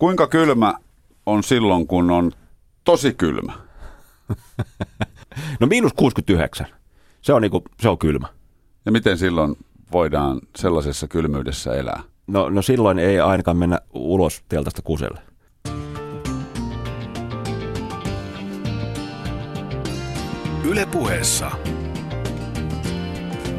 Kuinka 0.00 0.26
kylmä 0.26 0.74
on 1.26 1.42
silloin, 1.42 1.86
kun 1.86 2.10
on 2.10 2.32
tosi 2.84 3.14
kylmä? 3.14 3.52
No 5.60 5.66
miinus 5.66 5.92
69. 5.92 6.66
Se 7.22 7.32
on, 7.32 7.42
niinku, 7.42 7.62
se 7.82 7.88
on 7.88 7.98
kylmä. 7.98 8.26
Ja 8.86 8.92
miten 8.92 9.18
silloin 9.18 9.56
voidaan 9.92 10.40
sellaisessa 10.56 11.08
kylmyydessä 11.08 11.74
elää? 11.74 12.02
No, 12.26 12.48
no 12.48 12.62
silloin 12.62 12.98
ei 12.98 13.20
ainakaan 13.20 13.56
mennä 13.56 13.78
ulos 13.92 14.42
teltasta 14.48 14.82
kuselle. 14.82 15.20
Yle 20.64 20.86
puheessa. 20.86 21.50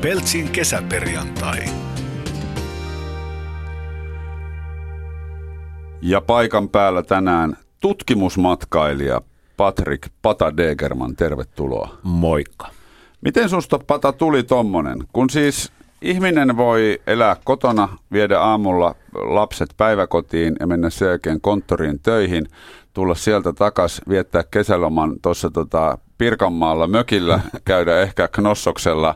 Peltsin 0.01 0.49
kesäperjantai. 0.49 1.65
Ja 6.01 6.21
paikan 6.21 6.69
päällä 6.69 7.03
tänään 7.03 7.57
tutkimusmatkailija 7.79 9.21
Patrick 9.57 10.11
Pata 10.21 10.57
Degerman, 10.57 11.15
tervetuloa. 11.15 11.97
Moikka. 12.03 12.67
Miten 13.21 13.49
susta 13.49 13.79
Pata 13.87 14.13
tuli 14.13 14.43
tommonen? 14.43 14.97
Kun 15.13 15.29
siis 15.29 15.71
ihminen 16.01 16.57
voi 16.57 17.01
elää 17.07 17.35
kotona, 17.43 17.89
viedä 18.11 18.39
aamulla 18.39 18.95
lapset 19.13 19.69
päiväkotiin 19.77 20.55
ja 20.59 20.67
mennä 20.67 20.89
sen 20.89 21.07
jälkeen 21.07 21.41
konttoriin 21.41 21.99
töihin, 21.99 22.45
tulla 22.93 23.15
sieltä 23.15 23.53
takas, 23.53 24.01
viettää 24.09 24.43
kesäloman 24.51 25.15
tuossa 25.21 25.49
tota 25.49 25.97
Pirkanmaalla 26.17 26.87
mökillä, 26.87 27.39
käydä 27.65 28.01
ehkä 28.01 28.27
Knossoksella 28.27 29.15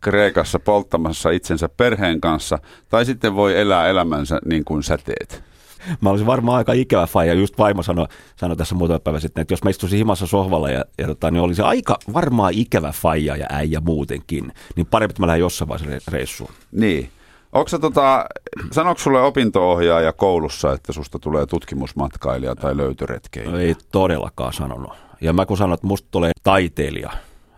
Kreikassa 0.00 0.58
polttamassa 0.58 1.30
itsensä 1.30 1.68
perheen 1.68 2.20
kanssa, 2.20 2.58
tai 2.88 3.04
sitten 3.04 3.34
voi 3.34 3.60
elää 3.60 3.88
elämänsä 3.88 4.38
niin 4.44 4.64
kuin 4.64 4.82
sä 4.82 4.98
teet. 4.98 5.53
Mä 6.00 6.10
olisin 6.10 6.26
varmaan 6.26 6.58
aika 6.58 6.72
ikävä 6.72 7.06
faija. 7.06 7.34
Just 7.34 7.58
vaimo 7.58 7.82
sanoi, 7.82 8.06
sanoi 8.36 8.56
tässä 8.56 8.74
muutama 8.74 8.98
päivä 8.98 9.20
sitten, 9.20 9.42
että 9.42 9.52
jos 9.52 9.64
mä 9.64 9.70
istuisin 9.70 9.96
himassa 9.96 10.26
sohvalla 10.26 10.70
ja, 10.70 10.84
ja 10.98 11.06
tota, 11.06 11.30
niin 11.30 11.42
olisi 11.42 11.62
aika 11.62 11.98
varmaan 12.12 12.52
ikävä 12.54 12.92
faija 12.92 13.36
ja 13.36 13.46
äijä 13.50 13.80
muutenkin, 13.80 14.52
niin 14.76 14.86
parempi, 14.86 15.12
että 15.12 15.22
mä 15.22 15.26
lähden 15.26 15.40
jossain 15.40 15.68
vaiheessa 15.68 16.10
reissuun. 16.10 16.50
Niin. 16.72 17.10
Onko 17.52 17.70
tota, 17.80 18.24
sanoiko 18.72 19.00
sulle 19.00 19.20
opinto-ohjaaja 19.20 20.12
koulussa, 20.12 20.72
että 20.72 20.92
susta 20.92 21.18
tulee 21.18 21.46
tutkimusmatkailija 21.46 22.54
tai 22.54 22.76
löytöretkeilijä? 22.76 23.60
Ei 23.60 23.74
todellakaan 23.92 24.52
sanonut. 24.52 24.92
Ja 25.20 25.32
mä 25.32 25.46
kun 25.46 25.56
sanoin, 25.56 25.74
että 25.74 25.86
musta 25.86 26.08
tulee 26.10 26.30
taiteilija, 26.42 27.10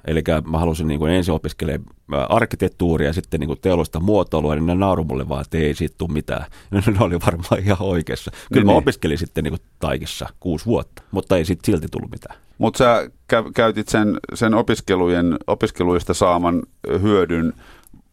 Eli 0.07 0.23
mä 0.51 0.59
halusin 0.59 0.87
niin 0.87 1.01
kuin 1.01 1.13
ensin 1.13 1.35
opiskelemaan 1.35 1.87
arkkitehtuuria 2.29 3.09
ja 3.09 3.13
sitten 3.13 3.41
niin 3.41 3.49
kuin 3.49 3.61
teollista 3.61 4.01
muotoilua, 4.01 4.55
niin 4.55 4.67
ne 4.67 4.75
nauru 4.75 5.05
mulle 5.05 5.29
vaan, 5.29 5.41
että 5.41 5.59
ei 5.59 5.75
siitä 5.75 5.95
tule 5.99 6.13
mitään. 6.13 6.47
Ne 6.71 6.81
oli 7.01 7.21
varmaan 7.21 7.63
ihan 7.63 7.77
oikeassa. 7.81 8.31
Kyllä 8.31 8.45
niin, 8.55 8.67
mä 8.67 8.73
niin. 8.73 8.79
opiskelin 8.79 9.19
sitten 9.19 9.45
niin 9.45 9.53
kuin 9.53 9.63
taikissa 9.79 10.29
kuusi 10.41 10.67
vuotta, 10.67 11.03
mutta 11.11 11.37
ei 11.37 11.45
sitten 11.45 11.73
silti 11.73 11.89
tullut 11.91 12.11
mitään. 12.11 12.37
Mutta 12.59 12.79
sä 12.79 13.11
käytit 13.55 13.89
sen, 13.89 14.19
sen 14.35 14.55
opiskelujen, 14.55 15.37
opiskeluista 15.47 16.15
saaman 16.15 16.63
hyödyn 17.03 17.53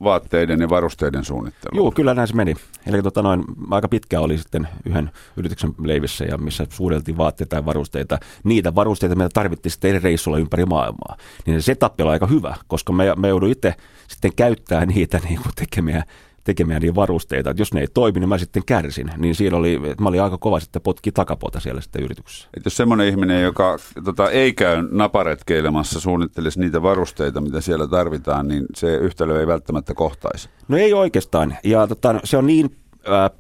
vaatteiden 0.04 0.60
ja 0.60 0.70
varusteiden 0.70 1.26
suunnittelu. 1.26 1.78
Joo, 1.78 1.92
kyllä 1.92 2.14
näin 2.14 2.28
se 2.28 2.36
meni. 2.36 2.56
Eli 2.88 3.04
tota 3.04 3.22
noin, 3.22 3.44
aika 3.72 3.88
pitkä 3.88 4.20
oli 4.20 4.38
sitten 4.38 4.68
yhden 4.86 5.12
yrityksen 5.38 5.74
leivissä 5.84 6.26
ja 6.26 6.38
missä 6.38 6.68
suudeltiin 6.70 7.18
vaatteita 7.18 7.56
ja 7.56 7.66
varusteita. 7.66 8.20
Niitä 8.44 8.76
varusteita, 8.76 9.16
mitä 9.16 9.30
tarvittiin 9.34 9.72
sitten 9.72 9.90
eri 9.90 10.00
reissulla 10.00 10.38
ympäri 10.38 10.66
maailmaa. 10.66 11.18
Niin 11.46 11.62
se 11.62 11.66
setup 11.66 12.02
oli 12.02 12.10
aika 12.10 12.28
hyvä, 12.28 12.56
koska 12.68 12.94
me, 12.94 13.14
me 13.18 13.28
joudun 13.28 13.50
itse 13.50 13.76
sitten 14.08 14.32
käyttää 14.36 14.86
niitä 14.86 15.20
niin 15.30 15.42
kuin 15.42 15.54
tekemiä 15.56 16.04
tekemään 16.44 16.82
niin 16.82 16.96
varusteita, 16.96 17.50
että 17.50 17.62
jos 17.62 17.74
ne 17.74 17.82
ei 17.82 17.88
toimi, 17.94 18.20
niin 18.20 18.30
mä 18.30 18.38
sitten 18.38 18.64
kärsin. 18.66 19.10
Niin 19.18 19.36
siinä 19.36 19.58
oli, 19.58 19.74
että 19.74 20.04
mä 20.04 20.10
olin 20.10 20.22
aika 20.22 20.38
kova 20.38 20.60
sitten 20.60 20.82
potki 20.82 21.12
takapota 21.12 21.60
siellä 21.60 21.82
sitten 21.82 22.04
yrityksessä. 22.04 22.48
Et 22.58 22.66
jos 22.66 22.78
semmoinen 22.78 23.08
ihminen, 23.08 23.44
joka 23.44 23.78
tota, 24.04 24.30
ei 24.30 24.54
käy 24.54 24.88
naparetkeilemassa, 24.92 26.00
suunnittelisi 26.00 26.60
niitä 26.60 26.82
varusteita, 26.82 27.42
mitä 27.42 27.62
siellä 27.62 27.88
tarvitaan, 27.88 28.48
niin 28.48 28.66
se 28.76 28.96
yhtälö 28.96 29.40
ei 29.40 29.48
välttämättä 29.48 29.94
kohtaisi. 29.94 30.50
No 30.68 30.78
ei 30.78 30.94
oikeastaan. 30.94 31.58
Ja 31.64 31.88
tota, 31.88 32.20
se 32.24 32.38
on 32.38 32.48
niin 32.48 32.76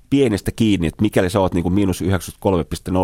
pienestä 0.10 0.52
kiinni, 0.56 0.88
että 0.88 1.02
mikäli 1.02 1.30
sä 1.30 1.40
oot 1.40 1.54
niin 1.54 1.64
kuin 1.64 1.74
miinus 1.74 2.02
93,0 2.02 2.08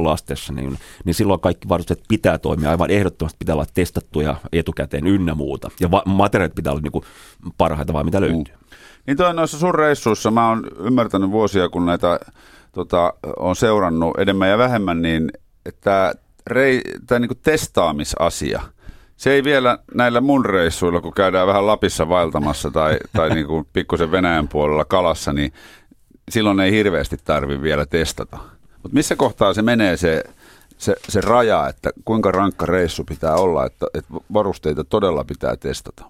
asteessa, 0.09 0.53
niin, 0.53 0.77
niin 1.05 1.13
silloin 1.13 1.39
kaikki 1.39 1.69
varusteet 1.69 2.03
pitää 2.07 2.37
toimia. 2.37 2.69
Aivan 2.69 2.91
ehdottomasti 2.91 3.37
pitää 3.39 3.55
olla 3.55 3.65
testattuja 3.73 4.35
etukäteen 4.51 5.07
ynnä 5.07 5.35
muuta. 5.35 5.71
Ja 5.79 5.91
va- 5.91 6.03
materiaalit 6.05 6.55
pitää 6.55 6.73
olla 6.73 6.81
niin 6.81 6.91
kuin 6.91 7.05
parhaita 7.57 7.93
vaan 7.93 8.05
mitä 8.05 8.21
löytyy. 8.21 8.37
Mm. 8.37 8.58
Niin 9.07 9.17
toi 9.17 9.33
noissa 9.33 9.59
sun 9.59 9.75
reissuissa, 9.75 10.31
mä 10.31 10.49
oon 10.49 10.67
ymmärtänyt 10.79 11.31
vuosia, 11.31 11.69
kun 11.69 11.85
näitä 11.85 12.19
tota, 12.71 13.13
on 13.39 13.55
seurannut 13.55 14.19
enemmän 14.19 14.49
ja 14.49 14.57
vähemmän, 14.57 15.01
niin 15.01 15.31
että 15.65 16.13
rei, 16.47 16.81
tämä 17.07 17.19
niin 17.19 17.29
testaamisasia, 17.43 18.61
se 19.19 19.31
ei 19.31 19.43
vielä 19.43 19.77
näillä 19.95 20.21
mun 20.21 20.45
reissuilla, 20.45 21.01
kun 21.01 21.13
käydään 21.13 21.47
vähän 21.47 21.67
Lapissa 21.67 22.09
vaeltamassa 22.09 22.71
tai, 22.71 22.97
tai 23.15 23.29
niin 23.29 23.47
kuin 23.47 23.67
pikkusen 23.73 24.11
Venäjän 24.11 24.47
puolella 24.47 24.85
kalassa, 24.85 25.33
niin 25.33 25.53
silloin 26.29 26.59
ei 26.59 26.71
hirveästi 26.71 27.17
tarvi 27.23 27.61
vielä 27.61 27.85
testata. 27.85 28.37
Mutta 28.83 28.95
missä 28.95 29.15
kohtaa 29.15 29.53
se 29.53 29.61
menee 29.61 29.97
se, 29.97 30.23
se, 30.77 30.95
se 31.09 31.21
raja, 31.21 31.67
että 31.67 31.89
kuinka 32.05 32.31
rankka 32.31 32.65
reissu 32.65 33.03
pitää 33.03 33.35
olla, 33.35 33.65
että, 33.65 33.85
että 33.93 34.13
varusteita 34.33 34.83
todella 34.83 35.23
pitää 35.23 35.55
testata? 35.55 36.05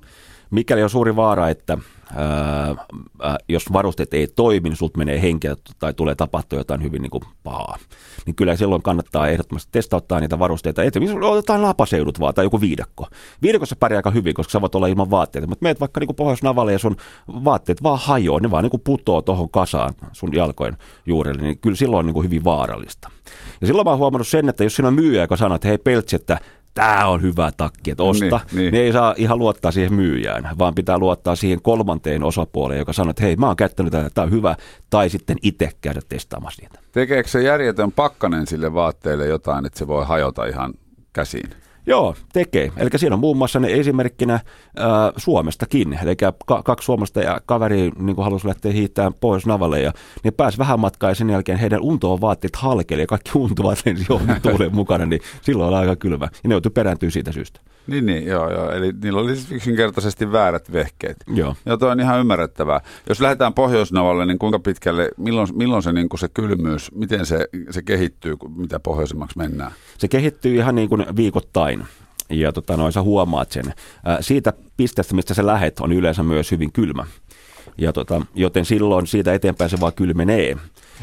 Mikäli 0.51 0.83
on 0.83 0.89
suuri 0.89 1.15
vaara, 1.15 1.49
että 1.49 1.77
ää, 2.15 3.37
jos 3.49 3.73
varusteet 3.73 4.13
ei 4.13 4.27
toimi, 4.27 4.69
niin 4.69 4.77
sulta 4.77 4.97
menee 4.97 5.21
henkeä 5.21 5.55
tai 5.79 5.93
tulee 5.93 6.15
tapahtua 6.15 6.59
jotain 6.59 6.83
hyvin 6.83 7.01
niin 7.01 7.09
kuin 7.09 7.23
pahaa, 7.43 7.77
niin 8.25 8.35
kyllä 8.35 8.55
silloin 8.55 8.81
kannattaa 8.81 9.27
ehdottomasti 9.27 9.69
testauttaa 9.71 10.19
niitä 10.19 10.39
varusteita. 10.39 10.83
Esimerkiksi 10.83 11.25
otetaan 11.25 11.61
lapaseudut 11.61 12.19
vaan 12.19 12.33
tai 12.33 12.45
joku 12.45 12.61
viidakko. 12.61 13.07
Viidakossa 13.41 13.75
pärjää 13.75 13.99
aika 13.99 14.11
hyvin, 14.11 14.33
koska 14.33 14.51
sä 14.51 14.61
voit 14.61 14.75
olla 14.75 14.87
ilman 14.87 15.11
vaatteita, 15.11 15.47
mutta 15.47 15.63
meet 15.63 15.79
vaikka 15.79 15.99
niin 15.99 16.15
pohjois 16.15 16.41
ja 16.71 16.79
sun 16.79 16.95
vaatteet 17.27 17.83
vaan 17.83 17.99
hajoaa, 18.01 18.39
ne 18.39 18.51
vaan 18.51 18.63
niin 18.63 18.81
putoo 18.83 19.21
tuohon 19.21 19.49
kasaan 19.49 19.93
sun 20.11 20.33
jalkojen 20.33 20.77
juurelle, 21.05 21.41
niin 21.41 21.59
kyllä 21.59 21.75
silloin 21.75 21.99
on 21.99 22.05
niin 22.05 22.13
kuin 22.13 22.25
hyvin 22.25 22.43
vaarallista. 22.43 23.09
Ja 23.61 23.67
silloin 23.67 23.85
mä 23.85 23.89
oon 23.89 23.99
huomannut 23.99 24.27
sen, 24.27 24.49
että 24.49 24.63
jos 24.63 24.75
siinä 24.75 24.87
on 24.87 24.93
myyjä, 24.93 25.21
joka 25.21 25.37
sanoo, 25.37 25.55
että 25.55 25.67
hei 25.67 25.77
Peltsi, 25.77 26.15
että 26.15 26.39
tämä 26.79 27.07
on 27.07 27.21
hyvä 27.21 27.51
takki, 27.57 27.91
että 27.91 28.03
osta, 28.03 28.23
niin, 28.25 28.41
niin. 28.51 28.71
niin 28.71 28.83
ei 28.83 28.91
saa 28.91 29.13
ihan 29.17 29.39
luottaa 29.39 29.71
siihen 29.71 29.93
myyjään, 29.93 30.49
vaan 30.57 30.75
pitää 30.75 30.97
luottaa 30.97 31.35
siihen 31.35 31.61
kolmanteen 31.61 32.23
osapuoleen, 32.23 32.79
joka 32.79 32.93
sanoo, 32.93 33.09
että 33.09 33.23
hei, 33.23 33.35
mä 33.35 33.47
oon 33.47 33.55
käyttänyt 33.55 33.91
tätä, 33.91 34.09
tämä 34.09 34.25
on 34.25 34.31
hyvä, 34.31 34.55
tai 34.89 35.09
sitten 35.09 35.37
itse 35.41 35.69
käydä 35.81 35.99
testaamassa 36.09 36.61
niitä. 36.61 36.79
Tekeekö 36.91 37.29
se 37.29 37.43
järjetön 37.43 37.91
pakkanen 37.91 38.47
sille 38.47 38.73
vaatteelle 38.73 39.27
jotain, 39.27 39.65
että 39.65 39.79
se 39.79 39.87
voi 39.87 40.05
hajota 40.05 40.45
ihan 40.45 40.73
käsiin? 41.13 41.49
Joo, 41.89 42.15
tekee. 42.33 42.71
Eli 42.77 42.89
siinä 42.95 43.15
on 43.15 43.19
muun 43.19 43.37
muassa 43.37 43.59
ne 43.59 43.67
esimerkkinä 43.71 44.33
äh, 44.33 44.41
Suomestakin. 45.17 45.99
Eli 46.03 46.15
ka- 46.45 46.63
kaksi 46.63 46.85
Suomesta 46.85 47.19
ja 47.19 47.41
kaveri 47.45 47.91
niin 47.99 48.17
halusi 48.17 48.47
lähteä 48.47 48.71
hiittämään 48.71 49.13
pois 49.13 49.45
navalle 49.45 49.81
ja 49.81 49.93
ne 50.23 50.31
pääsi 50.31 50.57
vähän 50.57 50.79
matkaa 50.79 51.09
ja 51.09 51.15
sen 51.15 51.29
jälkeen 51.29 51.59
heidän 51.59 51.81
untoon 51.81 52.21
vaatteet 52.21 52.55
halkeli 52.55 53.01
ja 53.01 53.07
kaikki 53.07 53.31
untuvat 53.37 53.81
lensi 53.85 54.05
tuulen 54.41 54.75
mukana, 54.75 55.05
niin 55.05 55.21
silloin 55.41 55.69
oli 55.69 55.77
aika 55.77 55.95
kylmä. 55.95 56.25
Ja 56.43 56.49
ne 56.49 56.53
joutui 56.53 56.71
perääntyä 56.71 57.09
siitä 57.09 57.31
syystä. 57.31 57.59
Niin, 57.89 58.05
niin 58.05 58.25
joo, 58.25 58.51
joo. 58.51 58.71
Eli 58.71 58.93
niillä 59.03 59.21
oli 59.21 59.35
siis 59.35 59.51
yksinkertaisesti 59.51 60.31
väärät 60.31 60.71
vehkeet. 60.71 61.17
Joo. 61.33 61.55
Ja 61.65 61.77
toi 61.77 61.91
on 61.91 61.99
ihan 61.99 62.19
ymmärrettävää. 62.19 62.81
Jos 63.09 63.21
lähdetään 63.21 63.53
Pohjoisnavalle, 63.53 64.25
niin 64.25 64.39
kuinka 64.39 64.59
pitkälle, 64.59 65.09
milloin, 65.17 65.47
milloin 65.53 65.83
se, 65.83 65.93
niin 65.93 66.09
kuin 66.09 66.19
se 66.19 66.27
kylmyys, 66.33 66.91
miten 66.91 67.25
se, 67.25 67.47
se 67.69 67.81
kehittyy, 67.81 68.35
mitä 68.55 68.79
pohjoisemmaksi 68.79 69.37
mennään? 69.37 69.71
Se 69.97 70.07
kehittyy 70.07 70.55
ihan 70.55 70.75
niin 70.75 70.89
kuin 70.89 71.05
viikoittain 71.15 71.83
ja 72.29 72.51
tota, 72.51 72.77
noin 72.77 72.93
sä 72.93 73.01
huomaat 73.01 73.51
sen. 73.51 73.73
Ää, 74.05 74.21
siitä 74.21 74.53
pisteestä, 74.77 75.15
mistä 75.15 75.33
sä 75.33 75.45
lähet, 75.45 75.79
on 75.79 75.91
yleensä 75.91 76.23
myös 76.23 76.51
hyvin 76.51 76.71
kylmä. 76.71 77.05
Ja 77.77 77.93
tota, 77.93 78.21
joten 78.35 78.65
silloin 78.65 79.07
siitä 79.07 79.33
eteenpäin 79.33 79.69
se 79.69 79.79
vaan 79.79 79.93
kylmenee. 79.93 80.55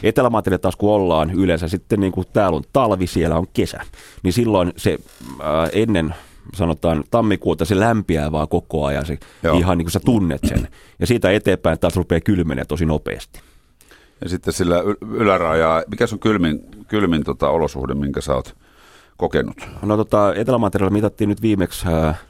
Etelämaatille 0.02 0.58
taas 0.58 0.76
kun 0.76 0.90
ollaan 0.92 1.30
yleensä 1.30 1.68
sitten 1.68 2.00
niin 2.00 2.12
kuin 2.12 2.26
täällä 2.32 2.56
on 2.56 2.62
talvi, 2.72 3.06
siellä 3.06 3.36
on 3.36 3.46
kesä, 3.52 3.80
niin 4.22 4.32
silloin 4.32 4.72
se 4.76 4.98
ää, 5.42 5.68
ennen 5.72 6.14
sanotaan 6.54 7.04
tammikuuta 7.10 7.64
se 7.64 7.80
lämpiää 7.80 8.32
vaan 8.32 8.48
koko 8.48 8.84
ajan, 8.84 9.06
se 9.06 9.18
Joo. 9.42 9.58
ihan 9.58 9.78
niin 9.78 9.86
kuin 9.86 9.92
sä 9.92 10.00
tunnet 10.00 10.40
sen. 10.44 10.68
Ja 10.98 11.06
siitä 11.06 11.30
eteenpäin 11.30 11.78
taas 11.78 11.96
rupeaa 11.96 12.20
kylmenee 12.20 12.64
tosi 12.64 12.86
nopeasti. 12.86 13.40
Ja 14.22 14.28
sitten 14.28 14.52
sillä 14.52 14.76
ylärajaa, 15.10 15.82
mikä 15.90 16.06
on 16.12 16.18
kylmin, 16.18 16.60
kylmin 16.88 17.24
tota 17.24 17.48
olosuhde, 17.48 17.94
minkä 17.94 18.20
sä 18.20 18.34
oot 18.34 18.56
kokenut? 19.16 19.68
No 19.82 19.96
tota, 19.96 20.34
Etelämateriaalilla 20.34 20.96
mitattiin 20.96 21.28
nyt 21.28 21.42
viimeksi 21.42 21.86
äh, 21.88 22.20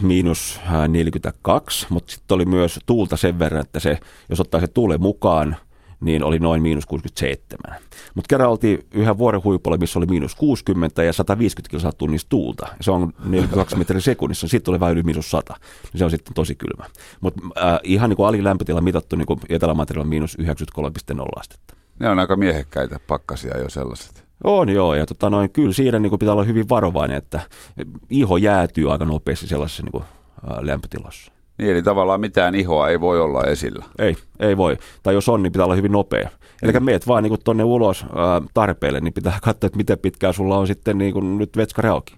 miinus 0.00 0.60
42, 0.88 1.86
mutta 1.90 2.12
sitten 2.12 2.34
oli 2.34 2.44
myös 2.44 2.80
tuulta 2.86 3.16
sen 3.16 3.38
verran, 3.38 3.60
että 3.60 3.80
se, 3.80 3.98
jos 4.28 4.40
ottaa 4.40 4.60
se 4.60 4.66
tuulen 4.66 5.00
mukaan, 5.00 5.56
niin 6.02 6.24
oli 6.24 6.38
noin 6.38 6.62
miinus 6.62 6.86
67. 6.86 7.80
Mutta 8.14 8.28
kerran 8.28 8.50
oltiin 8.50 8.86
yhä 8.94 9.18
vuoren 9.18 9.44
huipulla, 9.44 9.76
missä 9.76 9.98
oli 9.98 10.06
miinus 10.06 10.34
60 10.34 11.02
ja 11.02 11.12
150 11.12 11.70
kilsaa 11.70 11.92
tunnissa 11.92 12.28
tuulta. 12.28 12.66
Se 12.80 12.90
on 12.90 13.12
42 13.24 13.76
metriä 13.76 14.00
sekunnissa, 14.00 14.48
sitten 14.48 14.72
oli 14.72 14.80
vain 14.80 14.92
yli 14.92 15.02
miinus 15.02 15.30
100. 15.30 15.54
Niin 15.92 15.98
se 15.98 16.04
on 16.04 16.10
sitten 16.10 16.34
tosi 16.34 16.54
kylmä. 16.54 16.84
Mutta 17.20 17.42
äh, 17.58 17.78
ihan 17.82 18.10
niin 18.10 18.16
kuin 18.16 18.28
alilämpötila 18.28 18.80
mitattu 18.80 19.16
niin 19.16 19.26
kuin 19.26 19.40
etelämateriaalilla 19.48 20.10
miinus 20.10 20.38
93,0 20.38 20.46
astetta. 21.36 21.74
Ne 21.98 22.08
on 22.08 22.18
aika 22.18 22.36
miehekkäitä 22.36 23.00
pakkasia 23.06 23.58
jo 23.58 23.70
sellaiset. 23.70 24.24
On 24.44 24.68
joo, 24.68 24.94
ja 24.94 25.06
tota 25.06 25.30
noin, 25.30 25.50
kyllä 25.50 25.72
siinä 25.72 25.98
niin 25.98 26.10
kuin 26.10 26.18
pitää 26.18 26.32
olla 26.32 26.44
hyvin 26.44 26.68
varovainen, 26.68 27.16
että 27.16 27.40
iho 28.10 28.36
jäätyy 28.36 28.92
aika 28.92 29.04
nopeasti 29.04 29.46
sellaisessa 29.46 29.82
niin 29.82 29.92
kuin, 29.92 30.04
ää, 30.50 30.66
lämpötilassa. 30.66 31.32
Niin, 31.62 31.72
eli 31.72 31.82
tavallaan 31.82 32.20
mitään 32.20 32.54
ihoa 32.54 32.88
ei 32.88 33.00
voi 33.00 33.20
olla 33.20 33.44
esillä. 33.44 33.84
Ei, 33.98 34.16
ei 34.40 34.56
voi. 34.56 34.76
Tai 35.02 35.14
jos 35.14 35.28
on, 35.28 35.42
niin 35.42 35.52
pitää 35.52 35.64
olla 35.64 35.74
hyvin 35.74 35.92
nopea. 35.92 36.30
Eli 36.62 36.72
mm. 36.72 36.84
meet 36.84 37.06
vaan 37.06 37.22
niin 37.22 37.42
tuonne 37.44 37.64
ulos 37.64 38.02
ää, 38.02 38.42
tarpeelle, 38.54 39.00
niin 39.00 39.12
pitää 39.12 39.38
katsoa, 39.42 39.66
että 39.66 39.76
miten 39.76 39.98
pitkään 39.98 40.34
sulla 40.34 40.58
on 40.58 40.66
sitten 40.66 40.98
niin 40.98 41.12
kuin 41.12 41.38
nyt 41.38 41.56
vetskari 41.56 41.88
auki. 41.88 42.14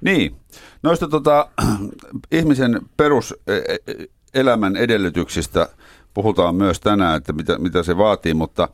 Niin. 0.00 0.36
Noista 0.82 1.08
tota, 1.08 1.48
ihmisen 2.32 2.80
peruselämän 2.96 4.76
edellytyksistä 4.76 5.68
puhutaan 6.14 6.54
myös 6.54 6.80
tänään, 6.80 7.16
että 7.16 7.32
mitä, 7.32 7.58
mitä 7.58 7.82
se 7.82 7.96
vaatii, 7.96 8.34
mutta 8.34 8.68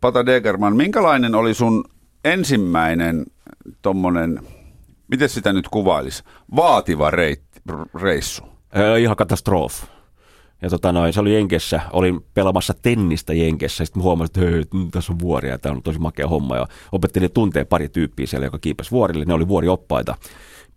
Pata 0.00 0.26
Degerman, 0.26 0.76
minkälainen 0.76 1.34
oli 1.34 1.54
sun 1.54 1.84
ensimmäinen 2.24 3.26
tommonen, 3.82 4.40
miten 5.08 5.28
sitä 5.28 5.52
nyt 5.52 5.68
kuvailisi, 5.68 6.22
vaativa 6.56 7.10
reit, 7.10 7.42
reissu? 8.02 8.50
Ää, 8.74 8.96
ihan 8.96 9.16
katastrofi. 9.16 9.86
Ja 10.62 10.70
tota 10.70 10.92
noin, 10.92 11.12
se 11.12 11.20
oli 11.20 11.34
Jenkessä, 11.34 11.80
olin 11.92 12.24
pelaamassa 12.34 12.74
tennistä 12.82 13.34
Jenkessä, 13.34 13.84
sitten 13.84 14.02
huomasin, 14.02 14.38
että 14.38 14.40
hei, 14.40 14.64
tässä 14.90 15.12
on 15.12 15.18
vuoria, 15.18 15.58
tämä 15.58 15.74
on 15.74 15.82
tosi 15.82 15.98
makea 15.98 16.28
homma. 16.28 16.56
Ja 16.56 16.66
opettelin 16.92 17.32
tunteen 17.32 17.66
pari 17.66 17.88
tyyppiä 17.88 18.26
siellä, 18.26 18.46
joka 18.46 18.58
kiipesi 18.58 18.90
vuorille, 18.90 19.24
ne 19.24 19.34
oli 19.34 19.48
vuorioppaita. 19.48 20.14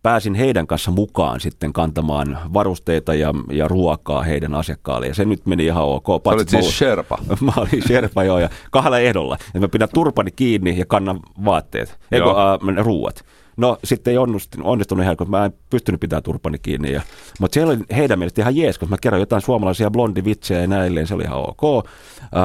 Pääsin 0.04 0.36
heidän 0.36 0.68
kanssa 0.68 0.92
mukaan 0.92 1.40
sitten 1.40 1.74
kantamaan 1.74 2.40
varusteita 2.54 3.14
ja, 3.14 3.34
ja 3.52 3.68
ruokaa 3.68 4.24
heidän 4.24 4.54
asiakkaalle. 4.54 5.08
Ja 5.08 5.16
se 5.16 5.26
nyt 5.26 5.46
meni 5.46 5.66
ihan 5.66 5.84
ok. 5.84 6.06
Sä 6.08 6.30
olit 6.30 6.50
siis 6.50 6.78
Sherpa. 6.78 7.18
Mä 7.42 7.52
olin 7.58 7.84
Sherpa, 7.88 8.24
joo, 8.24 8.40
ja 8.40 8.50
kahdella 8.72 9.00
ehdolla. 9.00 9.36
Että 9.48 9.60
mä 9.60 9.68
pidän 9.68 9.90
turpani 9.94 10.32
kiinni 10.32 10.80
ja 10.80 10.86
kannan 10.86 11.20
vaatteet, 11.46 12.00
eikö 12.12 12.26
äh, 12.26 12.86
ruuat. 12.86 13.26
No 13.58 13.78
sitten 13.84 14.12
ei 14.12 14.18
onnistunut, 14.18 14.68
onnistunut 14.68 15.04
ihan, 15.04 15.18
kun 15.18 15.30
mä 15.30 15.46
en 15.46 15.54
pystynyt 15.70 16.02
pitämään 16.02 16.24
turpani 16.24 16.60
kiinni. 16.60 16.92
Ja, 16.92 17.02
mutta 17.40 17.54
siellä 17.54 17.74
oli 17.74 17.80
heidän 17.96 18.20
mielestä 18.20 18.42
ihan 18.42 18.56
jees, 18.56 18.78
kun 18.78 18.90
mä 18.90 18.98
kerroin 19.02 19.22
jotain 19.22 19.42
suomalaisia 19.42 19.92
blondivitsejä 19.92 20.62
ja 20.62 20.68
näilleen, 20.68 21.08
se 21.08 21.14
oli 21.14 21.24
ihan 21.24 21.50
ok. 21.50 21.64
Uh, 21.64 21.84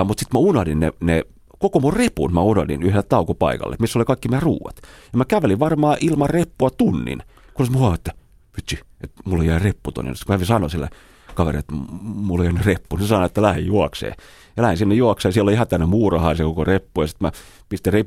mutta 0.04 0.20
sitten 0.20 0.40
mä 0.40 0.48
unohdin 0.48 0.80
ne, 0.80 0.92
ne 1.00 1.22
koko 1.58 1.80
mun 1.80 1.92
repun 1.92 2.34
mä 2.34 2.42
unohdin 2.42 2.82
yhdellä 2.82 3.02
taukopaikalle, 3.02 3.76
missä 3.78 3.98
oli 3.98 4.04
kaikki 4.04 4.28
meidän 4.28 4.42
ruuat. 4.42 4.76
Ja 5.12 5.18
mä 5.18 5.24
kävelin 5.24 5.58
varmaan 5.58 5.96
ilman 6.00 6.30
reppua 6.30 6.70
tunnin, 6.70 7.22
kun 7.54 7.72
mä 7.72 7.78
huomasin, 7.78 8.00
että 8.00 8.12
vitsi, 8.56 8.78
että 9.00 9.22
mulla 9.24 9.44
jäi 9.44 9.58
reppu 9.58 9.92
tonne. 9.92 10.14
Sitten 10.14 10.38
mä 10.38 10.44
sanoin 10.44 10.70
sille 10.70 10.88
kaveri, 11.34 11.58
että 11.58 11.74
mulla 12.02 12.44
ole 12.44 12.60
reppu. 12.64 12.98
Se 12.98 13.06
sanoi, 13.06 13.26
että 13.26 13.42
lähde 13.42 13.60
juokseen. 13.60 14.14
Ja 14.56 14.62
lähdin 14.62 14.78
sinne 14.78 14.94
juokseen. 14.94 15.32
Siellä 15.32 15.48
oli 15.48 15.52
ihan 15.52 15.68
tänne 15.68 15.86
muurahaa 15.86 16.34
se 16.34 16.42
koko 16.42 16.64
reppu. 16.64 17.00
Ja 17.00 17.06
sitten 17.06 17.26
mä 17.26 17.32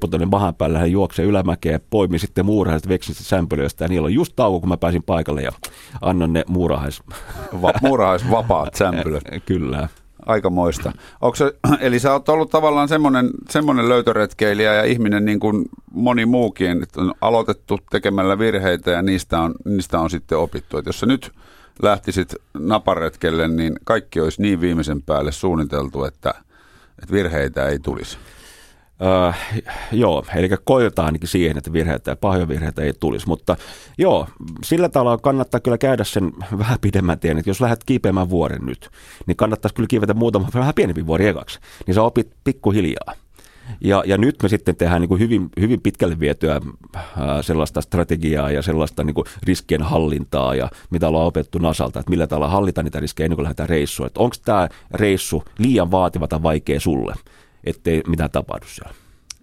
tuonne 0.10 0.26
mahan 0.26 0.56
päälle, 0.56 0.74
lähdin 0.74 0.92
juokseen 0.92 1.28
ylämäkeen 1.28 1.74
ja 1.74 1.80
poimin 1.90 2.20
sitten 2.20 2.46
muurahaiset 2.46 2.90
veksistä 2.90 3.24
sämpölöistä. 3.24 3.84
Ja 3.84 3.88
niillä 3.88 4.06
oli 4.06 4.14
just 4.14 4.34
tauko, 4.36 4.60
kun 4.60 4.70
mä 4.70 4.78
pääsin 4.78 5.04
paikalle 5.04 5.42
ja 5.42 5.52
annan 6.02 6.34
ne 6.34 6.44
muurahais... 6.48 7.02
Va- 7.62 7.74
muurahaisvapaat 7.82 8.74
sämpylöt. 8.74 9.24
Kyllä. 9.46 9.88
Aika 10.26 10.50
moista. 10.50 10.92
Se, 11.36 11.54
eli 11.88 12.00
sä 12.00 12.14
oot 12.14 12.30
ollut 12.30 12.50
tavallaan 12.50 12.88
semmoinen, 12.88 13.30
semmoinen 13.50 13.90
löytöretkeilijä 13.90 14.74
ja 14.74 14.84
ihminen 14.84 15.26
niin 15.26 15.40
kuin 15.40 15.66
moni 15.92 16.26
muukin, 16.26 16.84
että 16.84 17.02
on 17.02 17.14
aloitettu 17.22 17.80
tekemällä 17.90 18.40
virheitä 18.40 18.92
ja 18.92 19.02
niistä 19.02 19.40
on, 19.40 19.56
niistä 19.66 20.00
on 20.00 20.10
sitten 20.10 20.38
opittu. 20.38 20.78
Että 20.78 20.90
jos 20.90 21.00
sä 21.00 21.06
nyt 21.06 21.32
lähtisit 21.82 22.36
naparetkelle, 22.54 23.48
niin 23.48 23.74
kaikki 23.84 24.20
olisi 24.20 24.42
niin 24.42 24.62
viimeisen 24.62 25.02
päälle 25.02 25.32
suunniteltu, 25.32 26.04
että, 26.04 26.34
että 27.02 27.12
virheitä 27.12 27.68
ei 27.68 27.80
tulisi. 27.80 28.18
Öö, 29.04 29.32
joo, 29.92 30.26
eli 30.36 30.50
koetaan 30.64 31.06
ainakin 31.06 31.30
siihen, 31.30 31.58
että 31.58 31.74
virheitä 31.74 32.12
ja 32.12 32.16
pahoja 32.16 32.48
virheitä 32.48 32.82
ei 32.82 32.94
tulisi, 33.00 33.28
mutta 33.28 33.56
joo, 33.98 34.28
sillä 34.64 34.90
tavalla 34.90 35.18
kannattaa 35.18 35.60
kyllä 35.60 35.78
käydä 35.78 36.04
sen 36.04 36.32
vähän 36.58 36.80
pidemmän 36.82 37.20
tien, 37.20 37.38
että 37.38 37.50
jos 37.50 37.62
lähdet 37.62 37.84
kiipeämään 37.84 38.30
vuoren 38.30 38.66
nyt, 38.66 38.90
niin 39.26 39.38
kannattaisi 39.38 39.76
kyllä 39.76 39.88
kiivetä 39.88 40.14
muutama 40.14 40.48
vähän 40.54 40.74
pienempi 40.74 41.08
vuori 41.08 41.28
ekaksi, 41.28 41.60
niin 41.88 41.96
sä 41.96 42.04
opit 42.04 42.32
pikkuhiljaa. 42.44 43.14
Ja, 43.82 44.04
ja 44.06 44.18
nyt 44.18 44.44
me 44.44 44.50
sitten 44.50 44.76
tehdään 44.76 45.02
niin 45.02 45.10
kuin 45.10 45.20
hyvin, 45.20 45.50
hyvin 45.60 45.82
pitkälle 45.82 46.20
vietyä 46.20 46.62
ää, 47.18 47.42
sellaista 47.42 47.82
strategiaa 47.82 48.52
ja 48.52 48.62
sellaista 48.62 49.04
niin 49.04 49.14
kuin 49.14 49.26
riskien 49.44 49.82
hallintaa 49.82 50.56
ja 50.56 50.70
mitä 50.90 51.08
ollaan 51.08 51.26
opettu 51.26 51.58
Nasalta, 51.58 52.00
että 52.00 52.10
millä 52.10 52.28
tavalla 52.28 52.48
hallitaan 52.48 52.86
niitä 52.86 53.00
riskejä 53.00 53.26
ennen 53.26 53.36
kuin 53.36 53.44
lähdetään 53.44 53.70
reissuun. 53.70 54.08
Että 54.08 54.20
onko 54.20 54.36
tämä 54.46 54.70
reissu 54.94 55.44
liian 55.58 55.92
vaativa 55.92 56.28
tai 56.28 56.44
vaikea 56.44 56.80
sulle, 56.80 57.14
ettei 57.64 58.02
mitään 58.08 58.32
tapahdu 58.32 58.66
siellä. 58.68 58.94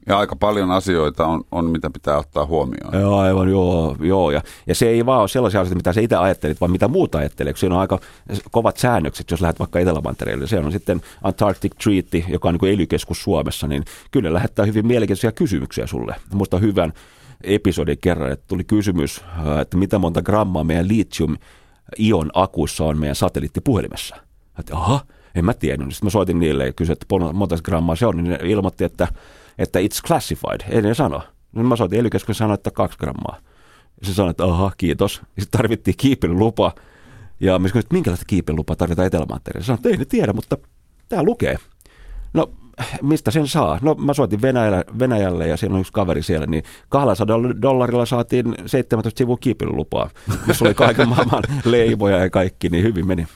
Ja 0.08 0.18
aika 0.18 0.36
paljon 0.36 0.70
asioita 0.70 1.26
on, 1.26 1.44
on 1.52 1.64
mitä 1.64 1.90
pitää 1.90 2.18
ottaa 2.18 2.46
huomioon. 2.46 3.00
Joo, 3.00 3.18
aivan, 3.18 3.50
joo. 3.50 3.96
joo. 4.00 4.30
Ja, 4.30 4.42
ja 4.66 4.74
se 4.74 4.88
ei 4.88 5.06
vaan 5.06 5.20
ole 5.20 5.28
sellaisia 5.28 5.60
asioita, 5.60 5.76
mitä 5.76 5.92
sä 5.92 6.00
itse 6.00 6.16
ajattelit, 6.16 6.60
vaan 6.60 6.70
mitä 6.70 6.88
muuta 6.88 7.18
ajattelee. 7.18 7.52
Siinä 7.56 7.74
on 7.74 7.80
aika 7.80 7.98
kovat 8.50 8.76
säännökset, 8.76 9.30
jos 9.30 9.40
lähdet 9.40 9.58
vaikka 9.58 9.78
Etelämantereelle. 9.78 10.46
Se 10.46 10.58
on 10.58 10.72
sitten 10.72 11.00
Antarctic 11.22 11.72
Treaty, 11.82 12.24
joka 12.28 12.48
on 12.48 12.58
niin 12.62 12.74
elykeskus 12.74 13.22
Suomessa, 13.22 13.66
niin 13.66 13.84
kyllä 14.10 14.32
lähettää 14.32 14.64
hyvin 14.66 14.86
mielenkiintoisia 14.86 15.32
kysymyksiä 15.32 15.86
sulle. 15.86 16.16
Muista 16.34 16.58
hyvän 16.58 16.92
episodin 17.44 17.98
kerran, 18.00 18.32
että 18.32 18.44
tuli 18.48 18.64
kysymys, 18.64 19.24
että 19.60 19.76
mitä 19.76 19.98
monta 19.98 20.22
grammaa 20.22 20.64
meidän 20.64 20.88
lithium-ion 20.88 22.30
akuissa 22.34 22.84
on 22.84 22.98
meidän 22.98 23.16
satelliittipuhelimessa. 23.16 24.16
Että 24.58 24.76
aha, 24.76 25.00
en 25.34 25.44
mä 25.44 25.54
tiennyt. 25.54 25.94
Sitten 25.94 26.06
mä 26.06 26.10
soitin 26.10 26.38
niille 26.38 26.66
ja 26.66 26.72
kysyin, 26.72 26.92
että 26.92 27.32
monta 27.32 27.56
grammaa 27.64 27.96
se 27.96 28.06
on, 28.06 28.16
niin 28.16 28.30
ne 28.30 28.38
ilmoitti, 28.42 28.84
että 28.84 29.08
että 29.58 29.78
it's 29.78 30.06
classified. 30.06 30.60
Ei 30.70 30.82
ne 30.82 30.94
sano. 30.94 31.22
No 31.52 31.62
mä 31.62 31.76
soitin 31.76 32.00
ely 32.00 32.08
ja 32.28 32.34
sanoin, 32.34 32.54
että 32.54 32.70
kaksi 32.70 32.98
grammaa. 32.98 33.36
Ja 34.00 34.06
se 34.06 34.14
sanoi, 34.14 34.30
että 34.30 34.44
aha, 34.44 34.72
kiitos. 34.76 35.14
Sitten 35.14 35.58
tarvittiin 35.58 35.96
kiipeilylupa. 35.96 36.72
Ja 37.40 37.58
mä 37.58 37.66
kysyin, 37.66 37.80
että 37.80 37.94
minkälaista 37.94 38.26
kiipeilylupaa 38.26 38.76
tarvitaan 38.76 39.06
Etelämantereelle. 39.06 39.64
Sanoin, 39.64 39.78
että 39.78 39.88
ei 39.88 39.96
ne 39.96 40.04
tiedä, 40.04 40.32
mutta 40.32 40.58
tämä 41.08 41.22
lukee. 41.22 41.56
No, 42.34 42.50
mistä 43.02 43.30
sen 43.30 43.48
saa? 43.48 43.78
No 43.82 43.94
mä 43.94 44.14
soitin 44.14 44.42
Venäjälle, 44.42 44.84
Venäjälle 44.98 45.48
ja 45.48 45.56
siellä 45.56 45.74
on 45.74 45.80
yksi 45.80 45.92
kaveri 45.92 46.22
siellä, 46.22 46.46
niin 46.46 46.62
200 46.88 47.38
dollarilla 47.62 48.06
saatiin 48.06 48.54
17 48.66 49.18
sivua 49.18 49.36
kiipeilylupaa, 49.40 50.10
missä 50.46 50.64
oli 50.64 50.74
kaiken 50.74 51.08
maailman 51.08 51.42
leivoja 51.64 52.18
ja 52.18 52.30
kaikki, 52.30 52.68
niin 52.68 52.84
hyvin 52.84 53.06
meni. 53.06 53.26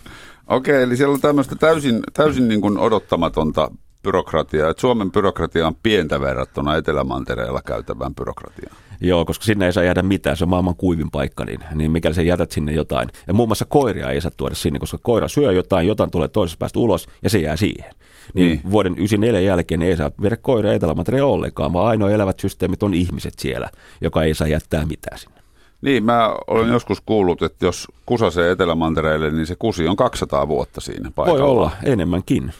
Okei, 0.53 0.83
eli 0.83 0.97
siellä 0.97 1.15
on 1.15 1.21
tämmöistä 1.21 1.57
täysin, 1.57 2.01
täysin 2.13 2.49
niin 2.49 2.61
kuin 2.61 2.79
odottamatonta 2.79 3.71
byrokratiaa, 4.03 4.71
että 4.71 4.81
Suomen 4.81 5.13
byrokratia 5.13 5.67
on 5.67 5.75
pientä 5.83 6.21
verrattuna 6.21 6.77
Etelämantereella 6.77 7.63
käytävään 7.67 8.15
byrokratiaan. 8.15 8.77
Joo, 9.01 9.25
koska 9.25 9.45
sinne 9.45 9.67
ei 9.67 9.73
saa 9.73 9.85
jäädä 9.85 10.03
mitään, 10.03 10.37
se 10.37 10.45
on 10.45 10.49
maailman 10.49 10.77
kuivin 10.77 11.11
paikka, 11.11 11.45
niin, 11.45 11.61
niin 11.75 11.91
mikäli 11.91 12.15
sä 12.15 12.23
jätät 12.23 12.51
sinne 12.51 12.73
jotain. 12.73 13.09
Ja 13.27 13.35
muun 13.35 13.49
muassa 13.49 13.65
koiria 13.65 14.11
ei 14.11 14.21
saa 14.21 14.31
tuoda 14.37 14.55
sinne, 14.55 14.79
koska 14.79 14.99
koira 15.03 15.29
syö 15.29 15.53
jotain, 15.53 15.87
jotain 15.87 16.11
tulee 16.11 16.29
toisesta 16.29 16.59
päästä 16.59 16.79
ulos 16.79 17.09
ja 17.23 17.31
se 17.31 17.39
jää 17.39 17.57
siihen. 17.57 17.91
Niin, 18.35 18.47
niin. 18.47 18.71
vuoden 18.71 18.93
94 18.93 19.41
jälkeen 19.41 19.83
ei 19.83 19.97
saa 19.97 20.11
viedä 20.23 20.37
koiria 20.37 20.73
Etelämantereella 20.73 21.33
ollenkaan, 21.33 21.73
vaan 21.73 21.87
ainoa 21.87 22.11
elävät 22.11 22.41
systeemit 22.41 22.83
on 22.83 22.95
ihmiset 22.95 23.35
siellä, 23.39 23.71
joka 24.01 24.23
ei 24.23 24.35
saa 24.35 24.49
jättää 24.49 24.87
mitään 24.87 25.19
sinne. 25.19 25.42
Niin, 25.83 26.05
mä 26.05 26.37
olen 26.47 26.69
joskus 26.69 27.01
kuullut, 27.01 27.43
että 27.43 27.67
jos 27.67 27.89
kusasee 28.07 28.51
Etelämantereelle, 28.51 29.31
niin 29.31 29.47
se 29.47 29.57
kusi 29.59 29.89
on 29.89 29.97
200 29.97 30.49
vuotta 30.49 30.81
siinä 30.81 31.11
paikalla. 31.15 31.41
Voi 31.41 31.51
olla, 31.51 31.71
enemmänkin. 31.85 32.53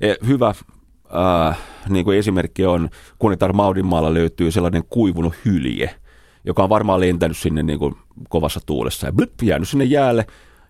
E, 0.00 0.14
hyvä 0.26 0.48
äh, 0.48 1.58
niin 1.88 2.04
kuin 2.04 2.18
esimerkki 2.18 2.66
on, 2.66 2.88
Kunitar 3.18 3.52
Maudinmaalla 3.52 4.14
löytyy 4.14 4.50
sellainen 4.50 4.84
kuivunut 4.90 5.34
hylje, 5.44 5.94
joka 6.44 6.62
on 6.62 6.68
varmaan 6.68 7.00
lentänyt 7.00 7.36
sinne 7.36 7.62
niin 7.62 7.78
kuin 7.78 7.94
kovassa 8.28 8.60
tuulessa 8.66 9.06
ja 9.06 9.12
blip, 9.12 9.42
jäänyt 9.42 9.68
sinne 9.68 9.84
jäälle 9.84 10.26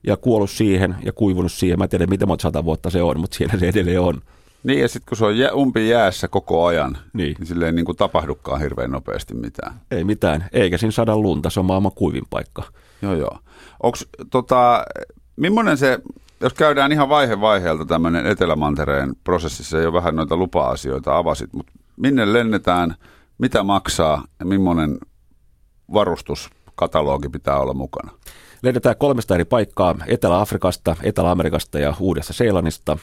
ja 0.06 0.16
kuollut 0.16 0.50
siihen 0.50 0.96
ja 1.04 1.12
kuivunut 1.12 1.52
siihen. 1.52 1.78
Mä 1.78 1.84
en 1.84 1.90
tiedä, 1.90 2.06
miten 2.06 2.28
monta 2.28 2.42
sata 2.42 2.64
vuotta 2.64 2.90
se 2.90 3.02
on, 3.02 3.20
mutta 3.20 3.36
siellä 3.36 3.58
se 3.58 3.68
edelleen 3.68 4.00
on. 4.00 4.22
Niin, 4.66 4.80
ja 4.80 4.88
sitten 4.88 5.08
kun 5.08 5.16
se 5.16 5.24
on 5.24 5.38
jä, 5.38 5.52
umpi 5.52 5.88
jäässä 5.88 6.28
koko 6.28 6.66
ajan, 6.66 6.98
niin, 7.12 7.36
niin 7.38 7.46
sille 7.46 7.66
ei 7.66 7.72
niin 7.72 7.84
kuin 7.84 7.96
tapahdukaan 7.96 8.60
hirveän 8.60 8.90
nopeasti 8.90 9.34
mitään. 9.34 9.80
Ei 9.90 10.04
mitään, 10.04 10.48
eikä 10.52 10.78
siinä 10.78 10.90
saada 10.90 11.16
lunta, 11.16 11.50
se 11.50 11.60
on 11.60 11.66
maailman 11.66 11.92
kuivin 11.94 12.24
paikka. 12.30 12.62
Joo, 13.02 13.14
joo. 13.14 13.38
Onko 13.82 13.98
tota, 14.30 14.84
millainen 15.36 15.76
se 15.76 15.98
jos 16.40 16.54
käydään 16.54 16.92
ihan 16.92 17.08
vaihe 17.08 17.40
vaiheelta 17.40 17.84
tämmöinen 17.84 18.26
Etelämantereen 18.26 19.12
prosessissa, 19.24 19.78
jo 19.78 19.92
vähän 19.92 20.16
noita 20.16 20.36
lupa-asioita 20.36 21.16
avasit, 21.16 21.52
mutta 21.52 21.72
minne 21.96 22.32
lennetään, 22.32 22.94
mitä 23.38 23.62
maksaa 23.62 24.24
ja 24.38 24.46
millainen 24.46 24.98
varustuskatalogi 25.92 27.28
pitää 27.28 27.58
olla 27.58 27.74
mukana? 27.74 28.10
Lennetään 28.62 28.96
kolmesta 28.98 29.34
eri 29.34 29.44
paikkaa, 29.44 29.94
Etelä-Afrikasta, 30.06 30.96
Etelä-Amerikasta 31.02 31.78
ja 31.78 31.94
Uudesta 32.00 32.32
Seelannista. 32.32 32.98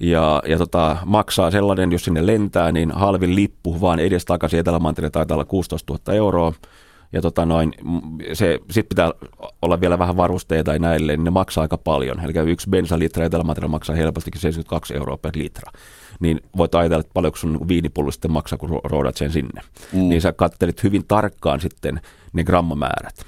Ja, 0.00 0.42
ja 0.46 0.58
tota, 0.58 0.96
maksaa 1.04 1.50
sellainen, 1.50 1.92
jos 1.92 2.04
sinne 2.04 2.26
lentää, 2.26 2.72
niin 2.72 2.90
halvin 2.90 3.34
lippu 3.34 3.80
vaan 3.80 3.98
edestakaisin 3.98 4.60
Etelämantereen 4.60 5.12
taitaa 5.12 5.34
olla 5.34 5.44
16 5.44 5.92
000 5.92 6.14
euroa. 6.14 6.52
Ja 7.12 7.22
tota 7.22 7.46
noin, 7.46 7.72
se, 8.32 8.58
sit 8.70 8.88
pitää 8.88 9.12
olla 9.62 9.80
vielä 9.80 9.98
vähän 9.98 10.16
varusteita 10.16 10.72
ja 10.72 10.78
näille, 10.78 11.16
niin 11.16 11.24
ne 11.24 11.30
maksaa 11.30 11.62
aika 11.62 11.78
paljon. 11.78 12.20
Eli 12.20 12.50
yksi 12.50 12.70
bensalitra 12.70 13.24
etelä 13.24 13.68
maksaa 13.68 13.96
helpostikin 13.96 14.40
72 14.40 14.94
euroa 14.94 15.16
per 15.16 15.32
litra. 15.34 15.72
Niin 16.20 16.40
voit 16.56 16.74
ajatella, 16.74 17.00
että 17.00 17.14
paljonko 17.14 17.36
sun 17.36 17.68
viinipullo 17.68 18.10
sitten 18.10 18.32
maksaa, 18.32 18.58
kun 18.58 18.80
roodat 18.84 19.16
sen 19.16 19.32
sinne. 19.32 19.62
Mm. 19.92 20.08
Niin 20.08 20.20
sä 20.20 20.32
kattelit 20.32 20.82
hyvin 20.82 21.04
tarkkaan 21.08 21.60
sitten 21.60 22.00
ne 22.32 22.44
grammamäärät. 22.44 23.24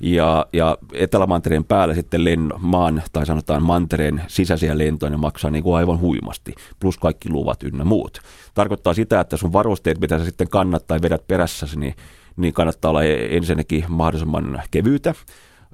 Ja, 0.00 0.46
ja 0.52 0.78
Etelämantereen 0.92 1.64
päällä 1.64 1.94
sitten 1.94 2.24
lenno, 2.24 2.58
maan 2.58 3.02
tai 3.12 3.26
sanotaan 3.26 3.62
mantereen 3.62 4.22
sisäisiä 4.26 4.78
lentoja 4.78 5.10
ne 5.10 5.16
maksaa 5.16 5.50
niin 5.50 5.64
kuin 5.64 5.76
aivan 5.76 6.00
huimasti, 6.00 6.54
plus 6.80 6.98
kaikki 6.98 7.30
luvat 7.30 7.62
ynnä 7.62 7.84
muut. 7.84 8.18
Tarkoittaa 8.54 8.94
sitä, 8.94 9.20
että 9.20 9.36
sun 9.36 9.52
varusteet, 9.52 10.00
mitä 10.00 10.18
sä 10.18 10.24
sitten 10.24 10.48
kannat 10.48 10.86
tai 10.86 10.98
vedät 11.02 11.26
perässäsi, 11.26 11.78
niin, 11.78 11.94
niin 12.36 12.54
kannattaa 12.54 12.90
olla 12.90 13.04
ensinnäkin 13.04 13.84
mahdollisimman 13.88 14.62
kevyytä. 14.70 15.14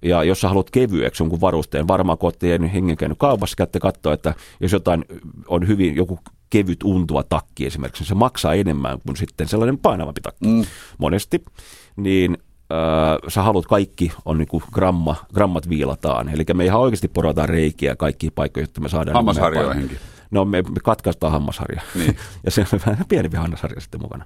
Ja 0.02 0.24
jos 0.24 0.40
sä 0.40 0.48
haluat 0.48 0.70
kevyeksi 0.70 1.22
jonkun 1.22 1.40
varusteen, 1.40 1.88
varmaan 1.88 2.18
kun 2.18 2.26
olette 2.26 2.58
hengen 2.72 2.96
käynyt 2.96 3.18
kaupassa, 3.18 3.56
käytte 3.56 3.80
katsoa, 3.80 4.12
että 4.12 4.34
jos 4.60 4.72
jotain 4.72 5.04
on 5.48 5.68
hyvin 5.68 5.96
joku 5.96 6.18
kevyt 6.50 6.82
untuva 6.84 7.22
takki 7.22 7.66
esimerkiksi, 7.66 8.02
niin 8.02 8.08
se 8.08 8.14
maksaa 8.14 8.54
enemmän 8.54 8.98
kuin 9.06 9.16
sitten 9.16 9.48
sellainen 9.48 9.78
painavampi 9.78 10.20
takki 10.20 10.48
mm. 10.48 10.64
monesti, 10.98 11.44
niin 11.96 12.38
sä 13.28 13.42
haluat 13.42 13.66
kaikki 13.66 14.12
on 14.24 14.38
niinku 14.38 14.62
gramma, 14.72 15.16
grammat 15.34 15.68
viilataan. 15.68 16.28
Eli 16.28 16.44
me 16.54 16.64
ihan 16.64 16.80
oikeasti 16.80 17.08
porataan 17.08 17.48
reikiä 17.48 17.96
kaikki 17.96 18.30
paikkoja, 18.30 18.64
jotta 18.64 18.80
me 18.80 18.88
saadaan... 18.88 19.14
Hammasharjoihinkin. 19.14 19.98
No 20.30 20.44
me, 20.44 20.62
me 20.62 20.80
katkaistaan 20.84 21.32
hammasharja. 21.32 21.82
Niin. 21.94 22.16
ja 22.44 22.50
se 22.50 22.66
on 22.72 22.80
vähän 22.86 23.04
pienempi 23.08 23.36
hammasharja 23.36 23.80
sitten 23.80 24.00
mukana. 24.00 24.24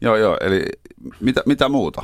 Joo, 0.00 0.16
joo. 0.16 0.36
Eli 0.40 0.64
mitä, 1.20 1.42
mitä 1.46 1.68
muuta? 1.68 2.02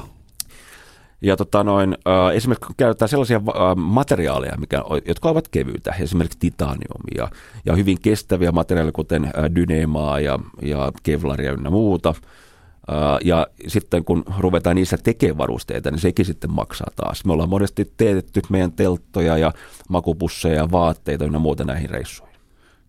Ja 1.22 1.36
tota 1.36 1.64
noin, 1.64 1.96
äh, 2.08 2.36
esimerkiksi 2.36 2.66
kun 2.66 2.74
käytetään 2.76 3.08
sellaisia 3.08 3.36
äh, 3.36 3.76
materiaaleja, 3.76 4.56
mikä, 4.56 4.82
jotka 5.06 5.28
ovat 5.28 5.48
kevyitä, 5.48 5.94
esimerkiksi 6.00 6.38
titaniumia 6.38 7.28
ja 7.64 7.74
hyvin 7.76 8.00
kestäviä 8.00 8.52
materiaaleja, 8.52 8.92
kuten 8.92 9.24
äh, 9.24 9.32
dynemaa 9.54 10.20
ja, 10.20 10.38
ja 10.62 10.92
kevlaria 11.02 11.52
ynnä 11.52 11.70
muuta– 11.70 12.14
ja 13.24 13.46
sitten 13.66 14.04
kun 14.04 14.24
ruvetaan 14.38 14.76
niissä 14.76 14.96
tekemään 14.96 15.38
varusteita, 15.38 15.90
niin 15.90 16.00
sekin 16.00 16.24
sitten 16.24 16.52
maksaa 16.52 16.90
taas. 16.96 17.24
Me 17.24 17.32
ollaan 17.32 17.48
monesti 17.48 17.92
teetetty 17.96 18.40
meidän 18.48 18.72
telttoja 18.72 19.38
ja 19.38 19.52
makupusseja 19.88 20.54
ja 20.54 20.70
vaatteita 20.70 21.24
ja 21.24 21.38
muuta 21.38 21.64
näihin 21.64 21.90
reissuihin. 21.90 22.36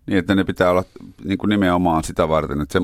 Niin, 0.06 0.18
että 0.18 0.34
ne 0.34 0.44
pitää 0.44 0.70
olla 0.70 0.84
niin 1.24 1.38
kuin 1.38 1.48
nimenomaan 1.48 2.04
sitä 2.04 2.28
varten, 2.28 2.60
että 2.60 2.78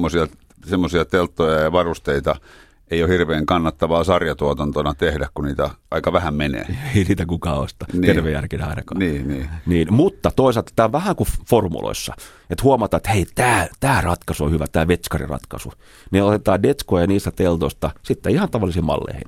semmoisia 0.67 1.05
telttoja 1.05 1.61
ja 1.61 1.73
varusteita– 1.73 2.37
ei 2.91 3.03
ole 3.03 3.13
hirveän 3.13 3.47
kannattavaa 3.47 4.05
sarjatuotantona 4.05 4.95
tehdä, 4.95 5.29
kun 5.35 5.45
niitä 5.45 5.71
aika 5.91 6.13
vähän 6.13 6.35
menee. 6.35 6.67
Ei 6.97 7.05
niitä 7.05 7.27
kukaan 7.27 7.59
osta, 7.59 7.87
niin. 7.93 8.03
tervejärkinä 8.03 8.67
ainakaan. 8.67 8.99
Niin, 8.99 9.29
niin. 9.29 9.49
niin, 9.67 9.95
mutta 9.95 10.31
toisaalta 10.37 10.73
tämä 10.77 10.85
on 10.85 10.93
vähän 10.93 11.17
kuin 11.17 11.29
formuloissa, 11.49 12.15
että 12.51 12.63
huomataan, 12.63 12.99
että 12.99 13.11
hei, 13.11 13.27
tämä, 13.35 13.67
tämä 13.81 14.01
ratkaisu 14.01 14.45
on 14.45 14.51
hyvä, 14.51 14.67
tämä 14.73 14.89
vetskari-ratkaisu. 14.89 15.73
Niin 16.11 16.25
otetaan 16.25 16.63
detskoja 16.63 17.07
niistä 17.07 17.31
teltoista 17.31 17.91
sitten 18.03 18.33
ihan 18.33 18.51
tavallisiin 18.51 18.85
malleihin. 18.85 19.25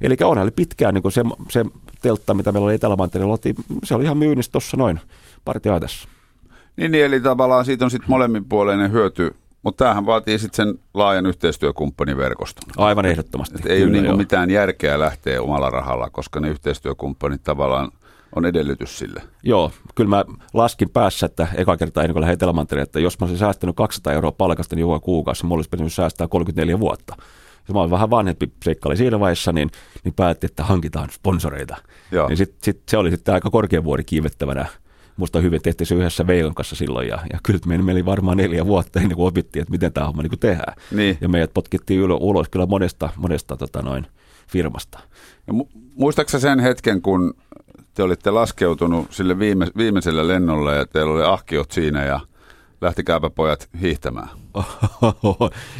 Eli 0.00 0.16
onhan 0.24 0.42
oli 0.42 0.50
pitkään 0.50 0.94
niin 0.94 1.12
se, 1.12 1.22
se 1.50 1.64
teltta, 2.02 2.34
mitä 2.34 2.52
meillä 2.52 2.66
oli 2.66 2.74
etelä 2.74 2.96
se 3.84 3.94
oli 3.94 4.04
ihan 4.04 4.16
myynnissä 4.18 4.52
tuossa 4.52 4.76
noin 4.76 5.00
partiaitassa. 5.44 6.08
Niin, 6.76 6.92
niin, 6.92 7.04
eli 7.04 7.20
tavallaan 7.20 7.64
siitä 7.64 7.84
on 7.84 7.90
sitten 7.90 8.10
molemminpuoleinen 8.10 8.92
hyöty 8.92 9.34
mutta 9.62 9.84
tämähän 9.84 10.06
vaatii 10.06 10.38
sitten 10.38 10.66
sen 10.66 10.78
laajan 10.94 11.26
yhteistyökumppaniverkoston. 11.26 12.70
Aivan 12.76 13.06
ehdottomasti. 13.06 13.54
Et 13.58 13.66
ei 13.66 13.82
ole 13.82 13.92
niinku 13.92 14.16
mitään 14.16 14.50
järkeä 14.50 14.98
lähteä 14.98 15.42
omalla 15.42 15.70
rahalla, 15.70 16.10
koska 16.10 16.40
ne 16.40 16.48
yhteistyökumppanit 16.48 17.42
tavallaan 17.42 17.92
on 18.36 18.46
edellytys 18.46 18.98
sille. 18.98 19.22
Joo, 19.42 19.70
kyllä 19.94 20.10
mä 20.10 20.24
laskin 20.54 20.90
päässä, 20.90 21.26
että 21.26 21.48
eka 21.54 21.76
kertaa 21.76 22.02
ennen 22.02 22.12
kuin 22.12 22.20
lähdin 22.20 22.34
etelä 22.34 22.82
että 22.82 23.00
jos 23.00 23.20
mä 23.20 23.24
olisin 23.24 23.38
säästänyt 23.38 23.76
200 23.76 24.12
euroa 24.12 24.32
palkasta 24.32 24.76
niin 24.76 24.80
joka 24.80 25.00
kuukausi, 25.00 25.46
mulla 25.46 25.58
olisi 25.58 25.70
pitänyt 25.70 25.92
säästää 25.92 26.28
34 26.28 26.80
vuotta. 26.80 27.16
Ja 27.68 27.74
mä 27.74 27.80
olin 27.80 27.90
vähän 27.90 28.10
vanhempi 28.10 28.52
seikkaili 28.64 28.96
siinä 28.96 29.20
vaiheessa, 29.20 29.52
niin, 29.52 29.70
niin 30.04 30.14
päätti, 30.14 30.46
että 30.46 30.64
hankitaan 30.64 31.10
sponsoreita. 31.10 31.76
Joo. 32.12 32.28
Niin 32.28 32.36
sit, 32.36 32.54
sit, 32.62 32.82
se 32.88 32.96
oli 32.96 33.10
sitten 33.10 33.34
aika 33.34 33.50
korkean 33.50 33.84
vuori 33.84 34.04
kiivettävänä 34.04 34.66
musta 35.16 35.40
hyvin 35.40 35.62
tehtiin 35.62 35.86
se 35.86 35.94
yhdessä 35.94 36.26
Veijon 36.26 36.54
kanssa 36.54 36.76
silloin 36.76 37.08
ja, 37.08 37.18
ja 37.32 37.38
kyllä 37.42 37.60
meillä 37.66 37.84
meni 37.84 38.04
varmaan 38.04 38.36
neljä 38.36 38.66
vuotta 38.66 39.00
ennen 39.00 39.16
kuin 39.16 39.28
opittiin, 39.28 39.60
että 39.62 39.72
miten 39.72 39.92
tämä 39.92 40.06
homma 40.06 40.22
niin 40.22 40.38
tehdään. 40.40 40.74
Niin. 40.90 41.18
Ja 41.20 41.28
meidät 41.28 41.54
potkittiin 41.54 42.02
ulos, 42.04 42.18
ulos 42.20 42.48
kyllä 42.48 42.66
monesta, 42.66 43.10
monesta 43.16 43.56
tota 43.56 43.82
noin, 43.82 44.06
firmasta. 44.48 44.98
Ja 45.46 45.52
mu- 45.52 45.68
muistaaksä 45.94 46.38
sen 46.38 46.60
hetken, 46.60 47.02
kun 47.02 47.34
te 47.94 48.02
olitte 48.02 48.30
laskeutunut 48.30 49.12
sille 49.12 49.38
viime, 49.38 49.66
viimeiselle 49.76 50.28
lennolle 50.28 50.76
ja 50.76 50.86
teillä 50.86 51.12
oli 51.12 51.24
ahkiot 51.24 51.70
siinä 51.70 52.04
ja 52.04 52.20
lähtikääpä 52.80 53.30
pojat 53.30 53.68
hiihtämään. 53.80 54.28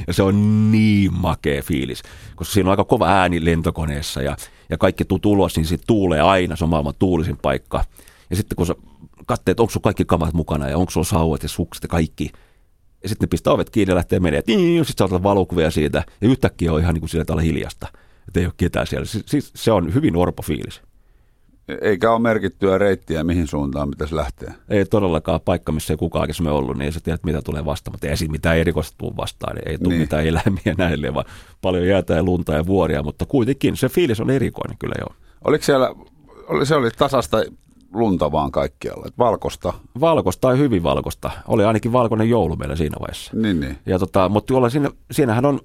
ja 0.07 0.13
se 0.13 0.23
on 0.23 0.73
niin 0.73 1.13
makea 1.13 1.63
fiilis, 1.63 2.03
koska 2.37 2.55
siinä 2.55 2.69
on 2.69 2.71
aika 2.71 2.85
kova 2.85 3.09
ääni 3.09 3.45
lentokoneessa 3.45 4.23
ja, 4.23 4.37
ja 4.71 4.79
kaikki 4.79 5.05
tuu 5.05 5.21
ulos, 5.25 5.57
niin 5.57 5.67
siitä 5.67 5.85
tuulee 5.87 6.21
aina, 6.21 6.57
se 6.57 6.65
on 6.65 6.71
maailman 6.71 6.95
tuulisin 6.99 7.37
paikka. 7.43 7.85
Ja 8.33 8.37
sitten 8.37 8.57
kun 8.57 8.67
sä 8.67 8.75
katseet, 9.27 9.61
onko 9.61 9.71
sulla 9.71 9.85
kaikki 9.85 10.05
kamat 10.05 10.35
mukana 10.35 10.69
ja 10.69 10.79
onko 10.79 10.91
sulla 10.91 11.07
sauvat 11.07 11.43
ja 11.43 11.49
sukset 11.49 11.83
ja 11.83 11.89
kaikki. 11.89 12.31
Ja 13.03 13.09
sitten 13.09 13.27
ne 13.27 13.29
pistää 13.29 13.53
ovet 13.53 13.71
kiinni 13.71 13.91
ja 13.91 13.95
lähtee. 13.95 14.21
Niin, 14.47 14.85
sitten 14.85 15.09
saa 15.09 15.23
valokuvia 15.23 15.71
siitä 15.71 16.05
ja 16.21 16.29
yhtäkkiä 16.29 16.73
on 16.73 16.81
ihan 16.81 16.95
niin 16.95 17.01
kuin 17.01 17.11
sillä 17.11 17.25
tavalla 17.25 17.43
hiljasta. 17.43 17.89
Että 18.29 18.41
ei 18.41 18.47
ole 18.47 18.55
ketään 18.57 18.87
siellä. 18.87 19.07
Siis 19.07 19.53
se 19.57 19.73
on 19.73 19.95
hyvin 19.95 20.17
orpo 20.17 20.43
fiilis. 20.43 20.83
Eikä 21.81 22.13
ole 22.13 22.21
merkittyä 22.21 22.79
reittiä, 22.79 23.25
mihin 23.25 23.47
suuntaan 23.47 23.91
pitäisi 23.91 24.17
lähteä. 24.17 24.55
Ei 24.69 24.85
todellakaan 24.85 25.41
paikka, 25.41 25.73
missä 25.73 25.93
ei 25.93 25.97
kukaan 25.97 26.29
me 26.43 26.51
ollut, 26.51 26.77
niin 26.77 26.87
ei 26.87 26.93
sä 26.93 27.01
tiedä, 27.01 27.19
mitä 27.25 27.43
tulee 27.43 27.65
vastaan. 27.65 27.95
Mutta 27.95 28.07
ei 28.07 28.17
siinä 28.17 28.33
mitään 28.33 28.59
erikoista 28.59 28.95
tule 28.99 29.17
vastaan. 29.17 29.57
Ei 29.67 29.79
tule 29.79 29.89
niin. 29.89 30.01
mitään 30.01 30.27
eläimiä 30.27 30.75
näille, 30.79 31.15
vaan 31.15 31.27
paljon 31.63 31.87
jäätä 31.87 32.15
ja 32.15 32.23
lunta 32.23 32.53
ja 32.53 32.67
vuoria. 32.67 33.03
Mutta 33.03 33.27
kuitenkin 33.27 33.77
se 33.77 33.89
fiilis 33.89 34.21
on 34.21 34.31
erikoinen 34.31 34.79
kyllä 34.79 34.95
jo. 35.01 35.07
Oliko 35.45 35.65
siellä, 35.65 35.95
oli, 36.49 36.67
se 36.67 36.75
oli 36.75 36.91
tasasta 36.91 37.45
lunta 37.95 38.33
vaan 38.33 38.53
kaikkialla. 38.53 39.05
Et 39.07 39.19
valkosta. 39.19 39.73
Valkosta 40.01 40.41
tai 40.41 40.59
hyvin 40.59 40.83
valkosta. 40.83 41.31
Oli 41.49 41.65
ainakin 41.65 41.93
valkoinen 41.93 42.31
joulu 42.31 42.57
meillä 42.57 42.77
siinä 42.77 42.97
vaiheessa. 43.01 43.33
Niin, 43.35 43.61
niin. 43.61 43.79
Ja 43.87 43.99
tota, 43.99 44.29
mutta 44.29 44.47
tuolla 44.47 44.71
siinä, 44.71 44.91
siinähän 45.11 45.45
on, 45.45 45.61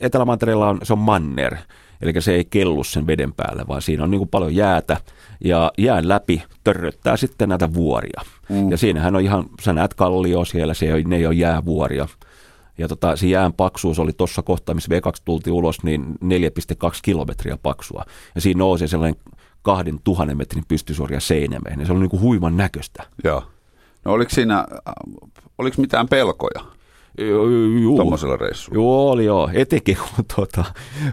Etelämantereella 0.00 0.68
on, 0.68 0.78
se 0.82 0.92
on 0.92 0.98
manner. 0.98 1.56
Eli 2.02 2.22
se 2.22 2.34
ei 2.34 2.44
kellu 2.44 2.84
sen 2.84 3.06
veden 3.06 3.32
päälle, 3.32 3.64
vaan 3.68 3.82
siinä 3.82 4.04
on 4.04 4.10
niin 4.10 4.18
kuin 4.18 4.28
paljon 4.28 4.54
jäätä. 4.54 4.96
Ja 5.44 5.72
jään 5.78 6.08
läpi 6.08 6.42
törröttää 6.64 7.16
sitten 7.16 7.48
näitä 7.48 7.74
vuoria. 7.74 8.20
Mm. 8.48 8.70
Ja 8.70 8.76
siinähän 8.76 9.16
on 9.16 9.22
ihan, 9.22 9.44
sä 9.62 9.72
näet 9.72 9.94
kallio 9.94 10.44
siellä, 10.44 10.74
se 10.74 10.92
ei, 10.92 11.04
ne 11.04 11.16
ei 11.16 11.26
ole 11.26 11.34
jäävuoria. 11.34 12.08
Ja 12.78 12.88
tota, 12.88 13.16
se 13.16 13.26
jään 13.26 13.52
paksuus 13.52 13.98
oli 13.98 14.12
tuossa 14.12 14.42
kohtaa, 14.42 14.74
missä 14.74 14.94
V2 14.94 15.22
tultiin 15.24 15.54
ulos, 15.54 15.82
niin 15.82 16.04
4,2 16.04 16.90
kilometriä 17.02 17.56
paksua. 17.62 18.04
Ja 18.34 18.40
siinä 18.40 18.58
nousi 18.58 18.88
sellainen 18.88 19.20
kahden 19.66 19.98
tuhannen 20.04 20.36
metrin 20.36 20.64
pystysuoria 20.68 21.20
seinämeen. 21.20 21.86
Se 21.86 21.92
oli 21.92 22.00
niin 22.00 22.10
kuin 22.10 22.22
huiman 22.22 22.56
näköistä. 22.56 23.02
Joo. 23.24 23.42
No 24.04 24.12
oliko 24.12 24.30
siinä, 24.30 24.66
oliko 25.58 25.76
mitään 25.80 26.08
pelkoja? 26.08 26.60
Tuommoisella 27.96 28.36
reissulla? 28.36 28.78
Joo, 28.78 29.10
oli 29.10 29.24
joo. 29.24 29.50
Etenkin 29.52 29.96
kun, 29.96 30.24
tuota, 30.34 30.64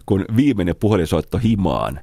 kun 0.06 0.26
viimeinen 0.36 0.76
puhelinsoitto 0.76 1.38
himaan, 1.38 2.00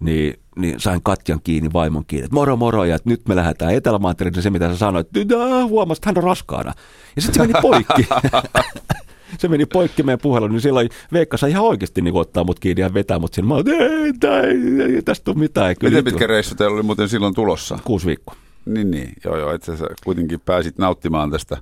niin, 0.00 0.40
niin 0.56 0.80
sain 0.80 1.02
Katjan 1.02 1.40
kiinni, 1.44 1.72
vaimon 1.72 2.04
kiinni, 2.06 2.24
että 2.24 2.34
moro 2.34 2.56
moro, 2.56 2.84
ja 2.84 2.98
nyt 3.04 3.28
me 3.28 3.36
lähdetään 3.36 3.74
etelä 3.74 3.98
se 4.40 4.50
mitä 4.50 4.68
sä 4.68 4.76
sanoit, 4.76 5.16
että 5.16 5.36
huomasit, 5.64 6.00
että 6.00 6.08
hän 6.08 6.18
on 6.18 6.24
raskaana. 6.24 6.72
Ja 7.16 7.22
sitten 7.22 7.46
se 7.46 7.52
meni 7.52 7.62
poikki. 7.62 8.06
se 9.38 9.48
meni 9.48 9.66
poikki 9.66 10.02
meidän 10.02 10.20
puhelu, 10.22 10.48
niin 10.48 10.60
silloin 10.60 10.88
Veikka 11.12 11.36
sai 11.36 11.50
ihan 11.50 11.64
oikeasti 11.64 12.02
niin 12.02 12.16
ottaa 12.16 12.44
mut 12.44 12.60
kiinni 12.60 12.80
ja 12.82 12.94
vetää 12.94 13.18
mut 13.18 13.34
sinne. 13.34 13.48
Mä 13.48 13.54
olin, 13.54 13.68
ei, 13.68 14.12
ei, 14.30 14.94
ei 14.94 15.02
tästä 15.02 15.30
ole 15.30 15.38
mitään. 15.38 15.76
Kyllä 15.76 15.90
Miten 15.90 16.04
pitkä 16.04 16.26
reissu 16.26 16.54
teillä 16.54 16.74
oli 16.74 16.82
muuten 16.82 17.08
silloin 17.08 17.34
tulossa? 17.34 17.78
Kuusi 17.84 18.06
viikkoa. 18.06 18.36
Niin, 18.66 18.90
niin. 18.90 19.12
Joo, 19.24 19.38
joo. 19.38 19.54
Että 19.54 19.76
sä 19.76 19.86
kuitenkin 20.04 20.40
pääsit 20.40 20.78
nauttimaan 20.78 21.30
tästä 21.30 21.56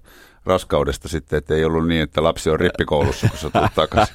raskaudesta 0.44 1.08
sitten, 1.08 1.36
että 1.36 1.54
ei 1.54 1.64
ollut 1.64 1.88
niin, 1.88 2.02
että 2.02 2.22
lapsi 2.22 2.50
on 2.50 2.60
rippikoulussa, 2.60 3.28
kun 3.28 3.38
sä 3.38 3.50
tulet 3.50 3.74
takaisin. 3.74 4.14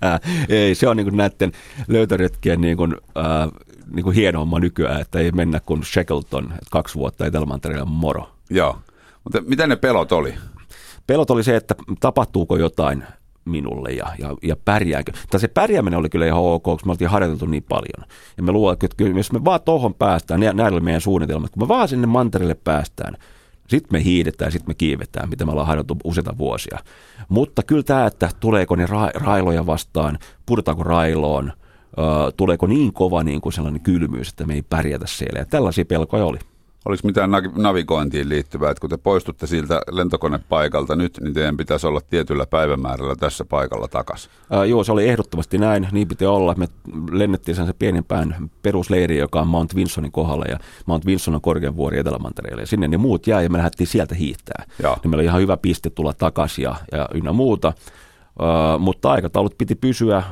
ei, 0.48 0.74
se 0.74 0.88
on 0.88 0.96
niin 0.96 1.04
kuin 1.06 1.16
näiden 1.16 1.52
löytöretkien 1.88 2.60
niin 2.60 2.76
kuin, 2.76 2.96
äh, 3.18 3.50
niin 3.90 4.04
kuin 4.04 4.16
hieno 4.16 4.38
homma 4.38 4.60
nykyään, 4.60 5.00
että 5.00 5.18
ei 5.18 5.32
mennä 5.32 5.60
kuin 5.60 5.84
Shackleton, 5.84 6.44
että 6.44 6.68
kaksi 6.70 6.94
vuotta 6.94 7.26
Etelä-Mantereella 7.26 7.84
moro. 7.84 8.28
Joo, 8.50 8.78
mutta 9.24 9.40
mitä 9.40 9.66
ne 9.66 9.76
pelot 9.76 10.12
oli? 10.12 10.34
Pelot 11.06 11.30
oli 11.30 11.44
se, 11.44 11.56
että 11.56 11.74
tapahtuuko 12.00 12.56
jotain 12.56 13.04
minulle 13.44 13.90
ja, 13.90 14.06
ja, 14.18 14.36
ja 14.42 14.56
pärjääkö. 14.64 15.12
Tai 15.30 15.40
se 15.40 15.48
pärjääminen 15.48 15.98
oli 15.98 16.08
kyllä 16.08 16.26
ihan 16.26 16.40
ok, 16.40 16.62
koska 16.62 16.86
me 16.86 16.90
oltiin 16.90 17.10
harjoiteltu 17.10 17.46
niin 17.46 17.62
paljon. 17.68 18.08
Ja 18.36 18.42
me 18.42 18.52
luulen, 18.52 18.76
että 18.82 19.04
jos 19.04 19.32
me 19.32 19.44
vaan 19.44 19.60
tuohon 19.64 19.94
päästään, 19.94 20.40
näillä 20.40 20.68
oli 20.76 20.80
meidän 20.80 21.00
suunnitelmat, 21.00 21.50
kun 21.50 21.62
me 21.62 21.68
vaan 21.68 21.88
sinne 21.88 22.06
mantereelle 22.06 22.56
päästään, 22.64 23.16
sitten 23.68 23.88
me 23.92 24.04
hiidetään, 24.04 24.52
sitten 24.52 24.70
me 24.70 24.74
kiivetään, 24.74 25.28
mitä 25.28 25.44
me 25.44 25.50
ollaan 25.50 25.66
harjoiteltu 25.66 26.00
useita 26.04 26.38
vuosia. 26.38 26.78
Mutta 27.28 27.62
kyllä 27.62 27.82
tämä, 27.82 28.06
että 28.06 28.30
tuleeko 28.40 28.76
ne 28.76 28.86
ra- 28.86 29.24
railoja 29.24 29.66
vastaan, 29.66 30.18
pudutaanko 30.46 30.82
railoon, 30.82 31.52
tuleeko 32.36 32.66
niin 32.66 32.92
kova 32.92 33.24
niin 33.24 33.40
kuin 33.40 33.52
sellainen 33.52 33.82
kylmyys, 33.82 34.28
että 34.28 34.46
me 34.46 34.54
ei 34.54 34.62
pärjätä 34.62 35.06
siellä. 35.06 35.38
Ja 35.38 35.44
tällaisia 35.44 35.84
pelkoja 35.84 36.24
oli. 36.24 36.38
Oliko 36.84 37.00
mitään 37.04 37.30
navigointiin 37.56 38.28
liittyvää, 38.28 38.70
että 38.70 38.80
kun 38.80 38.90
te 38.90 38.96
poistutte 38.96 39.46
siltä 39.46 39.80
lentokonepaikalta 39.90 40.96
nyt, 40.96 41.18
niin 41.20 41.34
teidän 41.34 41.56
pitäisi 41.56 41.86
olla 41.86 42.00
tietyllä 42.10 42.46
päivämäärällä 42.46 43.16
tässä 43.16 43.44
paikalla 43.44 43.88
takaisin? 43.88 44.30
Ää, 44.50 44.64
joo, 44.64 44.84
se 44.84 44.92
oli 44.92 45.08
ehdottomasti 45.08 45.58
näin. 45.58 45.88
Niin 45.92 46.08
piti 46.08 46.26
olla. 46.26 46.54
Me 46.54 46.68
lennettiin 47.10 47.54
sen 47.54 47.66
se 47.66 47.72
pienempään 47.72 48.50
perusleiri, 48.62 49.18
joka 49.18 49.40
on 49.40 49.48
Mount 49.48 49.74
Vinsonin 49.74 50.12
kohdalla. 50.12 50.44
Ja 50.48 50.58
Mount 50.86 51.06
Vinson 51.06 51.34
on 51.34 51.40
korkean 51.40 51.76
vuori 51.76 51.98
Etelämantereella. 51.98 52.62
Ja 52.62 52.66
sinne 52.66 52.88
ne 52.88 52.96
muut 52.96 53.26
jäi 53.26 53.44
ja 53.44 53.50
me 53.50 53.58
lähdettiin 53.58 53.86
sieltä 53.86 54.14
hiihtää. 54.14 54.64
Niin 54.78 55.10
meillä 55.10 55.16
oli 55.16 55.24
ihan 55.24 55.40
hyvä 55.40 55.56
piste 55.56 55.90
tulla 55.90 56.12
takaisin 56.12 56.62
ja, 56.62 56.74
ja 56.92 57.08
ynnä 57.14 57.32
muuta. 57.32 57.72
Uh, 58.40 58.80
mutta 58.80 59.10
aikataulut 59.10 59.58
piti 59.58 59.74
pysyä 59.74 60.22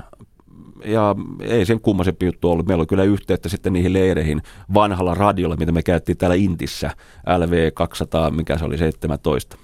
ja 0.85 1.17
ei 1.41 1.67
sen 1.67 1.81
kummasempi 1.81 2.27
juttu 2.27 2.51
ollut. 2.51 2.67
Meillä 2.67 2.81
oli 2.81 2.87
kyllä 2.87 3.05
yhteyttä 3.05 3.49
sitten 3.49 3.73
niihin 3.73 3.93
leireihin 3.93 4.43
vanhalla 4.75 5.15
radiolla, 5.15 5.57
mitä 5.57 5.73
me 5.73 5.83
käyttiin 5.83 6.19
täällä 6.19 6.35
Intissä, 6.35 6.91
LV200, 7.27 8.31
mikä 8.31 8.59
se 8.59 8.65
oli 8.65 8.79
17. 8.79 9.57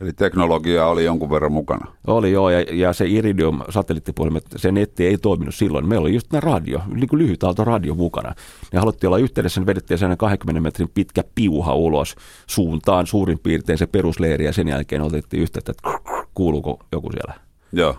Eli 0.00 0.12
teknologia 0.12 0.86
oli 0.86 1.04
jonkun 1.04 1.30
verran 1.30 1.52
mukana. 1.52 1.86
Oli 2.06 2.32
joo, 2.32 2.50
ja, 2.50 2.60
ja 2.60 2.92
se 2.92 3.06
Iridium 3.06 3.60
satelliittipuhelimet, 3.68 4.44
se 4.56 4.72
netti 4.72 5.06
ei 5.06 5.18
toiminut 5.18 5.54
silloin. 5.54 5.88
Meillä 5.88 6.02
oli 6.04 6.14
just 6.14 6.32
nämä 6.32 6.40
radio, 6.40 6.80
niin 6.94 7.08
kuin 7.08 7.22
lyhyt 7.22 7.44
aalto 7.44 7.64
radio 7.64 7.94
mukana. 7.94 8.34
Ja 8.72 8.80
haluttiin 8.80 9.08
olla 9.08 9.18
yhteydessä, 9.18 9.60
niin 9.60 9.66
vedettiin 9.66 9.98
sen 9.98 10.16
20 10.16 10.60
metrin 10.60 10.90
pitkä 10.94 11.24
piuha 11.34 11.74
ulos 11.74 12.16
suuntaan 12.46 13.06
suurin 13.06 13.38
piirtein 13.38 13.78
se 13.78 13.86
perusleiri, 13.86 14.44
ja 14.44 14.52
sen 14.52 14.68
jälkeen 14.68 15.02
otettiin 15.02 15.42
yhteyttä, 15.42 15.72
että 15.72 16.00
kuuluuko 16.34 16.78
joku 16.92 17.10
siellä. 17.12 17.34
Joo. 17.72 17.96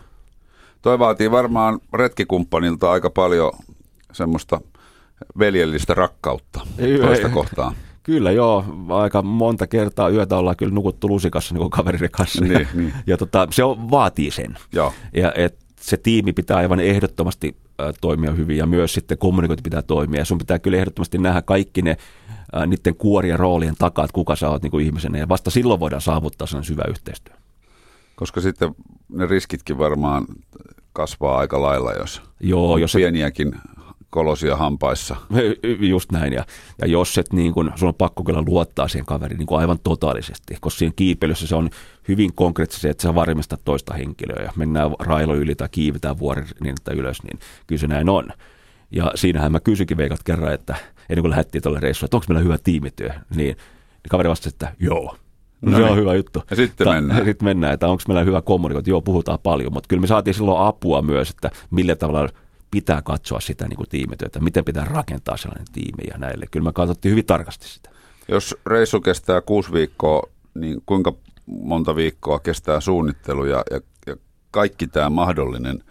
Toi 0.85 0.99
vaatii 0.99 1.31
varmaan 1.31 1.79
retkikumppanilta 1.93 2.91
aika 2.91 3.09
paljon 3.09 3.51
semmoista 4.11 4.61
veljellistä 5.39 5.93
rakkautta 5.93 6.59
toista 7.01 7.29
kohtaan. 7.29 7.75
Kyllä 8.03 8.31
joo, 8.31 8.65
aika 8.89 9.21
monta 9.21 9.67
kertaa 9.67 10.09
yötä 10.09 10.37
ollaan 10.37 10.55
kyllä 10.55 10.73
nukuttu 10.73 11.07
lusikassa 11.07 11.55
niin 11.55 11.69
kaveriden 11.69 12.11
kanssa. 12.11 12.41
Niin, 12.41 12.53
ja, 12.53 12.67
niin. 12.73 12.93
ja 13.07 13.17
tota, 13.17 13.47
se 13.51 13.63
on, 13.63 13.91
vaatii 13.91 14.31
sen. 14.31 14.57
Joo. 14.71 14.93
Ja 15.13 15.33
et 15.35 15.57
se 15.79 15.97
tiimi 15.97 16.33
pitää 16.33 16.57
aivan 16.57 16.79
ehdottomasti 16.79 17.55
äh, 17.81 17.93
toimia 18.01 18.31
hyvin 18.31 18.57
ja 18.57 18.65
myös 18.65 18.93
sitten 18.93 19.17
kommunikointi 19.17 19.63
pitää 19.63 19.81
toimia. 19.81 20.21
Ja 20.21 20.25
sun 20.25 20.37
pitää 20.37 20.59
kyllä 20.59 20.77
ehdottomasti 20.77 21.17
nähdä 21.17 21.41
kaikki 21.41 21.81
ne 21.81 21.97
äh, 22.55 22.67
niiden 22.67 22.95
kuorien 22.95 23.39
roolien 23.39 23.75
takaa, 23.79 24.05
että 24.05 24.15
kuka 24.15 24.35
sä 24.35 24.49
oot 24.49 24.63
niin 24.63 24.71
kuin 24.71 24.85
ihmisenä. 24.85 25.17
Ja 25.17 25.29
vasta 25.29 25.49
silloin 25.49 25.79
voidaan 25.79 26.01
saavuttaa 26.01 26.47
sen 26.47 26.63
syvä 26.63 26.83
yhteistyö. 26.89 27.35
Koska 28.15 28.41
sitten 28.41 28.75
ne 29.09 29.25
riskitkin 29.25 29.77
varmaan 29.77 30.25
kasvaa 30.95 31.37
aika 31.37 31.61
lailla, 31.61 31.93
jos 31.93 32.21
Joo, 32.39 32.77
jos 32.77 32.93
pieniäkin 32.93 33.55
kolosia 34.09 34.55
hampaissa. 34.55 35.15
Just 35.79 36.11
näin, 36.11 36.33
ja, 36.33 36.45
ja 36.81 36.87
jos 36.87 37.17
et 37.17 37.33
niin 37.33 37.53
kun, 37.53 37.71
sun 37.75 37.87
on 37.87 37.95
pakko 37.95 38.23
kyllä 38.23 38.43
luottaa 38.47 38.87
siihen 38.87 39.05
kaveriin 39.05 39.39
niin 39.39 39.59
aivan 39.59 39.79
totaalisesti, 39.83 40.57
koska 40.61 40.79
siinä 40.79 40.93
kiipeilyssä 40.95 41.47
se 41.47 41.55
on 41.55 41.69
hyvin 42.07 42.33
konkreettisesti, 42.35 42.87
että 42.87 43.03
sä 43.03 43.15
varmistat 43.15 43.61
toista 43.65 43.93
henkilöä, 43.93 44.43
ja 44.43 44.51
mennään 44.55 44.91
railo 44.99 45.35
yli 45.35 45.55
tai 45.55 45.69
kiivetään 45.71 46.19
vuori 46.19 46.43
niin, 46.61 46.75
että 46.77 46.93
ylös, 46.93 47.23
niin 47.23 47.39
kyllä 47.67 47.79
se 47.79 47.87
näin 47.87 48.09
on. 48.09 48.27
Ja 48.91 49.11
siinähän 49.15 49.51
mä 49.51 49.59
kysykin 49.59 49.97
veikat 49.97 50.23
kerran, 50.23 50.53
että 50.53 50.75
ennen 51.09 51.23
kuin 51.23 51.29
lähdettiin 51.29 51.61
tuolle 51.61 51.79
reissuun, 51.79 52.07
että 52.07 52.17
onko 52.17 52.25
meillä 52.29 52.43
hyvä 52.43 52.57
tiimityö, 52.63 53.09
niin 53.35 53.57
kaveri 54.09 54.29
vastasi, 54.29 54.49
että 54.49 54.75
joo, 54.79 55.17
No, 55.61 55.71
no 55.71 55.77
se 55.77 55.83
on 55.83 55.89
niin. 55.89 55.99
hyvä 55.99 56.13
juttu. 56.13 56.43
Ja 56.49 56.55
sitten 56.55 56.85
Ta- 56.87 56.93
mennään. 56.93 57.25
Sitten 57.25 57.45
mennään, 57.45 57.73
että 57.73 57.87
onko 57.87 58.03
meillä 58.07 58.23
hyvä 58.23 58.41
kommunikointi. 58.41 58.91
Joo, 58.91 59.01
puhutaan 59.01 59.39
paljon, 59.43 59.73
mutta 59.73 59.87
kyllä 59.87 60.01
me 60.01 60.07
saatiin 60.07 60.33
silloin 60.33 60.67
apua 60.67 61.01
myös, 61.01 61.29
että 61.29 61.51
millä 61.71 61.95
tavalla 61.95 62.29
pitää 62.71 63.01
katsoa 63.01 63.39
sitä 63.39 63.67
niin 63.67 63.77
kuin 63.77 63.89
tiimityötä, 63.89 64.39
miten 64.39 64.65
pitää 64.65 64.85
rakentaa 64.85 65.37
sellainen 65.37 65.67
tiimi 65.71 66.03
ja 66.11 66.17
näille. 66.17 66.45
Kyllä 66.51 66.63
me 66.63 66.73
katsottiin 66.73 67.09
hyvin 67.09 67.25
tarkasti 67.25 67.67
sitä. 67.67 67.89
Jos 68.27 68.57
reissu 68.65 69.01
kestää 69.01 69.41
kuusi 69.41 69.71
viikkoa, 69.71 70.29
niin 70.53 70.81
kuinka 70.85 71.13
monta 71.45 71.95
viikkoa 71.95 72.39
kestää 72.39 72.79
suunnittelu 72.79 73.45
ja, 73.45 73.63
ja, 73.71 73.79
ja 74.07 74.15
kaikki 74.51 74.87
tämä 74.87 75.09
mahdollinen 75.09 75.83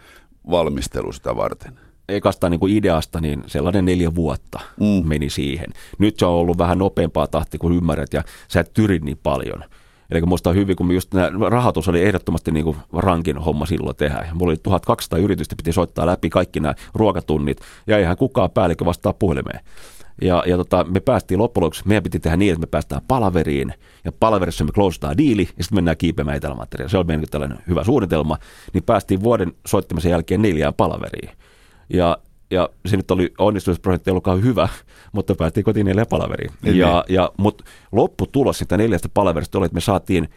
valmistelu 0.51 1.11
sitä 1.11 1.35
varten? 1.35 1.79
Ekasta 2.09 2.49
niin 2.49 2.59
kuin 2.59 2.73
ideasta, 2.73 3.21
niin 3.21 3.43
sellainen 3.47 3.85
neljä 3.85 4.15
vuotta 4.15 4.59
mm. 4.79 5.07
meni 5.07 5.29
siihen. 5.29 5.67
Nyt 5.97 6.19
se 6.19 6.25
on 6.25 6.33
ollut 6.33 6.57
vähän 6.57 6.77
nopeampaa 6.77 7.27
tahti 7.27 7.57
kuin 7.57 7.75
ymmärrät 7.75 8.13
ja 8.13 8.23
sä 8.47 8.59
et 8.59 8.73
tyri 8.73 8.99
niin 8.99 9.19
paljon. 9.23 9.63
Eli 10.11 10.21
muista 10.21 10.53
hyvin, 10.53 10.75
kun 10.75 10.91
just 10.91 11.13
nämä 11.13 11.49
rahoitus 11.49 11.87
oli 11.87 12.03
ehdottomasti 12.03 12.51
niin 12.51 12.65
kuin 12.65 12.77
rankin 12.93 13.37
homma 13.37 13.65
silloin 13.65 13.95
tehdä. 13.95 14.27
Mulla 14.33 14.51
oli 14.51 14.57
1200 14.57 15.19
yritystä, 15.19 15.55
piti 15.55 15.71
soittaa 15.71 16.05
läpi 16.05 16.29
kaikki 16.29 16.59
nämä 16.59 16.75
ruokatunnit 16.93 17.61
ja 17.87 17.97
eihän 17.97 18.17
kukaan 18.17 18.51
päällikkö 18.51 18.85
vastaa 18.85 19.13
puhelimeen. 19.13 19.59
Ja, 20.21 20.43
ja 20.47 20.57
tota, 20.57 20.83
me 20.83 20.99
päästiin 20.99 21.39
loppujen 21.39 21.63
lopuksi, 21.63 21.87
meidän 21.87 22.03
piti 22.03 22.19
tehdä 22.19 22.37
niin, 22.37 22.51
että 22.51 22.59
me 22.59 22.67
päästään 22.67 23.01
palaveriin, 23.07 23.73
ja 24.03 24.11
palaverissa 24.11 24.63
me 24.63 24.71
closetaan 24.71 25.17
diili, 25.17 25.49
ja 25.57 25.63
sitten 25.63 25.77
mennään 25.77 25.97
kiipeämään 25.97 26.37
etelämateriaan. 26.37 26.89
Se 26.89 26.97
oli 26.97 27.05
meidän 27.05 27.25
tällainen 27.31 27.59
hyvä 27.67 27.83
suunnitelma, 27.83 28.37
niin 28.73 28.83
päästiin 28.83 29.23
vuoden 29.23 29.53
soittamisen 29.67 30.09
jälkeen 30.09 30.41
neljään 30.41 30.73
palaveriin. 30.73 31.29
Ja, 31.89 32.17
ja 32.51 32.69
se 32.85 32.97
nyt 32.97 33.11
oli 33.11 33.33
onnistumisprosentti 33.37 34.09
ollutkaan 34.09 34.43
hyvä, 34.43 34.69
mutta 35.13 35.35
päättiin 35.35 35.63
kotiin 35.63 35.85
neljä 35.85 36.05
palaveriin. 36.05 36.51
Niin. 36.61 36.77
Ja, 36.77 37.05
ja, 37.09 37.31
mutta 37.37 37.63
lopputulos 37.91 38.57
sitä 38.57 38.77
neljästä 38.77 39.09
palaverista 39.13 39.57
oli, 39.57 39.65
että 39.65 39.75
me 39.75 39.81
saatiin 39.81 40.29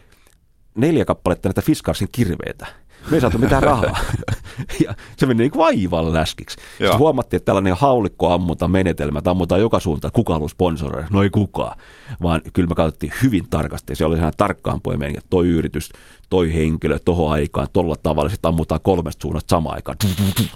neljä 0.75 1.05
kappaletta 1.05 1.49
näitä 1.49 1.61
Fiskarsin 1.61 2.09
kirveitä. 2.11 2.67
Me 3.09 3.17
ei 3.17 3.21
saatu 3.21 3.37
mitään 3.37 3.63
rahaa. 3.63 3.99
ja 4.85 4.93
se 5.17 5.25
meni 5.25 5.37
niin 5.37 5.51
aivan 5.63 6.13
läskiksi. 6.13 6.57
Sitten 6.77 6.97
huomattiin, 6.97 7.37
että 7.37 7.45
tällainen 7.45 7.75
haulikko 7.77 8.31
ammuta 8.31 8.67
menetelmä, 8.67 9.19
että 9.19 9.31
ammutaan 9.31 9.61
joka 9.61 9.79
suuntaan, 9.79 10.11
kuka 10.11 10.33
haluaa 10.33 10.49
sponsoroida, 10.49 11.07
no 11.11 11.23
ei 11.23 11.29
kukaan. 11.29 11.77
Vaan 12.21 12.41
kyllä 12.53 12.67
me 12.69 12.75
katsottiin 12.75 13.13
hyvin 13.23 13.49
tarkasti. 13.49 13.95
Se 13.95 14.05
oli 14.05 14.15
sehän 14.15 14.33
tarkkaan 14.37 14.81
poimien, 14.81 15.11
että 15.11 15.27
toi 15.29 15.47
yritys, 15.47 15.89
toi 16.29 16.53
henkilö, 16.53 16.99
tohon 16.99 17.31
aikaan, 17.31 17.67
tuolla 17.73 17.95
tavalla, 18.03 18.29
sitten 18.29 18.49
ammutaan 18.49 18.81
kolmesta 18.83 19.21
suunnasta 19.21 19.49
samaan 19.49 19.75
aikaan. 19.75 19.97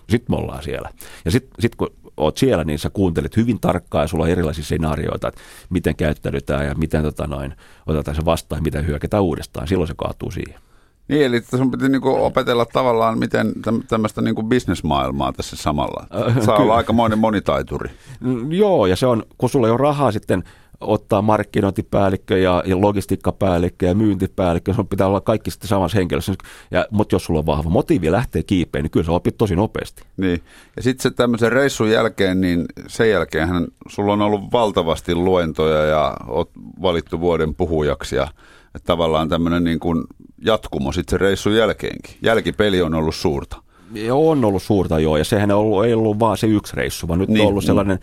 Sitten 0.10 0.26
me 0.30 0.36
ollaan 0.36 0.64
siellä. 0.64 0.90
Ja 1.26 1.32
sitten 1.32 1.52
sit 1.60 1.76
kun 1.76 1.90
oot 2.18 2.38
siellä, 2.38 2.64
niin 2.64 2.80
sä 2.80 2.90
kuuntelet 2.90 3.38
hyvin 3.38 3.60
tarkkaan 3.60 4.04
ja 4.04 4.08
sulla 4.08 4.24
on 4.24 4.30
erilaisia 4.30 4.64
skenaarioita, 4.64 5.28
että 5.28 5.42
miten 5.70 5.96
käyttäydytään 5.96 6.66
ja 6.66 6.76
miten 6.76 7.04
tota 7.04 7.28
noin, 7.28 7.56
otetaan 7.86 8.16
se 8.16 8.26
vastaan 8.26 8.60
ja 8.60 8.64
miten 8.64 8.88
hyökätään 8.88 9.24
uudestaan. 9.24 9.68
Silloin 9.68 9.88
se 9.88 9.94
kaatuu 9.98 10.32
siihen. 10.32 10.60
Niin, 11.08 11.26
eli 11.26 11.42
sun 11.42 11.72
piti 11.72 11.90
niinku 11.90 12.10
opetella 12.10 12.66
tavallaan, 12.66 13.20
miten 13.20 13.54
tämmöistä 13.88 14.22
niinku 14.22 14.44
bisnesmaailmaa 14.44 15.34
tässä 15.34 15.56
samalla. 15.56 16.08
Saa 16.46 16.58
olla 16.58 16.76
aikamoinen 16.76 17.20
monitaituri. 17.20 17.90
Mm, 18.20 18.52
joo, 18.52 18.86
ja 18.86 18.96
se 18.96 19.08
on, 19.08 19.24
kun 19.38 19.50
sulla 19.50 19.68
ei 19.68 19.72
ole 19.72 19.78
rahaa 19.78 20.12
sitten 20.12 20.44
ottaa 20.82 21.22
markkinointipäällikkö 21.22 22.38
ja, 22.38 22.64
ja 22.66 22.82
logistiikkapäällikkö 22.82 23.86
ja 23.86 23.96
myyntipäällikkö, 23.96 24.74
sun 24.74 24.88
pitää 24.88 25.08
olla 25.08 25.22
kaikki 25.22 25.52
sitten 25.52 25.68
samassa 25.68 25.98
henkilössä. 25.98 26.34
Ja, 26.72 26.86
mutta 26.92 27.16
jos 27.16 27.26
sulla 27.26 27.40
on 27.40 27.46
vahva 27.46 27.70
motiivi 27.70 28.12
lähteä 28.12 28.44
kiipeen, 28.44 28.84
niin 28.84 28.92
kyllä 28.92 29.06
sä 29.06 29.12
opit 29.12 29.38
tosi 29.38 29.56
nopeasti. 29.56 30.04
Niin. 30.18 30.44
Ja 30.76 30.84
sitten 30.84 31.04
se 31.04 31.12
tämmöisen 31.12 31.52
reissun 31.52 31.92
jälkeen, 31.92 32.42
niin 32.42 32.66
sen 32.88 33.10
jälkeen 33.10 33.50
sulla 33.88 34.14
on 34.14 34.22
ollut 34.22 34.52
valtavasti 34.52 35.16
luentoja 35.16 35.86
ja 35.86 36.18
oot 36.28 36.50
valittu 36.82 37.20
vuoden 37.20 37.56
puhujaksi 37.56 38.16
ja 38.16 38.28
että 38.76 38.86
tavallaan 38.86 39.30
tämmöinen 39.30 39.64
niin 39.64 39.80
kuin 39.80 40.04
jatkumo 40.46 40.92
sitten 40.92 41.20
se 41.20 41.24
reissun 41.24 41.56
jälkeenkin. 41.56 42.16
Jälkipeli 42.22 42.82
on 42.82 42.94
ollut 42.94 43.16
suurta. 43.16 43.64
On 44.12 44.46
ollut 44.46 44.64
suurta 44.64 45.00
joo, 45.00 45.18
ja 45.18 45.24
sehän 45.24 45.52
ei 45.52 45.56
ollut, 45.56 45.86
ei 45.86 45.94
ollut 45.94 46.20
vaan 46.20 46.38
se 46.38 46.48
yksi 46.48 46.76
reissu, 46.76 47.08
vaan 47.08 47.20
nyt 47.20 47.30
niin, 47.30 47.42
on 47.42 47.48
ollut 47.48 47.64
sellainen, 47.64 48.00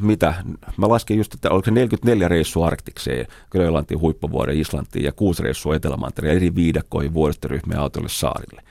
mitä, 0.00 0.34
mä 0.76 0.88
laskin 0.88 1.18
just, 1.18 1.34
että 1.34 1.50
oliko 1.50 1.64
se 1.64 1.70
44 1.70 2.28
reissua 2.28 2.66
Arktikseen, 2.66 3.26
Grönlantiin, 3.50 4.00
huippuvuoden 4.00 4.60
Islantiin 4.60 5.04
ja 5.04 5.12
kuusi 5.12 5.42
reissua 5.42 5.76
Etelämantereen 5.76 6.36
eri 6.36 6.54
viidakkoihin 6.54 7.14
vuoristoryhmien 7.14 7.80
autolle 7.80 8.08
saarille. 8.08 8.62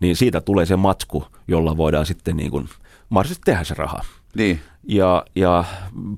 Niin 0.00 0.16
siitä 0.16 0.40
tulee 0.40 0.66
se 0.66 0.76
matsku, 0.76 1.24
jolla 1.48 1.76
voidaan 1.76 2.06
sitten 2.06 2.36
niin 2.36 2.50
kuin 2.50 2.68
mahdollisesti 3.08 3.42
tehdä 3.44 3.64
se 3.64 3.74
raha. 3.74 4.00
Niin. 4.34 4.60
Ja, 4.88 5.24
ja 5.34 5.64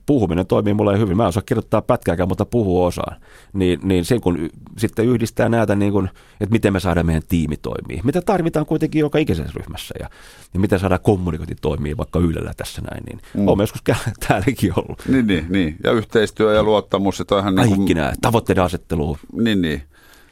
puhuminen 0.06 0.46
toimii 0.46 0.74
mulle 0.74 0.98
hyvin. 0.98 1.16
Mä 1.16 1.22
en 1.22 1.28
osaa 1.28 1.42
kirjoittaa 1.46 1.82
pätkääkään, 1.82 2.28
mutta 2.28 2.44
puhuu 2.44 2.84
osaan. 2.84 3.16
Niin, 3.52 3.80
niin 3.82 4.04
sen 4.04 4.20
kun 4.20 4.48
sitten 4.78 5.06
yhdistää 5.06 5.48
näitä, 5.48 5.74
niin 5.74 5.92
kun, 5.92 6.08
että 6.40 6.52
miten 6.52 6.72
me 6.72 6.80
saadaan 6.80 7.06
meidän 7.06 7.22
tiimi 7.28 7.56
toimii. 7.56 8.00
Mitä 8.04 8.22
tarvitaan 8.22 8.66
kuitenkin 8.66 9.00
joka 9.00 9.18
ikisessä 9.18 9.52
ryhmässä 9.54 9.94
ja, 10.00 10.08
ja 10.54 10.60
miten 10.60 10.78
saadaan 10.78 11.00
kommunikointi 11.00 11.56
toimii 11.60 11.96
vaikka 11.96 12.18
Ylellä 12.18 12.52
tässä 12.56 12.82
näin. 12.90 13.04
Niin 13.04 13.20
mm. 13.34 13.48
Olen 13.48 13.62
joskus 13.62 13.82
täälläkin 14.28 14.72
ollut. 14.76 15.02
Niin, 15.08 15.26
niin, 15.26 15.46
niin. 15.48 15.76
Ja 15.84 15.92
yhteistyö 15.92 16.54
ja 16.54 16.62
luottamus. 16.62 17.18
Ja 17.18 17.24
Kaikki 17.24 17.62
niin 17.62 17.76
kuin... 17.76 17.96
nämä, 17.96 18.12
tavoitteiden 18.22 18.64
asettelu. 18.64 19.18
Niin, 19.32 19.62
niin. 19.62 19.82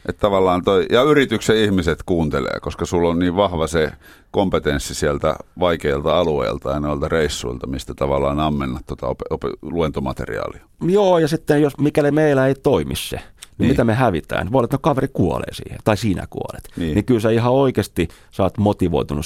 Että 0.09 0.19
tavallaan 0.19 0.63
toi, 0.63 0.85
ja 0.91 1.01
yrityksen 1.03 1.57
ihmiset 1.57 2.03
kuuntelee, 2.05 2.59
koska 2.61 2.85
sulla 2.85 3.09
on 3.09 3.19
niin 3.19 3.35
vahva 3.35 3.67
se 3.67 3.91
kompetenssi 4.31 4.95
sieltä 4.95 5.35
vaikeilta 5.59 6.19
alueilta 6.19 6.71
ja 6.71 6.79
noilta 6.79 7.07
reissuilta, 7.07 7.67
mistä 7.67 7.93
tavallaan 7.93 8.39
ammennat 8.39 8.85
tuota 8.85 9.07
op- 9.07 9.21
op- 9.29 9.57
luentomateriaalia. 9.61 10.65
Joo, 10.81 11.19
ja 11.19 11.27
sitten 11.27 11.61
jos 11.61 11.77
mikäli 11.77 12.11
meillä 12.11 12.47
ei 12.47 12.55
toimi 12.55 12.95
se, 12.95 13.15
niin, 13.15 13.25
niin. 13.57 13.69
mitä 13.69 13.83
me 13.83 13.93
hävitään? 13.93 14.51
Voi 14.51 14.59
olla, 14.59 14.65
että 14.65 14.77
no 14.77 14.81
kaveri 14.81 15.07
kuolee 15.07 15.53
siihen, 15.53 15.79
tai 15.83 15.97
sinä 15.97 16.27
kuolet. 16.29 16.63
Niin, 16.77 16.95
niin 16.95 17.05
kyllä 17.05 17.19
sä 17.19 17.29
ihan 17.29 17.53
oikeasti 17.53 18.07
saat 18.31 18.57
motivoitunut 18.57 19.25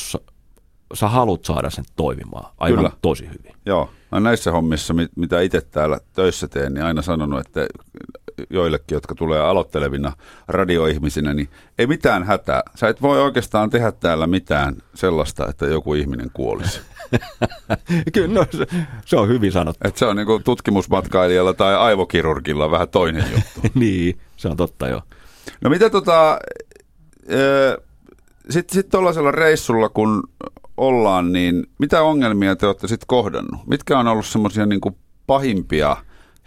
sä 0.94 1.08
haluat 1.08 1.46
saada 1.46 1.70
sen 1.70 1.86
toimimaan 1.96 2.54
aivan 2.58 2.78
Kyllä. 2.78 2.92
tosi 3.02 3.24
hyvin. 3.26 3.56
Joo, 3.66 3.90
no 4.12 4.20
näissä 4.20 4.52
hommissa, 4.52 4.94
mit- 4.94 5.12
mitä 5.16 5.42
itse 5.42 5.62
täällä 5.62 6.00
töissä 6.14 6.48
teen, 6.48 6.74
niin 6.74 6.84
aina 6.84 7.02
sanonut, 7.02 7.40
että 7.40 7.68
joillekin, 8.50 8.96
jotka 8.96 9.16
tulee 9.16 9.40
aloittelevina 9.40 10.14
radioihmisinä, 10.48 11.34
niin 11.34 11.50
ei 11.78 11.88
mitään 11.88 12.24
hätää. 12.24 12.64
Sä 12.76 12.88
et 12.88 13.02
voi 13.02 13.22
oikeastaan 13.22 13.70
tehdä 13.70 13.92
täällä 13.92 14.28
mitään 14.28 14.76
sellaista, 14.94 15.48
että 15.50 15.66
joku 15.66 15.94
ihminen 15.94 16.32
kuolisi. 16.34 16.82
Kyllä, 18.14 18.34
no, 18.34 18.46
se, 18.52 18.66
se 19.06 19.18
on 19.18 19.28
hyvin 19.28 19.52
sanottu. 19.52 19.88
Et 19.88 19.98
se 19.98 20.06
on 20.06 20.16
niin 20.16 20.44
tutkimusmatkailijalla 20.44 21.54
tai 21.54 21.76
aivokirurgilla 21.76 22.72
vähän 22.72 22.90
toinen 22.90 23.26
juttu. 23.32 23.70
niin, 23.80 24.20
se 24.38 24.48
on 24.48 24.58
totta 24.58 24.88
jo. 24.88 25.02
No 25.62 25.70
mitä 25.70 25.90
tota, 25.90 26.40
sitten 28.50 28.74
sit 28.74 28.90
tuollaisella 28.90 29.32
reissulla 29.32 29.90
kun 29.90 30.24
ollaan, 30.78 31.34
niin 31.34 31.64
mitä 31.80 32.04
ongelmia 32.04 32.56
te 32.56 32.68
olette 32.68 32.88
sitten 32.88 33.08
kohdannut? 33.08 33.68
Mitkä 33.68 34.00
on 34.00 34.08
ollut 34.08 34.26
semmoisia 34.26 34.66
niin 34.66 34.82
pahimpia 35.28 35.98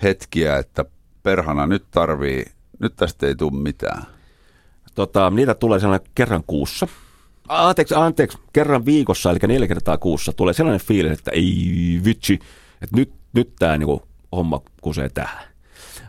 hetkiä, 0.03 0.57
että 0.57 0.85
perhana 1.23 1.67
nyt 1.67 1.85
tarvii, 1.91 2.45
nyt 2.79 2.97
tästä 2.97 3.27
ei 3.27 3.35
tule 3.35 3.63
mitään? 3.63 4.03
Tota, 4.95 5.31
niitä 5.31 5.55
tulee 5.55 5.81
sellainen 5.81 6.11
kerran 6.15 6.43
kuussa. 6.47 6.89
Anteeksi, 7.49 7.95
anteeksi, 7.95 8.39
kerran 8.53 8.85
viikossa, 8.85 9.31
eli 9.31 9.39
neljä 9.47 9.69
kertaa 9.69 9.99
kuussa 9.99 10.33
tulee 10.33 10.55
sellainen 10.55 10.87
fiilis, 10.87 11.19
että 11.19 11.31
ei 11.31 12.01
vitsi, 12.05 12.39
että 12.83 12.97
nyt, 12.97 13.13
nyt 13.33 13.53
tämä 13.59 13.79
niinku 13.79 14.03
homma 14.33 14.61
kusee 14.81 15.09
tähän. 15.09 15.45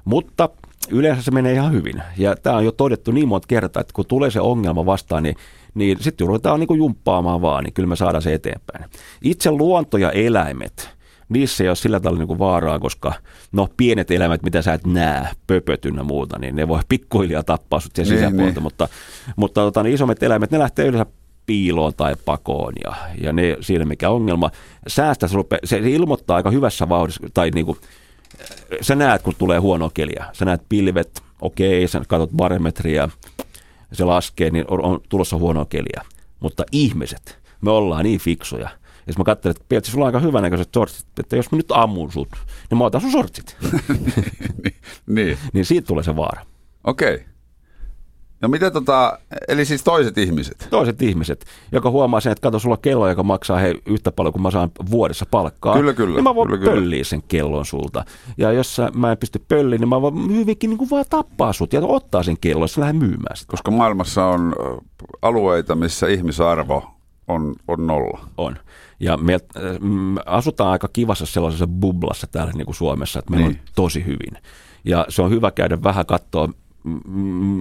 Mutta 0.05 0.49
yleensä 0.89 1.21
se 1.21 1.32
menee 1.32 1.53
ihan 1.53 1.71
hyvin. 1.71 2.03
Ja 2.17 2.36
tämä 2.36 2.55
on 2.55 2.65
jo 2.65 2.71
todettu 2.71 3.12
niin 3.12 3.27
monta 3.27 3.47
kertaa, 3.47 3.82
että 3.82 3.93
kun 3.93 4.05
tulee 4.05 4.32
se 4.32 4.41
ongelma 4.41 4.86
vastaan, 4.86 5.23
niin, 5.23 5.36
niin 5.73 5.97
sitten 6.01 6.27
ruvetaan 6.27 6.60
niin 6.60 6.77
jumppaamaan 6.77 7.41
vaan, 7.41 7.63
niin 7.63 7.73
kyllä 7.73 7.89
me 7.89 7.95
saadaan 7.95 8.21
se 8.21 8.34
eteenpäin. 8.34 8.86
Itse 9.21 9.51
luonto 9.51 9.97
ja 9.97 10.12
eläimet, 10.12 10.89
niissä 11.29 11.63
ei 11.63 11.69
ole 11.69 11.75
sillä 11.75 11.99
tavalla 11.99 12.25
niin 12.25 12.39
vaaraa, 12.39 12.79
koska 12.79 13.13
no 13.51 13.67
pienet 13.77 14.12
eläimet, 14.12 14.43
mitä 14.43 14.62
sä 14.62 14.73
et 14.73 14.88
näe, 14.88 15.27
pöpöt 15.47 15.86
ynnä 15.86 16.03
muuta, 16.03 16.39
niin 16.39 16.55
ne 16.55 16.67
voi 16.67 16.79
pikkuhiljaa 16.89 17.43
tappaa 17.43 17.79
sut 17.79 17.95
siellä 17.95 18.12
Niin, 18.12 18.19
sisäpuolelta, 18.19 18.60
niin. 18.60 18.63
mutta, 18.63 18.88
mutta 19.36 19.62
tota, 19.62 19.84
niin 19.84 19.93
isommat 19.93 20.23
eläimet, 20.23 20.51
ne 20.51 20.60
lähtee 20.60 20.86
yleensä 20.86 21.12
piiloon 21.45 21.93
tai 21.93 22.15
pakoon 22.25 22.73
ja, 22.84 22.95
ja 23.21 23.34
ne 23.34 23.58
siinä 23.62 23.86
mikä 23.86 24.10
ongelma. 24.10 24.51
Säästä 24.88 25.27
se, 25.27 25.36
rupe, 25.36 25.60
se, 25.63 25.82
se 25.82 25.89
ilmoittaa 25.89 26.36
aika 26.36 26.51
hyvässä 26.51 26.89
vauhdissa, 26.89 27.27
tai 27.34 27.49
niin 27.49 27.65
kuin, 27.65 27.77
sä 28.82 28.95
näet, 28.95 29.21
kun 29.21 29.36
tulee 29.38 29.60
huono 29.60 29.89
keliä. 29.93 30.25
Sä 30.34 30.45
näet 30.45 30.62
pilvet, 30.69 31.21
okei, 31.41 31.88
sä 31.88 32.01
katsot 32.08 32.32
barometria, 32.32 33.10
se 33.93 34.04
laskee, 34.04 34.49
niin 34.49 34.65
on, 34.67 34.84
on 34.84 34.99
tulossa 35.10 35.38
huonoa 35.38 35.65
keliä. 35.65 36.02
Mutta 36.39 36.63
ihmiset, 36.71 37.39
me 37.62 37.71
ollaan 37.71 38.04
niin 38.04 38.19
fiksuja. 38.19 38.69
Jos 39.08 39.17
mä 39.17 39.23
katselen, 39.23 39.52
että 39.52 39.65
Pietsi, 39.69 39.91
sulla 39.91 40.06
on 40.06 40.08
aika 40.08 40.19
hyvänäköiset 40.19 40.69
sortsit, 40.73 41.08
että 41.19 41.36
jos 41.36 41.52
mä 41.52 41.56
nyt 41.56 41.71
ammun 41.71 42.12
sut, 42.12 42.30
niin 42.69 42.78
mä 42.78 42.86
otan 42.86 43.02
sun 43.02 43.12
sortsit. 43.12 43.58
niin, 45.15 45.38
niin 45.54 45.65
siitä 45.65 45.88
tulee 45.88 46.04
se 46.04 46.15
vaara. 46.15 46.45
okei. 46.84 47.13
Okay. 47.13 47.29
No 48.41 48.47
mitä 48.49 48.71
tota, 48.71 49.19
eli 49.47 49.65
siis 49.65 49.84
toiset 49.84 50.17
ihmiset? 50.17 50.67
Toiset 50.69 51.02
ihmiset, 51.02 51.45
joka 51.71 51.89
huomaa 51.89 52.19
sen, 52.19 52.32
että 52.32 52.41
kato, 52.41 52.60
sulla 52.60 52.78
kello, 52.78 53.10
joka 53.10 53.23
maksaa 53.23 53.58
he 53.58 53.75
yhtä 53.86 54.12
paljon 54.12 54.34
kuin 54.34 54.41
mä 54.41 54.52
saan 54.52 54.71
vuodessa 54.91 55.25
palkkaa. 55.32 55.78
Kyllä, 55.78 55.93
kyllä, 55.93 56.15
Niin 56.15 56.23
mä 56.23 56.36
voin 56.36 56.47
kyllä, 56.47 56.60
kyllä. 56.60 56.71
pölliä 56.73 57.04
sen 57.04 57.23
kellon 57.28 57.65
sulta. 57.65 58.06
Ja 58.38 58.52
jos 58.52 58.78
mä 58.93 59.12
en 59.12 59.17
pysty 59.17 59.39
pölliin, 59.47 59.80
niin 59.82 59.89
mä 59.89 60.02
voin 60.02 60.36
hyvinkin 60.36 60.69
niin 60.69 60.78
kuin 60.78 60.89
vaan 60.89 61.06
tappaa 61.10 61.54
sut 61.54 61.73
ja 61.73 61.82
ottaa 61.84 62.23
sen 62.23 62.38
kellon, 62.41 62.63
jos 62.63 62.78
lähden 62.78 62.95
myymään 62.95 63.38
sitä. 63.38 63.52
Koska 63.52 63.71
maailmassa 63.71 64.25
on 64.25 64.56
alueita, 65.21 65.75
missä 65.75 66.08
ihmisarvo 66.08 66.84
on, 67.28 67.56
on 67.67 67.88
nolla. 67.88 68.19
On. 68.38 68.56
Ja 68.99 69.17
me 69.17 69.39
asutaan 70.25 70.71
aika 70.71 70.88
kivassa 70.93 71.25
sellaisessa 71.25 71.67
bublassa 71.67 72.28
täällä 72.28 72.54
niin 72.56 72.65
kuin 72.65 72.75
Suomessa, 72.75 73.19
että 73.19 73.32
meillä 73.32 73.47
Niin. 73.47 73.60
on 73.60 73.65
tosi 73.75 74.06
hyvin. 74.06 74.34
Ja 74.86 75.06
se 75.10 75.21
on 75.21 75.30
hyvä 75.32 75.52
käydä 75.52 75.84
vähän 75.84 76.06
katsoa, 76.06 76.49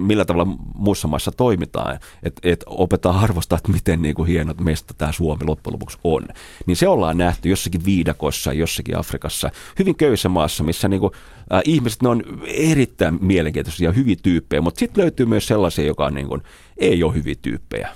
millä 0.07 0.25
tavalla 0.25 0.57
muissa 0.75 1.07
maissa 1.07 1.31
toimitaan, 1.31 1.99
että 2.23 2.41
et 2.43 2.63
opetaan 2.65 3.19
arvostaa, 3.19 3.57
että 3.57 3.71
miten 3.71 4.01
niin 4.01 4.15
kuin 4.15 4.27
hienot 4.27 4.61
meistä 4.61 4.93
tämä 4.97 5.11
Suomi 5.11 5.45
loppujen 5.45 5.73
lopuksi 5.73 5.97
on. 6.03 6.27
Niin 6.65 6.77
se 6.77 6.87
ollaan 6.87 7.17
nähty 7.17 7.49
jossakin 7.49 7.85
viidakossa, 7.85 8.53
jossakin 8.53 8.97
Afrikassa, 8.97 9.51
hyvin 9.79 9.95
köyhissä 9.95 10.29
maassa, 10.29 10.63
missä 10.63 10.87
niin 10.87 10.99
kuin, 10.99 11.13
äh, 11.53 11.61
ihmiset 11.65 12.01
ne 12.01 12.09
on 12.09 12.23
erittäin 12.47 13.17
mielenkiintoisia 13.21 13.89
ja 13.89 13.93
hyviä 13.93 14.15
tyyppejä, 14.23 14.61
mutta 14.61 14.79
sitten 14.79 15.01
löytyy 15.01 15.25
myös 15.25 15.47
sellaisia, 15.47 15.85
joka 15.85 16.05
on 16.05 16.13
niin 16.13 16.27
kuin, 16.27 16.41
ei 16.77 17.03
ole 17.03 17.13
hyviä 17.13 17.35
tyyppejä. 17.41 17.89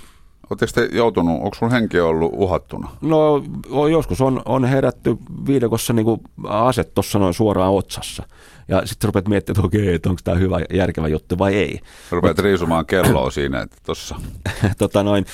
Oletteko 0.50 0.72
te 0.74 0.96
joutunut, 0.96 1.42
onko 1.42 1.54
sun 1.54 1.70
henki 1.70 2.00
ollut 2.00 2.32
uhattuna? 2.36 2.88
No 3.00 3.42
joskus 3.90 4.20
on, 4.20 4.42
on 4.44 4.64
herätty 4.64 5.16
viidakossa 5.46 5.92
niin 5.92 6.04
kuin 6.04 6.20
aset 6.48 6.94
tuossa 6.94 7.18
noin 7.18 7.34
suoraan 7.34 7.72
otsassa. 7.72 8.22
Ja 8.68 8.86
sitten 8.86 9.08
rupeat 9.08 9.28
miettimään, 9.28 9.58
että 9.58 9.66
okei, 9.66 9.94
että 9.94 10.08
onko 10.10 10.20
tämä 10.24 10.36
hyvä, 10.36 10.60
järkevä 10.74 11.08
juttu 11.08 11.38
vai 11.38 11.54
ei. 11.54 11.80
Rupeat 12.10 12.38
riisumaan 12.38 12.86
kelloa 12.86 13.30
siinä, 13.30 13.60
että 13.60 13.76
tossa. 13.86 14.16
tota 14.78 15.02
noin, 15.02 15.26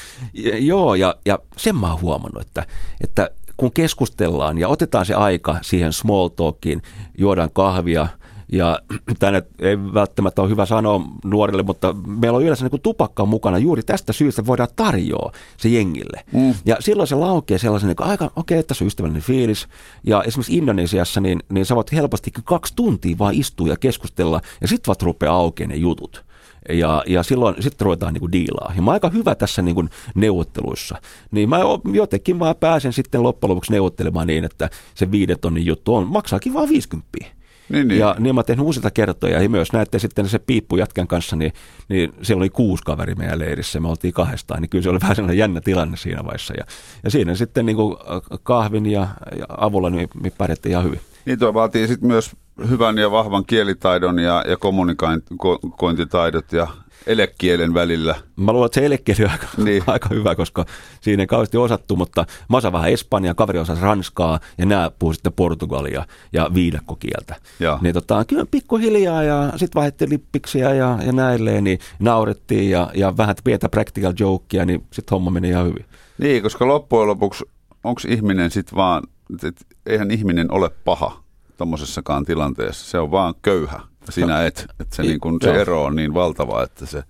joo, 0.59 0.95
ja, 0.95 1.15
ja 1.27 1.39
sen 1.57 1.77
mä 1.77 1.91
oon 1.91 2.01
huomannut, 2.01 2.43
että, 2.43 2.67
että 3.01 3.31
kun 3.57 3.73
keskustellaan 3.73 4.59
ja 4.59 4.69
otetaan 4.69 5.07
se 5.07 5.15
aika 5.15 5.57
siihen 5.63 5.93
small 5.93 6.29
talkiin, 6.29 6.83
juodaan 7.19 7.51
kahvia, 7.53 8.09
ja 8.53 8.79
tänne 9.19 9.43
ei 9.59 9.79
välttämättä 9.79 10.43
ole 10.43 10.51
hyvä 10.51 10.67
sanoa 10.67 11.01
nuorille, 11.25 11.63
mutta 11.63 11.95
meillä 12.07 12.37
on 12.37 12.43
yleensä 12.43 12.69
niin 12.69 12.83
tupakka 12.83 13.27
mukana 13.27 13.59
juuri 13.59 13.83
tästä 13.83 14.13
syystä 14.13 14.47
voidaan 14.47 14.69
tarjoa 14.77 15.33
se 15.57 15.69
jengille. 15.69 16.25
Mm. 16.33 16.55
Ja 16.65 16.77
silloin 16.81 17.07
se 17.07 17.15
laukee 17.15 17.59
sellaisen 17.59 17.87
niin 17.87 17.97
kuin, 17.97 18.09
aika, 18.09 18.25
okei, 18.25 18.59
okay, 18.59 18.63
tässä 18.63 18.85
on 18.85 18.87
ystävällinen 18.87 19.23
fiilis. 19.23 19.69
Ja 20.07 20.23
esimerkiksi 20.23 20.57
Indonesiassa, 20.57 21.21
niin, 21.21 21.41
niin 21.49 21.67
sä 21.67 21.77
voit 21.77 21.93
helposti 21.93 22.31
kaksi 22.45 22.73
tuntia 22.77 23.19
vaan 23.19 23.35
istua 23.35 23.69
ja 23.69 23.77
keskustella, 23.77 24.41
ja 24.61 24.69
sitten 24.69 24.87
vaan 24.87 25.07
rupeaa 25.07 25.37
aukeaa 25.37 25.69
ne 25.69 25.77
jutut. 25.77 26.25
Ja, 26.69 27.05
ja 27.07 27.23
silloin 27.23 27.63
sitten 27.63 27.85
ruvetaan 27.85 28.13
niin 28.15 28.21
kuin 28.21 28.33
diilaa. 28.33 28.73
Ja 28.77 28.83
mä 28.83 28.91
oon 28.91 28.95
aika 28.95 29.09
hyvä 29.09 29.35
tässä 29.35 29.63
niin 29.63 29.75
kuin 29.75 29.91
neuvotteluissa. 30.15 30.97
Niin 31.31 31.49
mä 31.49 31.59
jotenkin 31.93 32.39
vaan 32.39 32.57
pääsen 32.57 32.93
sitten 32.93 33.23
loppujen 33.23 33.51
lopuksi 33.51 33.73
neuvottelemaan 33.73 34.27
niin, 34.27 34.45
että 34.45 34.71
se 34.95 35.11
viiden 35.11 35.41
tonnin 35.41 35.67
juttu 35.67 35.95
on, 35.95 36.07
maksaakin 36.07 36.55
vaan 36.55 36.69
50. 36.69 37.40
Niin, 37.71 37.89
niin. 37.89 38.01
Ja 38.01 38.17
niin 38.19 38.35
mä 38.35 38.43
tehnyt 38.43 38.67
useita 38.67 38.91
kertoja. 38.91 39.43
Ja 39.43 39.49
myös 39.49 39.73
näette 39.73 39.99
sitten 39.99 40.29
se 40.29 40.39
piippujätkän 40.39 41.07
kanssa, 41.07 41.37
niin, 41.37 41.53
niin 41.89 42.13
siellä 42.23 42.41
oli 42.41 42.51
kuusi 42.51 42.83
kaveri 42.85 43.15
meidän 43.15 43.39
leirissä. 43.39 43.81
Me 43.81 43.89
oltiin 43.89 44.15
kahdestaan. 44.15 44.63
Niin 44.63 44.71
kyllä 44.71 44.83
se 44.83 44.91
oli 44.91 45.01
vähän 45.03 45.17
sellainen 45.17 45.39
jännä 45.39 45.61
tilanne 45.61 45.97
siinä 45.97 46.25
vaiheessa. 46.25 46.55
Ja, 46.57 46.65
ja 47.05 47.11
siinä 47.11 47.35
sitten 47.35 47.67
niin 47.67 47.77
kuin 47.77 47.97
kahvin 48.43 48.87
ja, 48.87 49.09
ja 49.39 49.47
avulla 49.49 49.91
niin 49.91 50.09
me 50.23 50.31
pärjättiin 50.31 50.71
ihan 50.71 50.85
hyvin. 50.85 51.01
Niin 51.25 51.39
tuo 51.39 51.55
vaatii 51.55 51.89
sitten 51.89 52.09
myös 52.09 52.31
hyvän 52.69 52.99
ja 52.99 53.11
vahvan 53.11 53.45
kielitaidon 53.47 54.19
ja, 54.19 54.45
ja 54.49 54.57
kommunikointitaidot 54.57 56.53
ja 56.53 56.67
elekielen 57.07 57.75
välillä. 57.75 58.15
Mä 58.37 58.53
luulen, 58.53 58.67
että 58.67 58.81
se 58.81 58.87
elekieli 58.87 59.25
on 59.25 59.31
aika, 59.31 59.47
Niin. 59.57 59.83
aika 59.87 60.09
hyvä, 60.09 60.35
koska 60.35 60.65
siinä 61.01 61.23
ei 61.23 61.27
kauheasti 61.27 61.57
osattu, 61.57 61.97
mutta 61.97 62.27
mä 62.49 62.57
osaan 62.57 62.73
vähän 62.73 62.91
espanjaa, 62.91 63.35
kaveri 63.35 63.59
osasi 63.59 63.83
ranskaa 63.83 64.41
ja 64.59 64.67
nämä 64.67 64.91
puhuu 64.99 65.13
sitten 65.13 65.33
portugalia 65.33 66.07
ja 66.33 66.51
viidakkokieltä. 66.55 67.37
Joo. 67.61 67.79
Niin 67.83 67.95
tota, 67.95 68.25
kyllä 68.25 68.47
pikkuhiljaa 68.51 69.23
ja 69.23 69.53
sitten 69.57 69.81
vaihdettiin 69.81 70.11
lippiksiä 70.11 70.75
ja, 70.75 70.99
ja 71.07 71.13
näilleen, 71.13 71.65
niin 71.65 71.79
naurettiin 71.99 72.71
ja, 72.71 72.91
ja 72.95 73.17
vähän 73.17 73.35
pientä 73.45 73.69
practical 73.69 74.13
jokea, 74.19 74.65
niin 74.65 74.85
sitten 74.93 75.17
homma 75.17 75.31
meni 75.31 75.49
ihan 75.49 75.67
hyvin. 75.67 75.85
Niin, 76.19 76.43
koska 76.43 76.67
loppujen 76.67 77.09
lopuksi 77.09 77.45
onko 77.85 78.01
ihminen 78.09 78.51
sitten 78.51 78.77
vaan, 78.77 79.03
et, 79.45 79.67
eihän 79.87 80.11
ihminen 80.11 80.53
ole 80.53 80.71
paha 80.85 81.23
tuommoisessakaan 81.57 82.25
tilanteessa. 82.25 82.91
Se 82.91 82.99
on 82.99 83.11
vaan 83.11 83.35
köyhä. 83.43 83.81
Sinä 84.11 84.47
et. 84.47 84.67
Että 84.81 84.97
se, 84.97 85.03
niin 85.03 85.21
kun, 85.21 85.39
se 85.43 85.49
joo. 85.49 85.59
ero 85.59 85.85
on 85.85 85.97
niin 85.97 86.15
valtava, 86.15 86.63
että 86.63 86.87
se, 86.87 87.03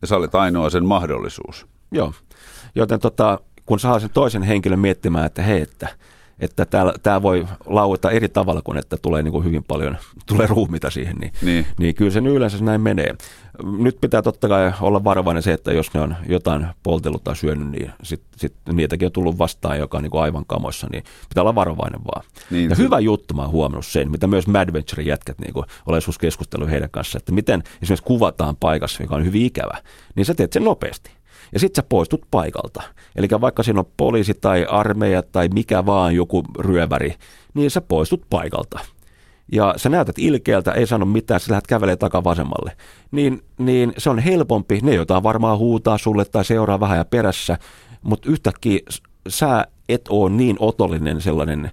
ja 0.00 0.06
sä 0.06 0.16
olet 0.16 0.34
ainoa 0.34 0.70
sen 0.70 0.84
mahdollisuus. 0.84 1.66
Joo, 1.92 2.12
joten 2.74 3.00
tota, 3.00 3.40
kun 3.66 3.80
saa 3.80 4.00
sen 4.00 4.10
toisen 4.10 4.42
henkilön 4.42 4.78
miettimään, 4.78 5.26
että 5.26 5.42
hei, 5.42 5.60
että, 5.60 5.88
että 6.40 6.66
tämä 7.02 7.22
voi 7.22 7.46
laueta 7.66 8.10
eri 8.10 8.28
tavalla 8.28 8.62
kuin 8.62 8.78
että 8.78 8.96
tulee 8.96 9.22
niin 9.22 9.32
kuin 9.32 9.44
hyvin 9.44 9.64
paljon, 9.64 9.96
tulee 10.28 10.46
ruumita 10.46 10.90
siihen, 10.90 11.16
niin, 11.16 11.32
Niin. 11.42 11.66
niin 11.78 11.94
kyllä 11.94 12.10
se 12.10 12.18
yleensä 12.20 12.64
näin 12.64 12.80
menee. 12.80 13.14
Nyt 13.78 13.98
pitää 14.00 14.22
totta 14.22 14.48
kai 14.48 14.72
olla 14.80 15.04
varovainen 15.04 15.42
se, 15.42 15.52
että 15.52 15.72
jos 15.72 15.94
ne 15.94 16.00
on 16.00 16.16
jotain 16.28 16.66
poltellut 16.82 17.24
tai 17.24 17.36
syönyt, 17.36 17.68
niin 17.70 17.90
sitten 18.02 18.28
sit 18.40 18.54
niitäkin 18.72 19.06
on 19.06 19.12
tullut 19.12 19.38
vastaan, 19.38 19.78
joka 19.78 19.96
on 19.96 20.02
niin 20.02 20.10
kuin 20.10 20.22
aivan 20.22 20.44
kamoissa, 20.46 20.86
niin 20.92 21.04
pitää 21.28 21.42
olla 21.42 21.54
varovainen 21.54 22.00
vaan. 22.04 22.24
Niin, 22.50 22.70
ja 22.70 22.76
se- 22.76 22.82
hyvä 22.82 22.98
juttu, 22.98 23.34
mä 23.34 23.42
oon 23.42 23.50
huomannut 23.50 23.86
sen, 23.86 24.10
mitä 24.10 24.26
myös 24.26 24.46
Mad 24.46 24.72
Venturen 24.72 25.06
jätkät, 25.06 25.38
niin 25.38 25.52
kuin 25.52 25.64
olen 25.86 25.96
joskus 25.96 26.18
keskustellut 26.18 26.70
heidän 26.70 26.90
kanssa, 26.90 27.18
että 27.18 27.32
miten 27.32 27.62
esimerkiksi 27.82 28.04
kuvataan 28.06 28.56
paikassa, 28.56 29.02
joka 29.02 29.14
on 29.16 29.24
hyvin 29.24 29.42
ikävä, 29.46 29.78
niin 30.14 30.24
sä 30.26 30.34
teet 30.34 30.52
sen 30.52 30.64
nopeasti. 30.64 31.10
Ja 31.52 31.60
sitten 31.60 31.82
sä 31.82 31.86
poistut 31.88 32.22
paikalta. 32.30 32.82
Eli 33.16 33.28
vaikka 33.40 33.62
siinä 33.62 33.80
on 33.80 33.86
poliisi 33.96 34.34
tai 34.34 34.66
armeija 34.70 35.22
tai 35.22 35.48
mikä 35.48 35.86
vaan 35.86 36.14
joku 36.14 36.44
ryöväri, 36.58 37.14
niin 37.54 37.70
sä 37.70 37.80
poistut 37.80 38.22
paikalta. 38.30 38.78
Ja 39.52 39.74
sä 39.76 39.88
näytät 39.88 40.18
ilkeältä, 40.18 40.72
ei 40.72 40.86
sano 40.86 41.06
mitään, 41.06 41.40
sä 41.40 41.50
lähdet 41.50 41.66
kävelee 41.66 41.96
takavasemmalle. 41.96 42.76
Niin, 43.10 43.42
niin 43.58 43.92
se 43.98 44.10
on 44.10 44.18
helpompi, 44.18 44.80
ne 44.82 44.94
jotain 44.94 45.22
varmaan 45.22 45.58
huutaa 45.58 45.98
sulle 45.98 46.24
tai 46.24 46.44
seuraa 46.44 46.80
vähän 46.80 46.98
ja 46.98 47.04
perässä, 47.04 47.58
mutta 48.02 48.30
yhtäkkiä 48.30 48.78
sä 49.28 49.66
et 49.88 50.08
ole 50.08 50.30
niin 50.30 50.56
otollinen 50.58 51.20
sellainen 51.20 51.70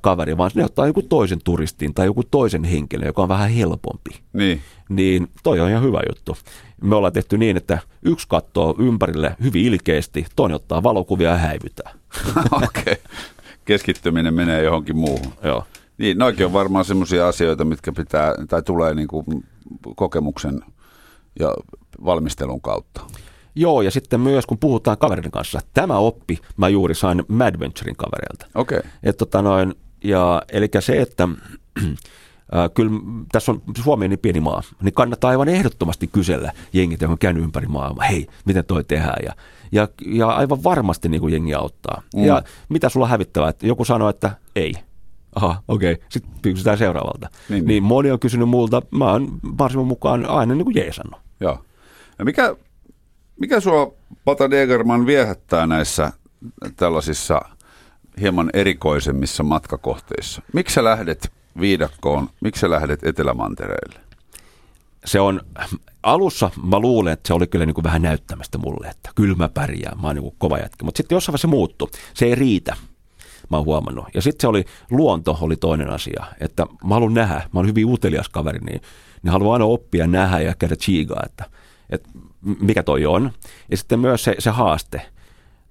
kaveri, 0.00 0.36
vaan 0.36 0.50
ne 0.54 0.64
ottaa 0.64 0.86
joku 0.86 1.02
toisen 1.02 1.38
turistin 1.44 1.94
tai 1.94 2.06
joku 2.06 2.22
toisen 2.30 2.64
henkilön, 2.64 3.06
joka 3.06 3.22
on 3.22 3.28
vähän 3.28 3.50
helpompi. 3.50 4.10
Niin. 4.32 4.60
Niin 4.88 5.28
toi 5.42 5.60
on 5.60 5.70
ihan 5.70 5.82
hyvä 5.82 6.00
juttu. 6.08 6.36
Me 6.82 6.96
ollaan 6.96 7.12
tehty 7.12 7.38
niin, 7.38 7.56
että 7.56 7.78
yksi 8.02 8.28
katsoo 8.28 8.74
ympärille 8.78 9.36
hyvin 9.42 9.64
ilkeästi, 9.64 10.26
toinen 10.36 10.56
ottaa 10.56 10.82
valokuvia 10.82 11.30
ja 11.30 11.36
häivytää. 11.36 11.94
Okei. 12.52 12.82
Okay. 12.82 12.96
Keskittyminen 13.64 14.34
menee 14.34 14.62
johonkin 14.62 14.96
muuhun. 14.96 15.32
Joo. 15.42 15.64
Niin, 15.98 16.18
noikin 16.18 16.46
on 16.46 16.52
varmaan 16.52 16.84
sellaisia 16.84 17.28
asioita, 17.28 17.64
mitkä 17.64 17.92
pitää, 17.92 18.34
tai 18.48 18.62
tulee 18.62 18.94
niin 18.94 19.08
kuin 19.08 19.24
kokemuksen 19.96 20.60
ja 21.38 21.54
valmistelun 22.04 22.60
kautta. 22.60 23.00
Joo, 23.54 23.82
ja 23.82 23.90
sitten 23.90 24.20
myös 24.20 24.46
kun 24.46 24.58
puhutaan 24.58 24.98
kaverin 24.98 25.30
kanssa, 25.30 25.60
tämä 25.74 25.98
oppi 25.98 26.38
mä 26.56 26.68
juuri 26.68 26.94
sain 26.94 27.24
Madventurein 27.28 27.96
kavereilta. 27.96 28.46
Okei. 28.54 28.78
Okay. 28.78 28.90
Et 29.02 29.16
tota 29.16 29.42
noin, 29.42 29.74
ja, 30.04 30.42
eli 30.52 30.68
se, 30.80 31.00
että 31.02 31.28
äh, 32.54 32.70
kyllä 32.74 32.90
tässä 33.32 33.52
on 33.52 33.62
Suomi 33.84 34.04
on 34.04 34.10
niin 34.10 34.18
pieni 34.18 34.40
maa, 34.40 34.62
niin 34.82 34.94
kannattaa 34.94 35.30
aivan 35.30 35.48
ehdottomasti 35.48 36.06
kysellä 36.06 36.52
jengit, 36.72 37.00
jotka 37.00 37.12
on 37.12 37.18
käynyt 37.18 37.44
ympäri 37.44 37.66
maailmaa, 37.66 38.06
hei, 38.06 38.26
miten 38.44 38.64
toi 38.64 38.84
tehdään, 38.84 39.24
ja, 39.24 39.32
ja, 39.72 39.88
ja 40.06 40.28
aivan 40.28 40.64
varmasti 40.64 41.08
niin 41.08 41.20
kuin 41.20 41.32
jengi 41.32 41.54
auttaa. 41.54 42.02
Mm. 42.16 42.24
Ja 42.24 42.42
mitä 42.68 42.88
sulla 42.88 43.08
hävittävää, 43.08 43.48
että 43.48 43.66
joku 43.66 43.84
sanoo, 43.84 44.08
että 44.08 44.30
ei, 44.56 44.74
aha, 45.34 45.62
okei, 45.68 45.92
okay. 45.92 46.06
sitten 46.08 46.32
kysytään 46.42 46.78
seuraavalta. 46.78 47.28
Niin, 47.48 47.54
niin. 47.56 47.66
niin 47.66 47.82
moni 47.82 48.10
on 48.10 48.20
kysynyt 48.20 48.48
multa, 48.48 48.82
mä 48.90 49.12
oon 49.12 49.38
varsin 49.58 49.86
mukaan 49.86 50.26
aina 50.26 50.54
niin 50.54 50.64
kuin 50.64 50.76
jeesannut. 50.76 51.20
Joo. 51.40 51.64
Ja 52.18 52.24
mikä, 52.24 52.56
mikä 53.40 53.60
sua, 53.60 53.94
Pata 54.24 54.50
Degerman, 54.50 55.06
viehättää 55.06 55.66
näissä 55.66 56.12
tällaisissa 56.76 57.40
hieman 58.20 58.50
erikoisemmissa 58.52 59.42
matkakohteissa? 59.42 60.42
Miksi 60.52 60.74
sä 60.74 60.84
lähdet 60.84 61.32
viidakkoon, 61.60 62.28
miksi 62.40 62.60
sä 62.60 62.70
lähdet 62.70 63.04
Etelämantereelle? 63.04 64.00
Se 65.04 65.20
on, 65.20 65.40
alussa 66.02 66.50
mä 66.62 66.78
luulen, 66.78 67.12
että 67.12 67.28
se 67.28 67.34
oli 67.34 67.46
kyllä 67.46 67.66
niin 67.66 67.74
kuin 67.74 67.84
vähän 67.84 68.02
näyttämästä 68.02 68.58
mulle, 68.58 68.88
että 68.88 69.10
kyllä 69.14 69.36
mä 69.36 69.48
pärjään, 69.48 70.00
mä 70.00 70.06
oon 70.06 70.16
niin 70.16 70.34
kova 70.38 70.58
jätkä. 70.58 70.84
Mutta 70.84 70.98
sitten 70.98 71.16
jossain 71.16 71.32
vaiheessa 71.32 71.48
se 71.48 71.50
muuttui. 71.50 71.88
Se 72.14 72.26
ei 72.26 72.34
riitä, 72.34 72.76
mä 73.50 73.56
oon 73.56 73.66
huomannut. 73.66 74.04
Ja 74.14 74.22
sitten 74.22 74.40
se 74.40 74.48
oli, 74.48 74.64
luonto 74.90 75.38
oli 75.40 75.56
toinen 75.56 75.90
asia, 75.90 76.26
että 76.40 76.66
mä 76.84 76.94
haluan 76.94 77.14
nähdä, 77.14 77.34
mä 77.34 77.60
oon 77.60 77.66
hyvin 77.66 77.86
utelias 77.86 78.28
kaveri, 78.28 78.58
niin, 78.58 78.80
niin 79.22 79.32
haluan 79.32 79.52
aina 79.52 79.64
oppia 79.64 80.06
nähdä 80.06 80.40
ja 80.40 80.54
käydä 80.54 80.76
chiigaa, 80.76 81.22
että, 81.26 81.44
että 81.90 82.08
mikä 82.60 82.82
toi 82.82 83.06
on. 83.06 83.32
Ja 83.70 83.76
sitten 83.76 84.00
myös 84.00 84.24
se, 84.24 84.34
se 84.38 84.50
haaste. 84.50 85.02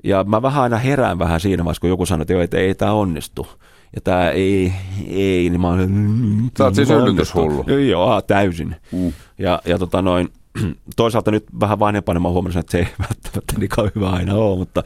Ja 0.04 0.24
mä 0.24 0.42
vähän 0.42 0.64
aina 0.64 0.78
herään 0.78 1.20
vähän 1.20 1.40
siinä 1.40 1.64
vaiheessa, 1.64 1.82
kun 1.82 1.90
joku 1.90 2.06
sanoo, 2.06 2.22
että, 2.22 2.44
että 2.44 2.58
ei 2.58 2.76
tämä 2.76 2.92
onnistu. 2.92 3.48
Ja 3.96 4.02
tämä 4.02 4.30
ei, 4.30 4.74
ei, 5.08 5.50
niin 5.50 5.62
mä 5.62 5.68
oon... 5.68 6.50
Sä 6.58 6.64
oot 6.64 6.76
siis 6.76 6.90
yllytyshullu. 6.90 7.66
Joo, 7.90 8.22
täysin. 8.22 8.76
Mm. 8.92 9.14
Ja, 9.38 9.62
ja 9.66 9.78
tota 9.78 10.02
noin, 10.02 10.30
toisaalta 10.96 11.32
nyt 11.32 11.46
vähän 11.60 11.80
vanhempana 11.80 12.20
mä 12.20 12.30
huomannut, 12.30 12.60
että 12.60 12.72
se 12.72 12.78
ei 12.78 12.88
välttämättä 13.00 13.54
niin 13.58 13.92
hyvä 13.96 14.10
aina 14.10 14.36
ole, 14.36 14.58
mutta, 14.58 14.84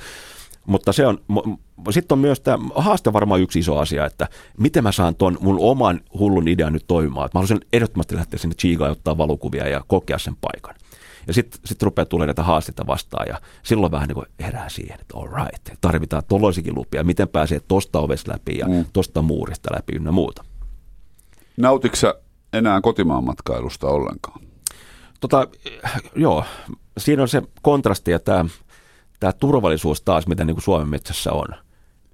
mutta 0.66 0.94
se 0.94 1.08
on, 1.08 1.18
sitten 1.90 2.16
on 2.16 2.20
myös 2.20 2.40
tämä 2.40 2.66
haaste 2.76 3.14
varmaan 3.14 3.42
yksi 3.42 3.60
iso 3.60 3.78
asia, 3.78 4.06
että 4.06 4.28
miten 4.58 4.84
mä 4.84 4.92
saan 4.92 5.16
ton 5.16 5.38
mun 5.42 5.58
oman 5.60 6.02
hullun 6.20 6.48
idean 6.48 6.74
nyt 6.74 6.88
toimimaan. 6.88 7.30
Mä 7.34 7.38
haluaisin 7.38 7.62
ehdottomasti 7.74 8.16
lähteä 8.16 8.40
sinne 8.40 8.56
Chigaan 8.56 8.88
ja 8.88 8.92
ottaa 8.92 9.18
valokuvia 9.18 9.68
ja 9.68 9.84
kokea 9.88 10.18
sen 10.18 10.36
paikan. 10.42 10.76
Ja 11.30 11.34
sitten 11.34 11.62
sit 11.66 11.84
rupeaa 11.84 12.06
tulemaan 12.06 12.28
näitä 12.28 12.44
haasteita 12.44 12.88
vastaan 12.88 13.28
ja 13.28 13.42
silloin 13.64 13.92
vähän 13.92 14.08
niin 14.08 14.16
kuin 14.16 14.26
herää 14.40 14.70
siihen, 14.70 14.98
että 15.02 15.18
all 15.18 15.28
right, 15.28 15.70
tarvitaan 15.82 16.24
tolloisikin 16.28 16.76
lupia, 16.76 17.04
miten 17.04 17.28
pääsee 17.28 17.60
tosta 17.68 18.00
ovesta 18.00 18.32
läpi 18.32 18.58
ja 18.58 18.68
mm. 18.68 18.86
tosta 18.94 19.22
muurista 19.22 19.70
läpi 19.76 19.96
ynnä 19.96 20.12
muuta. 20.12 20.44
Nautitko 21.58 21.98
enää 22.54 22.82
kotimaan 22.82 23.24
matkailusta 23.24 23.88
ollenkaan? 23.88 24.42
Tota, 25.20 25.48
joo, 26.16 26.46
siinä 26.98 27.22
on 27.22 27.28
se 27.28 27.42
kontrasti 27.62 28.12
ja 28.12 28.20
tämä, 28.20 28.46
tämä 29.20 29.34
turvallisuus 29.34 30.02
taas, 30.02 30.28
mitä 30.28 30.46
niin 30.46 30.56
kuin 30.56 30.64
Suomen 30.64 30.90
metsässä 30.90 31.32
on. 31.34 31.48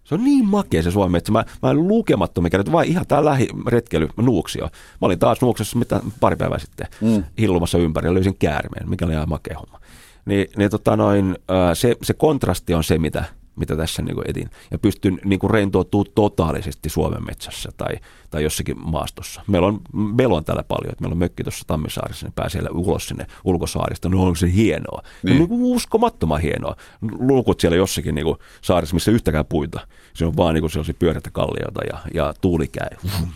Se 0.06 0.16
on 0.16 0.24
niin 0.24 0.46
makea 0.46 0.84
se 0.84 0.92
Suomen 0.92 1.12
metsä. 1.12 1.32
Mä, 1.32 1.46
mä 1.62 1.70
en 1.70 1.88
lukemattomia 1.88 2.50
kerran, 2.50 2.72
vai 2.72 2.88
ihan 2.88 3.08
tää 3.08 3.26
lähiretkely, 3.26 4.08
Nuuksio. 4.18 4.64
Mä 5.02 5.06
olin 5.06 5.20
taas 5.20 5.42
Nuuksessa 5.42 5.80
mitä, 5.80 6.00
pari 6.20 6.36
päivää 6.36 6.60
sitten 6.60 6.88
mm. 7.02 7.24
hillumassa 7.40 7.78
ympäri 7.78 8.08
ja 8.08 8.14
löysin 8.14 8.38
käärmeen, 8.38 8.90
mikä 8.90 9.06
oli 9.06 9.14
ihan 9.14 9.30
makea 9.30 9.58
homma. 9.60 9.80
Niin, 10.26 10.48
niin 10.58 10.72
tota 10.72 10.98
noin, 10.98 11.38
se, 11.74 11.96
se 12.04 12.14
kontrasti 12.14 12.74
on 12.74 12.84
se, 12.84 12.98
mitä, 12.98 13.24
mitä 13.56 13.76
tässä 13.76 14.02
niin 14.02 14.16
kuin 14.16 14.30
etin. 14.30 14.50
Ja 14.72 14.78
pystyn 14.78 15.20
niin 15.26 15.40
kuin 15.40 15.52
rentoutumaan 15.52 16.12
totaalisesti 16.16 16.90
Suomen 16.90 17.26
metsässä 17.26 17.70
tai, 17.78 17.96
tai 18.30 18.44
jossakin 18.44 18.80
maastossa. 18.80 19.42
Meillä 19.48 19.68
on, 19.68 19.82
meillä 19.94 20.36
on 20.36 20.46
täällä 20.46 20.64
paljon, 20.64 20.92
että 20.92 21.02
meillä 21.02 21.14
on 21.14 21.20
mökki 21.20 21.44
tuossa 21.44 21.64
Tammisaarissa, 21.68 22.26
niin 22.26 22.34
pääsee 22.34 22.62
ulos 22.72 23.08
sinne 23.08 23.28
ulkosaarista. 23.44 24.10
No 24.10 24.24
on 24.24 24.36
se 24.36 24.52
hienoa. 24.54 25.02
Niin. 25.24 25.34
No, 25.34 25.40
niin 25.40 25.50
kuin 25.50 25.64
uskomattoman 25.64 26.42
hienoa. 26.42 26.76
Lukut 27.20 27.60
siellä 27.60 27.78
jossakin 27.78 28.16
niin 28.16 28.26
kuin 28.26 28.38
saarissa, 28.62 28.94
missä 28.94 29.12
yhtäkään 29.12 29.46
puita. 29.46 29.80
Se 30.14 30.26
on 30.26 30.38
vaan 30.38 30.54
niin 30.54 30.62
kuin 30.62 30.72
sellaisia 30.72 30.96
pyörätä 31.00 31.30
kalliota 31.32 31.82
ja, 31.92 32.00
ja 32.14 32.34
tuuli 32.42 32.68
käy. 32.68 32.90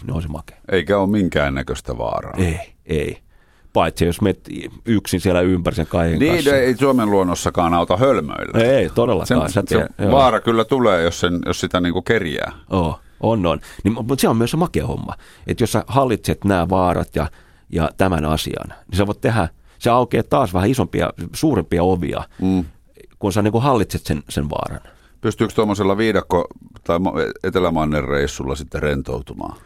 Ne 0.07 0.13
on 0.13 0.21
se 0.21 0.27
makea. 0.27 0.57
Eikä 0.71 0.99
ole 0.99 1.09
minkäännäköistä 1.09 1.97
vaaraa. 1.97 2.33
Ei, 2.37 2.59
ei 2.85 3.28
paitsi 3.79 4.05
jos 4.05 4.21
met 4.21 4.39
yksin 4.85 5.21
siellä 5.21 5.41
ympäri 5.41 5.75
sen 5.75 5.87
kaiken 5.87 6.19
niin, 6.19 6.33
kanssa. 6.33 6.55
ei 6.55 6.77
Suomen 6.77 7.11
luonnossakaan 7.11 7.73
auta 7.73 7.97
hölmöillä. 7.97 8.59
Ei, 8.59 8.89
todellakaan. 8.89 9.51
Se, 9.51 9.61
se 9.67 9.89
vaara 10.11 10.39
kyllä 10.39 10.65
tulee, 10.65 11.03
jos, 11.03 11.19
sen, 11.19 11.39
jos 11.45 11.59
sitä 11.59 11.81
niinku 11.81 12.01
kerjää. 12.01 12.51
Oh, 12.69 12.99
on, 13.19 13.45
on. 13.45 13.59
Niin, 13.83 13.93
mutta 13.93 14.15
se 14.17 14.29
on 14.29 14.37
myös 14.37 14.51
se 14.51 14.57
makea 14.57 14.87
homma, 14.87 15.13
että 15.47 15.63
jos 15.63 15.71
sä 15.71 15.83
hallitset 15.87 16.43
nämä 16.43 16.69
vaarat 16.69 17.15
ja, 17.15 17.27
ja 17.69 17.89
tämän 17.97 18.25
asian, 18.25 18.67
niin 18.67 18.97
sä 18.97 19.07
voit 19.07 19.21
tehdä, 19.21 19.47
se 19.77 19.89
aukeaa 19.89 20.23
taas 20.23 20.53
vähän 20.53 20.69
isompia, 20.69 21.13
suurempia 21.33 21.83
ovia, 21.83 22.23
mm. 22.41 22.65
kun 23.19 23.33
sä 23.33 23.41
niinku 23.41 23.59
hallitset 23.59 24.05
sen, 24.05 24.23
sen 24.29 24.49
vaaran. 24.49 24.81
Pystyykö 25.21 25.53
tuommoisella 25.53 25.97
viidakko- 25.97 26.47
tai 26.83 26.99
etelämannen 27.43 28.03
reissulla 28.03 28.55
sitten 28.55 28.81
rentoutumaan? 28.81 29.57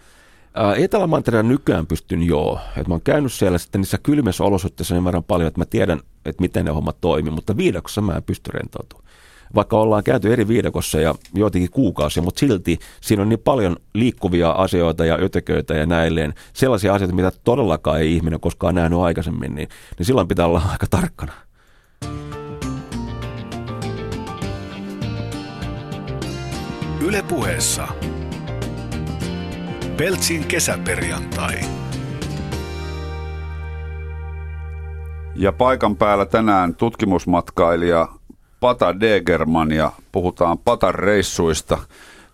Etelämantereella 0.78 1.50
nykyään 1.50 1.88
pystyn 1.88 2.24
joo. 2.24 2.60
Et 2.78 2.88
mä 2.88 2.94
oon 2.94 3.02
käynyt 3.02 3.34
siellä 3.34 3.58
sitten 3.58 3.82
niissä 3.82 3.98
kylmissä 4.04 4.44
olosuhteissa 4.44 4.96
niin 4.96 5.06
verran 5.06 5.24
paljon, 5.24 5.48
että 5.48 5.62
mä 5.62 5.66
tiedän, 5.66 6.00
että 6.26 6.42
miten 6.42 6.66
ne 6.66 6.72
hommat 6.72 6.98
toimii, 7.02 7.32
mutta 7.32 7.58
viidakossa 7.58 8.02
mä 8.02 8.14
en 8.14 8.24
pysty 8.24 8.52
rentoutumaan. 8.52 9.08
Vaikka 9.56 9.78
ollaan 9.78 10.04
käyty 10.04 10.34
eri 10.34 10.48
viidakossa 10.48 11.00
ja 11.00 11.16
joitakin 11.36 11.72
kuukausia, 11.72 12.24
mutta 12.24 12.40
silti 12.40 12.80
siinä 13.02 13.24
on 13.24 13.30
niin 13.30 13.40
paljon 13.40 13.76
liikkuvia 13.94 14.52
asioita 14.52 15.06
ja 15.06 15.18
ötököitä 15.22 15.74
ja 15.74 15.86
näilleen. 15.86 16.34
Sellaisia 16.54 16.94
asioita, 16.94 17.16
mitä 17.16 17.32
todellakaan 17.44 18.00
ei 18.00 18.16
ihminen 18.16 18.40
koskaan 18.40 18.76
nähnyt 18.76 19.00
aikaisemmin, 19.00 19.56
niin, 19.56 19.70
niin 19.98 20.06
silloin 20.06 20.28
pitää 20.28 20.46
olla 20.46 20.62
aika 20.72 20.86
tarkkana. 20.90 21.34
Yle 27.02 27.22
puheessa 27.22 27.88
Peltsin 29.98 30.48
kesäperjantai. 30.48 31.60
Ja 35.36 35.52
paikan 35.52 35.96
päällä 35.96 36.26
tänään 36.26 36.76
tutkimusmatkailija 36.76 38.08
Pata 38.60 39.00
Degerman 39.00 39.72
ja 39.72 39.92
puhutaan 40.12 40.58
Patan 40.58 40.96
reissuista 40.96 41.78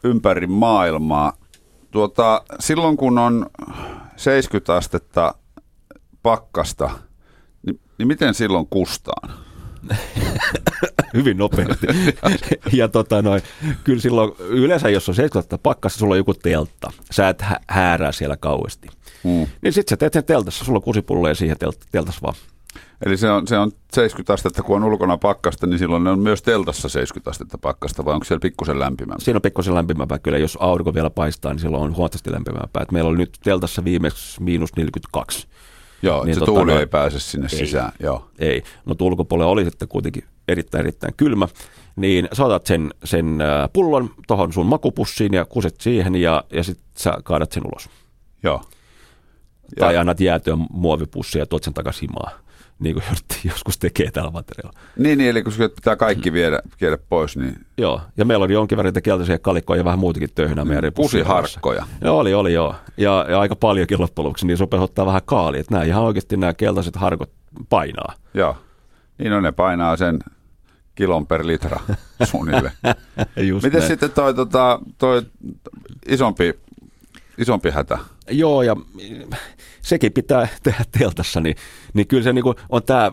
ympäri 0.04 0.48
maailmaa. 0.48 1.34
Tuota, 1.92 2.42
silloin 2.60 2.98
kun 2.98 3.18
on 3.18 3.50
70 4.16 4.76
astetta 4.76 5.36
pakkasta, 6.24 6.90
niin, 7.66 7.80
niin 7.98 8.08
miten 8.08 8.34
silloin 8.34 8.68
kustaan? 8.70 9.49
hyvin 11.14 11.38
nopeasti. 11.38 11.88
ja 12.74 12.88
tota 12.88 13.22
noin, 13.22 13.42
kyllä 13.84 14.02
silloin, 14.02 14.32
yleensä 14.40 14.90
jos 14.90 15.10
on 15.10 15.16
70 15.16 15.58
pakkassa, 15.58 16.00
sulla 16.00 16.14
on 16.14 16.18
joku 16.18 16.34
teltta. 16.34 16.92
Sä 17.12 17.30
et 17.30 17.42
hä- 17.42 17.60
häärää 17.68 18.12
siellä 18.12 18.38
kauheasti. 18.38 18.88
Mm. 19.24 19.48
Niin 19.62 19.74
sit 19.74 19.88
sä 19.88 19.98
teet 19.98 20.14
sen 20.14 20.24
teltassa, 20.24 20.66
sulla 20.66 20.78
on 20.78 20.84
kusipulleja 20.84 21.36
siihen 21.36 21.58
telt- 21.58 21.88
teltas 21.92 22.22
vaan. 22.22 22.36
Eli 23.06 23.18
se 23.18 23.30
on, 23.32 23.48
se 23.48 23.58
on 23.58 23.72
70 23.94 24.34
astetta, 24.34 24.64
kun 24.64 24.76
on 24.76 24.84
ulkona 24.84 25.18
pakkasta, 25.18 25.68
niin 25.68 25.80
silloin 25.80 26.04
ne 26.04 26.10
on 26.10 26.20
myös 26.20 26.42
teltassa 26.42 26.90
70 26.90 27.30
astetta 27.30 27.58
pakkasta, 27.58 28.06
vai 28.06 28.14
onko 28.14 28.24
siellä 28.24 28.42
pikkusen 28.42 28.80
lämpimämpää? 28.80 29.24
Siinä 29.26 29.38
on 29.38 29.42
pikkusen 29.42 29.76
lämpimämpää 29.76 30.20
kyllä, 30.20 30.38
jos 30.38 30.58
aurinko 30.62 30.94
vielä 30.94 31.10
paistaa, 31.10 31.54
niin 31.54 31.60
silloin 31.60 31.84
on 31.84 31.96
huomattavasti 31.96 32.32
lämpimämpää. 32.32 32.84
Et 32.84 32.92
meillä 32.92 33.10
oli 33.10 33.18
nyt 33.18 33.38
teltassa 33.44 33.84
viimeksi 33.84 34.44
miinus 34.44 34.76
42. 34.76 35.48
Joo, 36.02 36.26
niin 36.26 36.34
se 36.36 36.40
tota, 36.40 36.52
tuuli 36.52 36.72
no, 36.72 36.80
ei 36.80 36.88
pääse 36.88 37.20
sinne 37.20 37.48
ei, 37.52 37.58
sisään. 37.58 37.92
Joo. 38.00 38.30
Ei, 38.40 38.64
no 38.86 38.96
ulkopuolella 39.02 39.52
oli 39.52 39.66
sitten 39.66 39.88
kuitenkin 39.88 40.24
erittäin 40.48 40.82
erittäin 40.82 41.14
kylmä, 41.18 41.48
niin 41.96 42.28
saatat 42.34 42.66
sen, 42.66 42.94
sen 43.04 43.42
äh, 43.42 43.70
pullon 43.74 44.10
tuohon 44.28 44.54
sun 44.54 44.66
makupussiin 44.66 45.34
ja 45.34 45.46
kuset 45.46 45.82
siihen 45.82 46.16
ja, 46.16 46.44
ja 46.54 46.64
sitten 46.64 46.86
sä 46.98 47.14
kaadat 47.24 47.52
sen 47.52 47.64
ulos. 47.66 47.90
Joo. 48.44 48.62
Tai 49.80 49.94
ja. 49.94 50.02
annat 50.02 50.20
jäätyä 50.20 50.58
muovipussia 50.72 51.42
ja 51.42 51.46
tuot 51.46 51.64
sen 51.64 51.74
takaisin 51.74 52.10
himaa. 52.10 52.40
Niin 52.80 52.94
kuin 52.94 53.04
joskus 53.52 53.78
tekee 53.78 54.12
tällä 54.12 54.32
materiaalilla. 54.32 54.80
Niin, 54.98 55.18
niin 55.18 55.30
eli 55.30 55.44
kun 55.44 55.54
pitää 55.76 55.96
kaikki 55.96 56.34
viedä, 56.34 56.60
viedä 56.82 56.98
pois, 57.10 57.38
niin... 57.38 57.66
Joo, 57.78 58.02
ja 58.18 58.26
meillä 58.26 58.46
oli 58.46 58.54
jonkin 58.54 58.78
verran 58.78 58.94
keltaisia 59.04 59.40
kalikkoja 59.40 59.80
ja 59.80 59.86
vähän 59.86 60.00
muutakin 60.00 60.30
töihinä 60.36 60.66
meidän 60.66 60.94
Pusiharkkoja. 60.94 61.86
Joo, 62.02 62.20
oli, 62.20 62.34
oli 62.34 62.54
joo. 62.54 62.76
Ja, 62.98 63.26
ja 63.30 63.40
aika 63.40 63.56
paljonkin 63.56 64.02
loppujen 64.02 64.26
lopuksi, 64.26 64.48
niin 64.48 64.58
sopesi 64.58 64.84
ottaa 64.84 65.06
vähän 65.06 65.22
kaali, 65.26 65.60
että 65.60 65.74
nämä 65.74 65.84
ihan 65.84 66.04
oikeasti 66.04 66.38
nämä 66.38 66.54
keltaiset 66.54 66.96
harkot 66.96 67.32
painaa. 67.70 68.14
Joo, 68.34 68.58
niin 69.18 69.34
on, 69.34 69.44
ne 69.44 69.52
painaa 69.52 69.98
sen 69.98 70.20
kilon 70.96 71.28
per 71.28 71.48
litra 71.48 71.80
suunnilleen. 72.32 72.74
Miten 73.64 73.82
sitten 73.82 74.12
toi, 74.12 74.34
tota, 74.34 74.80
toi 74.98 75.22
isompi, 76.08 76.60
isompi 77.38 77.70
hätä? 77.70 77.98
Joo, 78.30 78.62
ja 78.62 78.76
sekin 79.82 80.14
pitää 80.14 80.48
tehdä 80.64 80.84
teltassa, 81.00 81.40
niin, 81.40 81.56
niin 81.94 82.08
kyllä 82.08 82.24
se 82.24 82.34
niin 82.34 82.46
on 82.70 82.84
tämä 82.84 83.12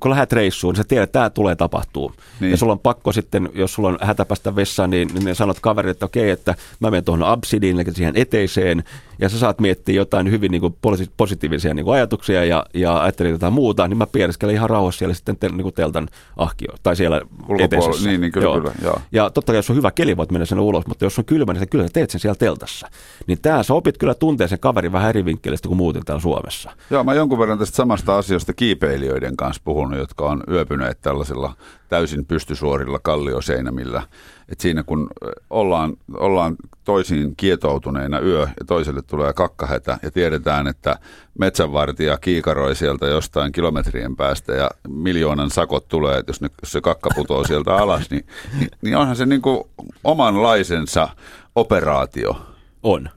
kun 0.00 0.10
lähdet 0.10 0.32
reissuun, 0.32 0.72
niin 0.72 0.82
sä 0.82 0.88
tiedät, 0.88 1.08
että 1.08 1.18
tämä 1.18 1.30
tulee 1.30 1.56
tapahtuu. 1.56 2.12
Niin. 2.40 2.50
Ja 2.50 2.56
sulla 2.56 2.72
on 2.72 2.78
pakko 2.78 3.12
sitten, 3.12 3.48
jos 3.54 3.74
sulla 3.74 3.88
on 3.88 3.98
hätä 4.02 4.24
päästä 4.24 4.56
vessaan, 4.56 4.90
niin, 4.90 5.08
niin 5.24 5.34
sanot 5.34 5.60
kaverille, 5.60 5.90
että 5.90 6.06
okei, 6.06 6.30
että 6.30 6.54
mä 6.80 6.90
menen 6.90 7.04
tuohon 7.04 7.22
absidiin, 7.22 7.80
eli 7.80 7.94
siihen 7.94 8.16
eteiseen, 8.16 8.84
ja 9.18 9.28
sä 9.28 9.38
saat 9.38 9.60
miettiä 9.60 9.94
jotain 9.94 10.30
hyvin 10.30 10.50
niin 10.50 10.60
kuin 10.60 10.76
positiivisia 11.16 11.74
niin 11.74 11.84
kuin 11.84 11.94
ajatuksia 11.94 12.44
ja, 12.44 12.66
ja 12.74 13.02
ajattelit 13.02 13.32
jotain 13.32 13.52
muuta, 13.52 13.88
niin 13.88 13.98
mä 13.98 14.06
pieriskelen 14.06 14.54
ihan 14.54 14.70
rauhassa 14.70 14.98
siellä 14.98 15.14
sitten 15.14 15.36
tel, 15.36 15.52
niin 15.52 15.62
kuin 15.62 15.74
teltan 15.74 16.08
ahkio, 16.36 16.72
tai 16.82 16.96
siellä 16.96 17.20
eteisessä. 17.58 18.08
Niin, 18.08 18.20
niin 18.20 18.32
kyllä, 18.32 18.44
joo. 18.44 18.54
kyllä, 18.54 18.72
joo. 18.82 19.00
Ja 19.12 19.30
totta 19.30 19.52
kai, 19.52 19.58
jos 19.58 19.70
on 19.70 19.76
hyvä 19.76 19.90
keli, 19.90 20.16
voit 20.16 20.30
mennä 20.32 20.46
sen 20.46 20.60
ulos, 20.60 20.86
mutta 20.86 21.04
jos 21.04 21.18
on 21.18 21.24
kylmä, 21.24 21.52
niin 21.52 21.60
sä 21.60 21.66
kyllä 21.66 21.88
teet 21.92 22.10
sen 22.10 22.20
siellä 22.20 22.38
teltassa. 22.38 22.88
Niin 23.26 23.38
tää, 23.42 23.62
sä 23.62 23.74
opit 23.74 23.98
kyllä 23.98 24.14
tuntea 24.14 24.48
sen 24.48 24.58
kaverin 24.58 24.92
vähän 24.92 25.08
eri 25.08 25.24
vinkkelistä 25.24 25.68
kuin 25.68 25.78
muuten 25.78 26.04
täällä 26.04 26.22
Suomessa. 26.22 26.70
Joo, 26.90 27.04
mä 27.04 27.14
jonkun 27.14 27.38
verran 27.38 27.58
tästä 27.58 27.76
samasta 27.76 28.18
asiasta 28.18 28.52
kiipeilijöiden 28.52 29.36
kanssa 29.36 29.62
puhunut, 29.64 29.98
jotka 29.98 30.24
on 30.24 30.42
yöpyneet 30.50 30.98
tällaisilla 31.00 31.54
täysin 31.88 32.26
pystysuorilla 32.26 32.98
kallioseinämillä. 32.98 34.02
Et 34.48 34.60
siinä 34.60 34.82
kun 34.82 35.10
ollaan, 35.50 35.96
ollaan 36.14 36.56
toisiin 36.84 37.36
kietoutuneina 37.36 38.20
yö 38.20 38.40
ja 38.40 38.64
toiselle 38.66 39.02
tulee 39.02 39.32
kakkahätä 39.32 39.98
ja 40.02 40.10
tiedetään, 40.10 40.66
että 40.66 40.98
metsänvartija 41.38 42.18
kiikaroi 42.18 42.74
sieltä 42.74 43.06
jostain 43.06 43.52
kilometrien 43.52 44.16
päästä 44.16 44.52
ja 44.52 44.70
miljoonan 44.88 45.50
sakot 45.50 45.88
tulee, 45.88 46.18
että 46.18 46.30
jos, 46.30 46.40
ne, 46.40 46.48
jos 46.62 46.72
se 46.72 46.80
kakka 46.80 47.10
putoo 47.14 47.44
sieltä 47.44 47.76
alas, 47.76 48.10
niin, 48.10 48.26
niin, 48.58 48.70
niin 48.82 48.96
onhan 48.96 49.16
se 49.16 49.26
niin 49.26 49.42
kuin 49.42 49.64
omanlaisensa 50.04 51.08
operaatio. 51.54 52.36
On. 52.82 53.10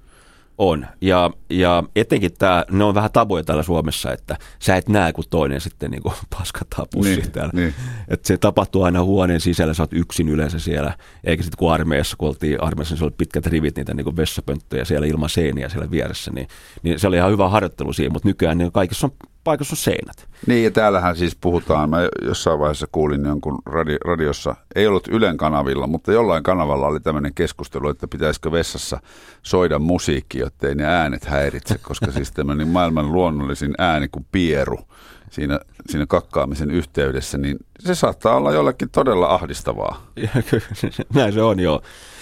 On. 0.57 0.87
Ja, 1.01 1.31
ja 1.49 1.83
etenkin 1.95 2.33
tämä, 2.33 2.65
ne 2.71 2.83
on 2.83 2.95
vähän 2.95 3.11
tabuja 3.11 3.43
täällä 3.43 3.63
Suomessa, 3.63 4.11
että 4.11 4.37
sä 4.59 4.75
et 4.75 4.89
näe, 4.89 5.13
kun 5.13 5.23
toinen 5.29 5.61
sitten 5.61 5.91
niin 5.91 6.01
kuin 6.01 6.13
paskataan 6.37 6.87
pussiin 6.93 7.19
niin, 7.19 7.31
täällä. 7.31 7.51
Niin. 7.53 7.73
Että 8.07 8.27
se 8.27 8.37
tapahtuu 8.37 8.83
aina 8.83 9.03
huoneen 9.03 9.41
sisällä, 9.41 9.73
sä 9.73 9.83
oot 9.83 9.93
yksin 9.93 10.29
yleensä 10.29 10.59
siellä. 10.59 10.93
Eikä 11.23 11.43
sitten 11.43 11.57
kun 11.57 11.73
armeijassa, 11.73 12.17
kun 12.17 12.27
oltiin 12.27 12.63
armeijassa, 12.63 12.93
niin 12.93 12.99
se 12.99 13.05
oli 13.05 13.13
pitkät 13.17 13.45
rivit 13.45 13.75
niitä 13.75 13.93
niin 13.93 14.17
vessapönttöjä 14.17 14.85
siellä 14.85 15.07
ilman 15.07 15.29
seiniä 15.29 15.69
siellä 15.69 15.91
vieressä. 15.91 16.31
Niin, 16.31 16.47
niin 16.83 16.99
se 16.99 17.07
oli 17.07 17.15
ihan 17.15 17.31
hyvä 17.31 17.49
harjoittelu 17.49 17.93
siinä, 17.93 18.13
mutta 18.13 18.27
nykyään 18.27 18.57
niin 18.57 18.71
kaikissa 18.71 19.07
on 19.07 19.13
paikassa 19.43 19.73
on 19.73 19.77
seinät. 19.77 20.27
Niin, 20.47 20.63
ja 20.63 20.71
täällähän 20.71 21.15
siis 21.15 21.37
puhutaan, 21.41 21.89
mä 21.89 21.97
jossain 22.21 22.59
vaiheessa 22.59 22.87
kuulin 22.91 23.25
jonkun 23.25 23.59
radi, 23.65 23.97
radiossa, 24.05 24.55
ei 24.75 24.87
ollut 24.87 25.07
Ylen 25.07 25.37
kanavilla, 25.37 25.87
mutta 25.87 26.11
jollain 26.11 26.43
kanavalla 26.43 26.87
oli 26.87 26.99
tämmöinen 26.99 27.33
keskustelu, 27.33 27.89
että 27.89 28.07
pitäisikö 28.07 28.51
vessassa 28.51 28.99
soida 29.43 29.79
musiikki, 29.79 30.39
jottei 30.39 30.75
ne 30.75 30.85
äänet 30.85 31.25
häiritse, 31.25 31.77
koska 31.77 32.11
siis 32.11 32.31
tämmöinen 32.31 32.67
maailman 32.67 33.11
luonnollisin 33.11 33.73
ääni 33.77 34.07
kuin 34.07 34.25
pieru 34.31 34.79
siinä, 35.31 35.59
siinä 35.89 36.05
kakkaamisen 36.05 36.71
yhteydessä, 36.71 37.37
niin 37.37 37.57
se 37.79 37.95
saattaa 37.95 38.35
olla 38.35 38.51
jollekin 38.51 38.89
todella 38.89 39.27
ahdistavaa. 39.27 40.05
Näin 41.13 41.33
se 41.33 41.41
on, 41.41 41.59
joo. 41.59 41.81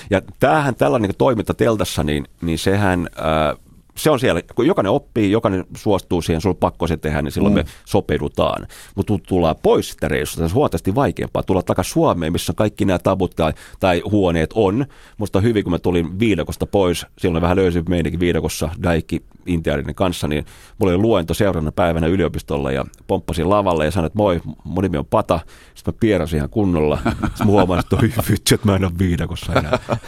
Ja 0.09 0.21
tämähän 0.39 0.75
tällainen 0.75 1.09
niin 1.09 1.17
toiminta 1.17 1.53
teltassa, 1.53 2.03
niin, 2.03 2.25
niin 2.41 2.59
sehän... 2.59 3.09
Äh, 3.17 3.68
se 3.99 4.09
on 4.09 4.19
siellä, 4.19 4.41
kun 4.55 4.67
jokainen 4.67 4.91
oppii, 4.91 5.31
jokainen 5.31 5.65
suostuu 5.77 6.21
siihen, 6.21 6.41
sulla 6.41 6.53
on 6.53 6.59
pakko 6.59 6.87
se 6.87 6.97
tehdä, 6.97 7.21
niin 7.21 7.31
silloin 7.31 7.53
mm. 7.53 7.59
me 7.59 7.65
sopeudutaan. 7.85 8.67
Mutta 8.95 9.13
tullaan 9.27 9.55
pois 9.63 9.91
sitä 9.91 10.07
reissusta, 10.07 10.39
se 10.39 10.45
on 10.45 10.53
huomattavasti 10.53 10.95
vaikeampaa. 10.95 11.43
Tulla 11.43 11.63
takaisin 11.63 11.93
Suomeen, 11.93 12.31
missä 12.31 12.53
kaikki 12.53 12.85
nämä 12.85 12.99
tabut 12.99 13.35
tai, 13.35 13.53
tai 13.79 14.01
huoneet 14.11 14.49
on. 14.55 14.85
Musta 15.17 15.41
hyvin, 15.41 15.63
kun 15.63 15.71
mä 15.71 15.79
tulin 15.79 16.19
viidakosta 16.19 16.65
pois, 16.65 17.05
silloin 17.17 17.41
vähän 17.41 17.57
löysin 17.57 17.83
meidänkin 17.89 18.19
viidakossa 18.19 18.69
Daikki 18.83 19.23
Intiarinen 19.45 19.95
kanssa, 19.95 20.27
niin 20.27 20.45
mulla 20.77 20.93
oli 20.93 21.01
luento 21.01 21.33
seuraavana 21.33 21.71
päivänä 21.71 22.07
yliopistolla 22.07 22.71
ja 22.71 22.85
pomppasin 23.07 23.49
lavalle 23.49 23.85
ja 23.85 23.91
sanoin, 23.91 24.07
että 24.07 24.17
moi, 24.17 24.41
mun 24.63 24.83
nimi 24.83 24.97
on 24.97 25.05
Pata. 25.05 25.39
Sitten 25.75 25.93
mä 25.93 25.97
pierasin 25.99 26.37
ihan 26.37 26.49
kunnolla. 26.49 26.97
Sitten 27.05 27.29
mä 27.39 27.45
huomasin, 27.45 27.83
että 27.93 28.23
vitsi, 28.31 28.55
että 28.55 28.67
mä 28.67 28.75
en 28.75 28.85
ole 28.85 28.91
viidakossa 28.99 29.53
enää. 29.53 29.79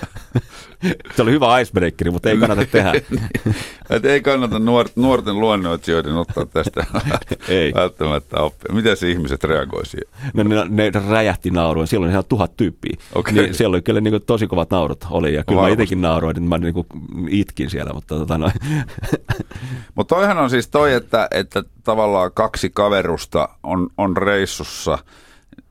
se 1.15 1.21
oli 1.21 1.31
hyvä 1.31 1.59
icebreakeri, 1.59 2.11
mutta 2.11 2.29
ei 2.29 2.37
kannata 2.37 2.65
tehdä. 2.65 2.93
Et 3.89 4.05
ei 4.05 4.21
kannata 4.21 4.59
nuor, 4.59 4.89
nuorten 4.95 5.39
luonnoitsijoiden 5.39 6.15
ottaa 6.15 6.45
tästä 6.45 6.85
ei. 7.47 7.73
välttämättä 7.73 8.39
oppia. 8.39 8.75
Miten 8.75 8.97
se 8.97 9.11
ihmiset 9.11 9.43
reagoi 9.43 9.85
siihen? 9.85 10.07
No, 10.33 10.43
ne, 10.43 10.65
ne 10.69 10.91
räjähti 11.09 11.51
nauruun. 11.51 11.87
Siellä 11.87 12.05
oli 12.05 12.11
ihan 12.11 12.23
tuhat 12.29 12.57
tyyppiä. 12.57 12.97
Okay. 13.15 13.33
Niin 13.33 13.53
siellä 13.53 13.75
oli 13.75 13.81
kyllä 13.81 14.01
niin 14.01 14.11
kuin, 14.11 14.23
tosi 14.25 14.47
kovat 14.47 14.69
naurut. 14.69 15.05
Oli, 15.09 15.33
ja 15.33 15.43
kyllä 15.43 15.61
mä 15.61 15.69
itsekin 15.69 16.01
nauroin, 16.01 16.37
että 16.37 16.49
mä 16.49 16.57
niin 16.57 16.73
kuin, 16.73 16.87
itkin 17.29 17.69
siellä. 17.69 17.93
Mutta 17.93 18.15
tota, 18.15 18.37
noin. 18.37 18.53
Mutta 19.95 20.15
toihan 20.15 20.37
on 20.37 20.49
siis 20.49 20.67
toi, 20.67 20.93
että, 20.93 21.27
että 21.31 21.63
tavallaan 21.83 22.31
kaksi 22.33 22.69
kaverusta 22.73 23.49
on, 23.63 23.89
on 23.97 24.17
reissussa 24.17 24.97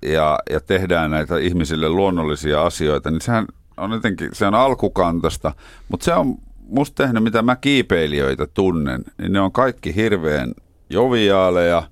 ja, 0.02 0.38
ja 0.50 0.60
tehdään 0.60 1.10
näitä 1.10 1.38
ihmisille 1.38 1.88
luonnollisia 1.88 2.62
asioita, 2.62 3.10
niin 3.10 3.20
sehän 3.20 3.46
on 3.80 3.92
jotenkin, 3.92 4.30
se 4.32 4.46
on 4.46 4.54
alkukantasta, 4.54 5.52
mutta 5.88 6.04
se 6.04 6.14
on 6.14 6.34
musta 6.68 7.04
tehnyt, 7.04 7.22
mitä 7.22 7.42
mä 7.42 7.56
kiipeilijöitä 7.56 8.46
tunnen, 8.46 9.04
niin 9.18 9.32
ne 9.32 9.40
on 9.40 9.52
kaikki 9.52 9.94
hirveän 9.94 10.54
joviaaleja, 10.90 11.82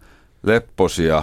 lepposia, 0.43 1.23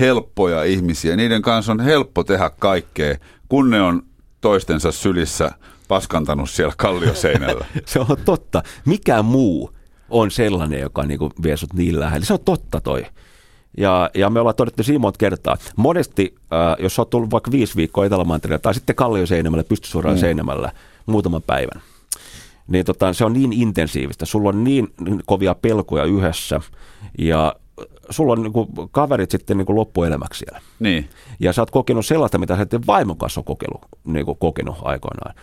helppoja 0.00 0.64
ihmisiä. 0.64 1.16
Niiden 1.16 1.42
kanssa 1.42 1.72
on 1.72 1.80
helppo 1.80 2.24
tehdä 2.24 2.50
kaikkea, 2.58 3.16
kun 3.48 3.70
ne 3.70 3.82
on 3.82 4.02
toistensa 4.40 4.92
sylissä 4.92 5.50
paskantanut 5.88 6.50
siellä 6.50 6.74
kallioseinällä. 6.76 7.66
se 7.86 8.00
on 8.00 8.06
totta. 8.24 8.62
Mikä 8.84 9.22
muu 9.22 9.70
on 10.10 10.30
sellainen, 10.30 10.80
joka 10.80 11.02
niin 11.02 11.18
kuin 11.18 11.32
vie 11.42 11.56
sut 11.56 11.74
niin 11.74 12.00
lähelle? 12.00 12.26
Se 12.26 12.32
on 12.32 12.44
totta 12.44 12.80
toi. 12.80 13.06
Ja, 13.76 14.10
ja 14.14 14.30
me 14.30 14.40
ollaan 14.40 14.56
todettu 14.56 14.82
siinä 14.82 14.98
monta 14.98 15.18
kertaa. 15.18 15.56
Monesti, 15.76 16.34
äh, 16.52 16.76
jos 16.78 16.98
olet 16.98 17.10
tullut 17.10 17.30
vaikka 17.30 17.50
viisi 17.50 17.76
viikkoa 17.76 18.04
Etelämantereella 18.06 18.62
tai 18.62 18.74
sitten 18.74 18.96
Kallioseinämällä, 18.96 19.64
pystysuoraan 19.64 20.16
mm. 20.16 20.20
seinämällä 20.20 20.72
muutaman 21.06 21.42
päivän, 21.42 21.82
niin 22.68 22.84
tota, 22.84 23.12
se 23.12 23.24
on 23.24 23.32
niin 23.32 23.52
intensiivistä. 23.52 24.26
Sulla 24.26 24.48
on 24.48 24.64
niin 24.64 24.88
kovia 25.26 25.54
pelkoja 25.54 26.04
yhdessä 26.04 26.60
ja 27.18 27.54
sulla 28.10 28.32
on 28.32 28.42
niin 28.42 28.88
kaverit 28.90 29.30
sitten 29.30 29.56
niin 29.56 29.66
loppuelämäksi 29.76 30.38
siellä. 30.38 30.60
Niin. 30.78 31.08
Ja 31.40 31.52
sä 31.52 31.62
oot 31.62 31.70
kokenut 31.70 32.06
sellaista, 32.06 32.38
mitä 32.38 32.56
sä 32.56 32.62
et 32.62 32.86
vaimon 32.86 33.16
kanssa 33.16 33.40
on 33.40 33.44
kokenut, 33.44 33.80
niin 34.04 34.26
kokenut 34.38 34.76
aikoinaan. 34.82 35.34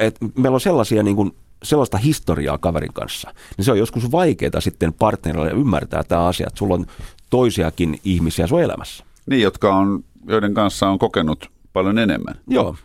Et 0.00 0.16
meillä 0.38 0.54
on 0.54 0.60
sellaisia 0.60 1.02
niin 1.02 1.16
kuin, 1.16 1.36
sellaista 1.62 1.98
historiaa 1.98 2.58
kaverin 2.58 2.92
kanssa, 2.92 3.34
niin 3.56 3.64
se 3.64 3.72
on 3.72 3.78
joskus 3.78 4.12
vaikeaa 4.12 4.60
sitten 4.60 4.92
partnerille 4.92 5.50
ymmärtää 5.50 6.04
tämä 6.04 6.26
asia, 6.26 6.46
että 6.46 6.58
sulla 6.58 6.74
on 6.74 6.86
toisiakin 7.34 8.00
ihmisiä 8.04 8.46
sun 8.46 8.62
elämässä. 8.62 9.04
Niin, 9.26 9.42
jotka 9.42 9.74
on, 9.74 10.04
joiden 10.26 10.54
kanssa 10.54 10.88
on 10.88 10.98
kokenut 10.98 11.50
paljon 11.72 11.98
enemmän. 11.98 12.34
Joo. 12.48 12.76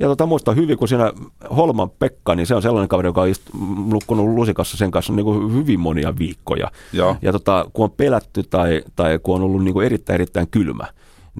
Ja 0.00 0.06
tota, 0.06 0.26
muistan 0.26 0.56
hyvin, 0.56 0.78
kun 0.78 0.88
siinä 0.88 1.12
Holman 1.56 1.90
Pekka, 1.90 2.34
niin 2.34 2.46
se 2.46 2.54
on 2.54 2.62
sellainen 2.62 2.88
kaveri, 2.88 3.08
joka 3.08 3.22
on 3.22 3.34
lukkunut 3.92 4.26
lusikassa 4.26 4.76
sen 4.76 4.90
kanssa 4.90 5.12
niin 5.12 5.24
kuin 5.24 5.54
hyvin 5.54 5.80
monia 5.80 6.18
viikkoja. 6.18 6.70
Joo. 6.92 7.16
Ja 7.22 7.32
tota, 7.32 7.66
kun 7.72 7.84
on 7.84 7.90
pelätty 7.90 8.42
tai, 8.42 8.82
tai 8.96 9.18
kun 9.22 9.34
on 9.34 9.42
ollut 9.42 9.64
niin 9.64 9.74
kuin 9.74 9.86
erittäin, 9.86 10.14
erittäin 10.14 10.48
kylmä, 10.50 10.86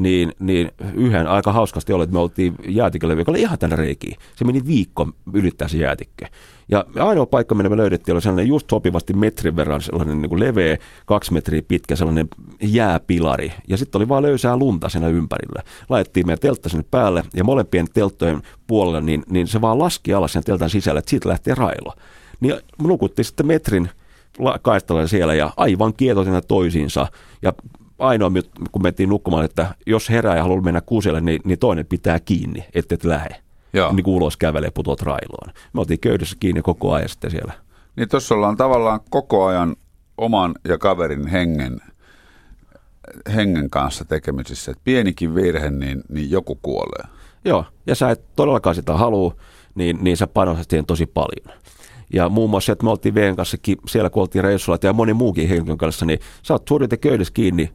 niin, 0.03 0.33
niin 0.39 0.71
yhden 0.95 1.27
aika 1.27 1.53
hauskasti 1.53 1.93
oli, 1.93 2.05
että 2.05 2.15
me 2.15 2.21
oltiin 2.21 2.55
jäätiköllä, 2.69 3.15
joka 3.15 3.33
oli 3.33 3.41
ihan 3.41 3.59
tänne 3.59 3.77
reikiin. 3.77 4.17
Se 4.37 4.45
meni 4.45 4.67
viikko 4.67 5.09
ylittää 5.33 5.69
se 5.69 5.79
jäätikkö. 5.79 6.27
Ja 6.69 6.85
ainoa 6.99 7.27
paikka, 7.27 7.55
minne 7.55 7.69
me 7.69 7.77
löydettiin, 7.77 8.13
oli 8.15 8.23
sellainen 8.23 8.49
just 8.49 8.71
sopivasti 8.71 9.13
metrin 9.13 9.57
verran 9.57 9.81
sellainen 9.81 10.23
niin 10.23 10.29
kuin 10.29 10.41
leveä, 10.41 10.77
kaksi 11.07 11.33
metriä 11.33 11.63
pitkä 11.69 11.97
sellainen 11.97 12.29
jääpilari. 12.63 13.53
Ja 13.69 13.77
sitten 13.77 13.99
oli 13.99 14.09
vaan 14.09 14.23
löysää 14.23 14.57
lunta 14.57 14.89
siinä 14.89 15.09
ympärillä. 15.09 15.63
Laitettiin 15.89 16.27
meidän 16.27 16.41
teltta 16.41 16.69
sinne 16.69 16.85
päälle 16.91 17.25
ja 17.35 17.45
molempien 17.45 17.87
telttojen 17.93 18.43
puolella, 18.67 19.01
niin, 19.01 19.23
niin 19.31 19.47
se 19.47 19.61
vaan 19.61 19.79
laski 19.79 20.15
alas 20.15 20.33
sen 20.33 20.45
teltan 20.45 20.71
sisälle, 20.71 20.99
että 20.99 21.11
siitä 21.11 21.29
lähti 21.29 21.55
railo. 21.55 21.95
Niin 22.41 22.55
nukuttiin 22.83 23.25
sitten 23.25 23.47
metrin 23.47 23.91
kaistalla 24.63 25.07
siellä 25.07 25.35
ja 25.35 25.53
aivan 25.57 25.95
kietotina 25.95 26.41
toisiinsa. 26.41 27.07
Ja 27.43 27.53
ainoa, 28.01 28.31
kun 28.73 28.83
mentiin 28.83 29.09
nukkumaan, 29.09 29.45
että 29.45 29.75
jos 29.87 30.11
herää 30.11 30.37
ja 30.37 30.43
haluaa 30.43 30.61
mennä 30.61 30.81
kuuselle, 30.81 31.21
niin, 31.21 31.41
niin 31.45 31.59
toinen 31.59 31.87
pitää 31.87 32.21
kiinni, 32.21 32.65
ettei 32.75 32.95
et 32.95 33.05
lähde. 33.05 33.37
Joo. 33.73 33.93
Niin 33.93 34.05
kuin 34.05 34.15
ulos 34.15 34.37
kävelee 34.37 34.71
putot 34.71 35.03
railoon. 35.03 35.53
Me 35.73 35.81
oltiin 35.81 36.01
köydessä 36.01 36.37
kiinni 36.41 36.63
koko 36.63 36.93
ajan 36.93 37.09
sitten 37.09 37.31
siellä. 37.31 37.53
Niin 37.97 38.09
tuossa 38.09 38.35
ollaan 38.35 38.57
tavallaan 38.57 39.01
koko 39.11 39.45
ajan 39.47 39.77
oman 40.19 40.55
ja 40.69 40.79
kaverin 40.79 41.27
hengen 41.27 41.81
hengen 43.35 43.71
kanssa 43.71 44.05
tekemisissä, 44.05 44.71
että 44.71 44.83
pienikin 44.85 45.35
virhe, 45.35 45.71
niin, 45.71 46.03
niin 46.09 46.31
joku 46.31 46.59
kuolee. 46.63 47.05
Joo, 47.45 47.65
ja 47.87 47.95
sä 47.95 48.11
et 48.11 48.37
todellakaan 48.37 48.75
sitä 48.75 48.95
halua, 48.95 49.35
niin, 49.75 49.99
niin 50.01 50.17
sä 50.17 50.27
panostat 50.27 50.71
siihen 50.71 50.87
tosi 50.87 51.07
paljon. 51.07 51.59
Ja 52.13 52.29
muun 52.29 52.51
muassa, 52.51 52.73
että 52.73 52.85
me 52.85 52.91
oltiin 52.91 53.15
Veen 53.15 53.37
kanssa 53.37 53.57
siellä, 53.89 54.11
kun 54.11 54.21
oltiin 54.21 54.45
reissulla 54.45 54.79
ja 54.83 54.93
moni 54.93 55.15
muukin 55.15 55.49
henkilön 55.49 55.79
kanssa, 55.79 56.07
niin 56.07 56.19
sä 56.43 56.55
oot 56.55 56.69
suurin 56.69 56.89
köydessä 57.01 57.35
kiinni 57.35 57.73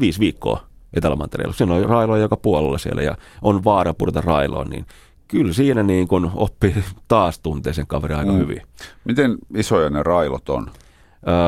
viisi 0.00 0.20
viikkoa 0.20 0.66
Etelämantereella. 0.94 1.54
Siinä 1.54 1.74
on 1.74 1.84
railoa 1.84 2.18
joka 2.18 2.36
puolella 2.36 2.78
siellä 2.78 3.02
ja 3.02 3.16
on 3.42 3.64
vaara 3.64 3.94
purta 3.94 4.20
railoon, 4.20 4.70
niin 4.70 4.86
kyllä 5.28 5.52
siinä 5.52 5.82
niin 5.82 6.08
kun 6.08 6.30
oppii 6.34 6.74
taas 7.08 7.38
tuntee 7.38 7.72
sen 7.72 7.86
kaverin 7.86 8.18
aika 8.18 8.32
mm. 8.32 8.38
hyvin. 8.38 8.62
Miten 9.04 9.38
isoja 9.56 9.90
ne 9.90 10.02
railot 10.02 10.48
on? 10.48 10.70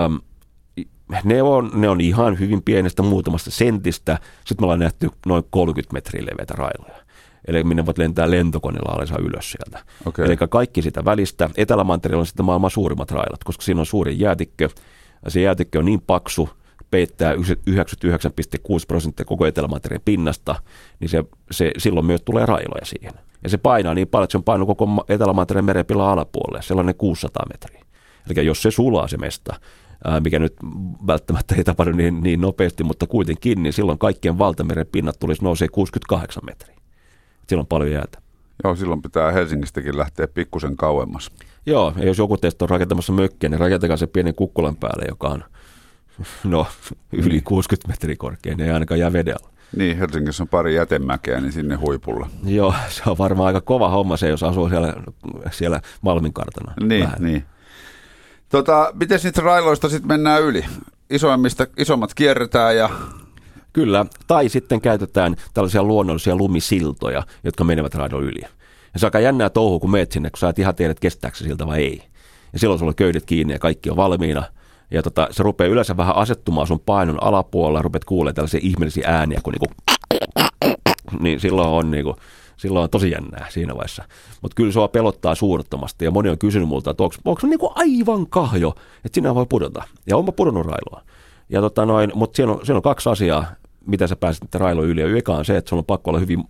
Öm, 0.06 0.20
ne 1.24 1.42
on, 1.42 1.70
ne 1.74 1.88
on 1.88 2.00
ihan 2.00 2.38
hyvin 2.38 2.62
pienestä 2.62 3.02
muutamasta 3.02 3.50
sentistä. 3.50 4.18
Sitten 4.44 4.62
me 4.62 4.64
ollaan 4.64 4.80
nähty 4.80 5.10
noin 5.26 5.44
30 5.50 5.92
metriä 5.92 6.26
leveitä 6.26 6.54
railoja. 6.56 7.04
Eli 7.48 7.64
minne 7.64 7.86
voit 7.86 7.98
lentää 7.98 8.30
lentokoneella 8.30 8.92
alensa 8.92 9.18
ylös 9.18 9.50
sieltä. 9.50 9.84
Okay. 10.06 10.24
Eli 10.24 10.36
kaikki 10.36 10.82
sitä 10.82 11.04
välistä. 11.04 11.50
Etelämantereella 11.56 12.20
on 12.20 12.26
sitten 12.26 12.46
maailman 12.46 12.70
suurimmat 12.70 13.10
railat, 13.10 13.44
koska 13.44 13.62
siinä 13.62 13.80
on 13.80 13.86
suuri 13.86 14.18
jäätikkö. 14.18 14.68
Ja 15.24 15.30
se 15.30 15.40
jäätikkö 15.40 15.78
on 15.78 15.84
niin 15.84 16.00
paksu, 16.00 16.48
peittää 16.90 17.34
99,6 17.34 17.42
prosenttia 18.88 19.26
koko 19.26 19.46
Etelämantereen 19.46 20.02
pinnasta, 20.04 20.54
niin 21.00 21.08
se, 21.08 21.24
se, 21.50 21.70
silloin 21.78 22.06
myös 22.06 22.22
tulee 22.22 22.46
railoja 22.46 22.84
siihen. 22.84 23.12
Ja 23.42 23.48
se 23.48 23.58
painaa 23.58 23.94
niin 23.94 24.08
paljon, 24.08 24.24
että 24.24 24.32
se 24.32 24.38
on 24.38 24.44
painu 24.44 24.66
koko 24.66 25.04
Etelämantereen 25.08 25.64
merenpilan 25.64 26.08
alapuolelle, 26.08 26.62
sellainen 26.62 26.94
600 26.94 27.46
metriä. 27.52 27.82
Eli 28.30 28.46
jos 28.46 28.62
se 28.62 28.70
sulaa 28.70 29.08
se 29.08 29.16
mesta, 29.16 29.60
mikä 30.24 30.38
nyt 30.38 30.56
välttämättä 31.06 31.54
ei 31.54 31.64
tapahdu 31.64 31.92
niin, 31.92 32.22
niin 32.22 32.40
nopeasti, 32.40 32.84
mutta 32.84 33.06
kuitenkin, 33.06 33.62
niin 33.62 33.72
silloin 33.72 33.98
kaikkien 33.98 34.38
valtameren 34.38 34.86
pinnat 34.86 35.18
tulisi 35.18 35.44
nousee 35.44 35.68
68 35.68 36.42
metriä. 36.46 36.76
Silloin 37.46 37.64
on 37.64 37.66
paljon 37.66 37.90
jäätä. 37.90 38.18
Joo, 38.64 38.76
silloin 38.76 39.02
pitää 39.02 39.32
Helsingistäkin 39.32 39.98
lähteä 39.98 40.28
pikkusen 40.28 40.76
kauemmas. 40.76 41.30
Joo, 41.66 41.92
ja 41.96 42.06
jos 42.06 42.18
joku 42.18 42.36
teistä 42.36 42.64
on 42.64 42.68
rakentamassa 42.68 43.12
mökkiä, 43.12 43.50
niin 43.50 43.60
rakentakaa 43.60 43.96
se 43.96 44.06
pienen 44.06 44.34
kukkulan 44.34 44.76
päälle, 44.76 45.04
joka 45.08 45.28
on 45.28 45.44
no, 46.44 46.66
yli 47.12 47.28
niin. 47.28 47.44
60 47.44 47.88
metriä 47.88 48.16
korkea, 48.18 48.54
niin 48.56 48.66
ei 48.66 48.72
ainakaan 48.72 49.00
jää 49.00 49.12
vedellä. 49.12 49.48
Niin, 49.76 49.98
Helsingissä 49.98 50.42
on 50.42 50.48
pari 50.48 50.74
jätemäkeä, 50.74 51.40
niin 51.40 51.52
sinne 51.52 51.74
huipulla. 51.74 52.30
Joo, 52.44 52.74
se 52.88 53.02
on 53.06 53.18
varmaan 53.18 53.46
aika 53.46 53.60
kova 53.60 53.88
homma 53.88 54.16
se, 54.16 54.28
jos 54.28 54.42
asuu 54.42 54.68
siellä, 54.68 54.94
siellä 55.50 55.80
Malmin 56.00 56.32
kartana. 56.32 56.72
Niin, 56.80 57.04
vähän. 57.04 57.22
niin. 57.22 57.44
Tota, 58.48 58.92
miten 59.00 59.20
niistä 59.22 59.42
railoista 59.42 59.88
sitten 59.88 60.08
mennään 60.08 60.42
yli? 60.42 60.64
Isoimmista, 61.10 61.66
isommat 61.76 62.14
kierretään 62.14 62.76
ja... 62.76 62.90
Kyllä, 63.72 64.06
tai 64.26 64.48
sitten 64.48 64.80
käytetään 64.80 65.36
tällaisia 65.54 65.82
luonnollisia 65.82 66.36
lumisiltoja, 66.36 67.22
jotka 67.44 67.64
menevät 67.64 67.94
raidon 67.94 68.24
yli. 68.24 68.40
Ja 68.94 69.00
se 69.00 69.06
on 69.06 69.08
aika 69.08 69.20
jännää 69.20 69.50
touhu, 69.50 69.80
kun 69.80 69.90
meet 69.90 70.12
sinne, 70.12 70.30
kun 70.30 70.38
sä 70.38 70.48
et 70.48 70.58
ihan 70.58 70.74
tiedä, 70.74 70.94
kestääkö 71.00 71.36
siltä 71.36 71.66
vai 71.66 71.78
ei. 71.78 72.02
Ja 72.52 72.58
silloin 72.58 72.78
sulla 72.78 72.90
on 72.90 72.94
köydet 72.94 73.24
kiinni 73.26 73.52
ja 73.52 73.58
kaikki 73.58 73.90
on 73.90 73.96
valmiina. 73.96 74.42
Ja 74.90 75.02
tota, 75.02 75.28
se 75.30 75.42
rupeaa 75.42 75.68
yleensä 75.68 75.96
vähän 75.96 76.16
asettumaan 76.16 76.66
sun 76.66 76.80
painon 76.86 77.22
alapuolella, 77.22 77.82
rupeat 77.82 78.04
kuulemaan 78.04 78.34
tällaisia 78.34 78.60
ihmeellisiä 78.62 79.08
ääniä, 79.08 79.40
kun 79.42 79.52
niinku, 79.52 79.66
niin 81.20 81.40
silloin 81.40 81.68
on 81.68 81.90
niinku, 81.90 82.16
silloin 82.56 82.82
on 82.82 82.90
tosi 82.90 83.10
jännää 83.10 83.46
siinä 83.50 83.74
vaiheessa. 83.74 84.04
Mutta 84.42 84.54
kyllä 84.54 84.72
sua 84.72 84.88
pelottaa 84.88 85.34
suurettomasti 85.34 86.04
ja 86.04 86.10
moni 86.10 86.28
on 86.28 86.38
kysynyt 86.38 86.68
multa, 86.68 86.90
että 86.90 87.02
onko 87.02 87.40
se 87.40 87.46
niinku 87.46 87.72
aivan 87.74 88.26
kahjo, 88.26 88.74
että 89.04 89.14
sinä 89.14 89.34
voi 89.34 89.46
pudota. 89.48 89.82
Ja 90.06 90.16
onpa 90.16 90.32
pudonnut 90.32 90.66
railoa. 90.66 91.02
Ja 91.48 91.60
tota 91.60 91.86
noin, 91.86 92.12
mutta 92.14 92.36
siinä 92.36 92.52
on, 92.52 92.66
siinä 92.66 92.76
on 92.76 92.82
kaksi 92.82 93.08
asiaa, 93.08 93.46
mitä 93.86 94.06
sä 94.06 94.16
pääset 94.16 94.54
railoon 94.54 94.88
yli. 94.88 95.00
Ja 95.00 95.16
eka 95.16 95.34
on 95.34 95.44
se, 95.44 95.56
että 95.56 95.68
sulla 95.68 95.80
on 95.80 95.84
pakko 95.84 96.10
olla 96.10 96.20
hyvin 96.20 96.44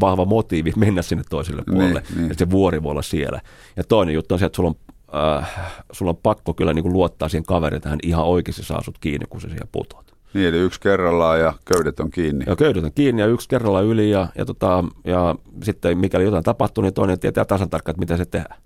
vahva 0.00 0.24
motiivi 0.24 0.72
mennä 0.76 1.02
sinne 1.02 1.24
toiselle 1.30 1.62
puolelle. 1.66 2.02
Niin, 2.08 2.18
niin. 2.18 2.30
Että 2.30 2.44
se 2.44 2.50
vuori 2.50 2.82
voi 2.82 2.90
olla 2.90 3.02
siellä. 3.02 3.40
Ja 3.76 3.84
toinen 3.84 4.14
juttu 4.14 4.34
on 4.34 4.38
se, 4.38 4.46
että 4.46 4.56
sulla 4.56 4.68
on 4.68 4.76
äh, 5.14 5.50
sulla 5.92 6.10
on 6.10 6.16
pakko 6.16 6.54
kyllä 6.54 6.72
niin 6.72 6.82
kuin 6.82 6.92
luottaa 6.92 7.28
siihen 7.28 7.44
kaveriin, 7.44 7.76
että 7.76 7.88
hän 7.88 7.98
ihan 8.02 8.24
oikeasti 8.24 8.62
saa 8.62 8.82
sut 8.82 8.98
kiinni, 8.98 9.26
kun 9.30 9.40
se 9.40 9.48
siellä 9.48 9.68
putoat. 9.72 10.14
Niin, 10.34 10.48
eli 10.48 10.58
yksi 10.58 10.80
kerrallaan 10.80 11.40
ja 11.40 11.52
köydet 11.64 12.00
on 12.00 12.10
kiinni. 12.10 12.44
Ja 12.48 12.56
köydet 12.56 12.84
on 12.84 12.92
kiinni 12.94 13.22
ja 13.22 13.28
yksi 13.28 13.48
kerrallaan 13.48 13.84
yli 13.84 14.10
ja, 14.10 14.28
ja, 14.34 14.44
tota, 14.44 14.84
ja 15.04 15.34
sitten 15.62 15.98
mikäli 15.98 16.24
jotain 16.24 16.44
tapahtuu, 16.44 16.82
niin 16.82 16.94
toinen 16.94 17.20
tietää 17.20 17.44
tasan 17.44 17.70
tarkkaan, 17.70 17.92
että 17.92 18.00
mitä 18.00 18.16
se 18.16 18.24
tehdään. 18.24 18.60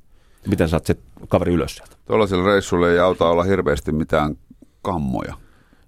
Miten 0.46 0.68
saat 0.68 0.86
se 0.86 0.96
kaveri 1.28 1.52
ylös 1.52 1.74
sieltä. 1.76 1.96
Tuollaisella 2.06 2.46
reissulla 2.46 2.88
ei 2.88 2.98
auta 2.98 3.28
olla 3.28 3.42
hirveästi 3.42 3.92
mitään 3.92 4.36
kammoja. 4.82 5.34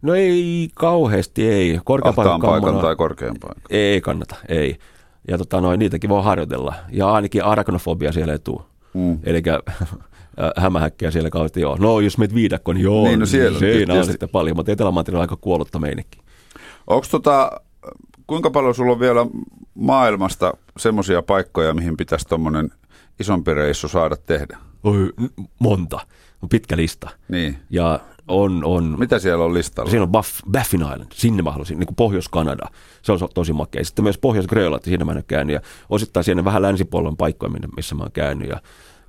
No 0.02 0.14
ei 0.14 0.68
kauheasti, 0.74 1.48
ei. 1.48 1.80
Korkeampaan 1.84 2.40
paikan 2.40 2.78
tai 2.78 2.96
korkean 2.96 3.36
paikan. 3.40 3.62
Ei 3.70 4.00
kannata, 4.00 4.36
ei. 4.48 4.78
Ja 5.28 5.38
tota, 5.38 5.60
noin, 5.60 5.78
niitäkin 5.78 6.10
voi 6.10 6.24
harjoitella. 6.24 6.74
Ja 6.90 7.12
ainakin 7.12 7.44
arachnofobia 7.44 8.12
siellä 8.12 8.32
ei 8.32 8.38
tule. 8.38 8.62
Mm. 8.94 9.18
Eli 9.24 9.42
hämähäkkiä 10.56 11.10
siellä 11.10 11.30
kautta, 11.30 11.60
joo. 11.60 11.76
No 11.80 12.00
jos 12.00 12.18
meet 12.18 12.34
viidakko, 12.34 12.72
niin 12.72 12.84
joo, 12.84 13.04
niin, 13.04 13.20
no 13.20 13.26
siellä, 13.26 13.58
siinä 13.58 13.74
tietysti. 13.74 13.98
on 13.98 14.04
sitten 14.04 14.28
paljon, 14.28 14.56
mutta 14.56 14.72
etelä 14.72 14.88
on 14.88 15.20
aika 15.20 15.36
kuollutta 15.36 15.78
meininki. 15.78 16.18
Onko 16.86 17.06
tota, 17.10 17.50
kuinka 18.26 18.50
paljon 18.50 18.74
sulla 18.74 18.92
on 18.92 19.00
vielä 19.00 19.26
maailmasta 19.74 20.52
semmoisia 20.78 21.22
paikkoja, 21.22 21.74
mihin 21.74 21.96
pitäisi 21.96 22.28
tuommoinen 22.28 22.70
isompi 23.20 23.54
reissu 23.54 23.88
saada 23.88 24.16
tehdä? 24.16 24.58
Oi, 24.84 25.12
monta. 25.58 26.00
On 26.42 26.48
pitkä 26.48 26.76
lista. 26.76 27.10
Niin. 27.28 27.58
Ja 27.70 28.00
on, 28.28 28.64
on. 28.64 28.96
Mitä 28.98 29.18
siellä 29.18 29.44
on 29.44 29.54
listalla? 29.54 29.90
Siinä 29.90 30.02
on 30.02 30.12
Buff, 30.12 30.40
Baffin 30.50 30.80
Island, 30.80 31.12
sinne 31.12 31.42
mä 31.42 31.50
haluaisin, 31.50 31.78
niin 31.78 31.86
kuin 31.86 31.96
Pohjois-Kanada. 31.96 32.68
Se 33.02 33.12
on 33.12 33.18
tosi 33.34 33.52
makea. 33.52 33.84
Sitten 33.84 34.02
myös 34.02 34.18
Pohjois-Grönlanti, 34.18 34.88
siinä 34.90 35.04
mä 35.04 35.12
en 35.12 35.16
ole 35.16 35.24
käynyt. 35.26 35.54
Ja 35.54 35.60
osittain 35.90 36.24
siinä 36.24 36.44
vähän 36.44 36.62
länsipuolella 36.62 37.16
paikkoja, 37.18 37.52
missä 37.76 37.94
mä 37.94 38.02
oon 38.02 38.12
käynyt. 38.12 38.48
Ja 38.48 38.60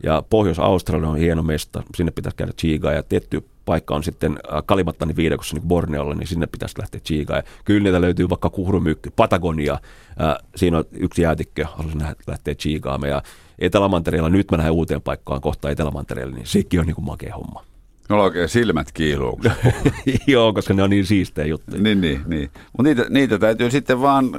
ja 0.04 0.24
Pohjois-Australia 0.30 1.10
on 1.10 1.18
hieno 1.18 1.44
mesta, 1.44 1.84
sinne 1.96 2.12
pitäisi 2.12 2.38
käydä 2.38 2.54
chigaa 2.54 2.94
ja 2.94 3.04
tietty 3.04 3.44
paikka 3.66 3.96
on 3.96 4.04
sitten 4.04 4.32
äh, 4.32 4.64
Kalimantanin 4.66 5.16
viidakossa 5.16 5.56
niin 5.56 5.68
Borneolla, 5.68 6.16
niin 6.16 6.28
sinne 6.28 6.48
pitäisi 6.48 6.80
lähteä 6.80 7.02
chigaa. 7.02 7.38
Ja 7.38 7.44
kyllä 7.66 7.84
niitä 7.84 8.02
löytyy 8.02 8.30
vaikka 8.30 8.50
kuhrumykky, 8.50 9.12
Patagonia, 9.16 9.78
ää, 10.18 10.32
äh, 10.32 10.38
siinä 10.56 10.78
on 10.78 10.84
yksi 10.92 11.22
jäätikkö, 11.22 11.66
haluaisin 11.66 12.04
lähteä 12.28 12.56
chigaamaan. 12.56 13.10
Ja 13.10 13.22
Etelämantereella, 13.60 14.30
nyt 14.30 14.52
mä 14.52 14.58
lähden 14.58 14.74
uuteen 14.74 15.02
paikkaan 15.02 15.42
kohta 15.42 15.70
Etelämantereelle, 15.70 16.36
niin 16.36 16.48
sekin 16.48 16.80
on 16.80 16.86
niin 16.86 16.96
kuin 16.96 17.06
makea 17.06 17.36
homma. 17.36 17.64
No 18.10 18.24
oikein 18.24 18.50
silmät 18.50 18.92
kiiluu. 18.92 19.42
Joo, 20.28 20.54
koska 20.54 20.74
ne 20.74 20.84
on 20.84 20.90
niin 20.90 21.06
siistejä 21.06 21.48
juttuja. 21.48 21.82
niin, 21.82 22.02
niin, 22.02 22.22
niin. 22.28 22.50
Mutta 22.78 22.84
niitä, 22.84 23.06
niitä 23.10 23.40
täytyy 23.40 23.72
sitten 23.72 24.02
vaan 24.02 24.32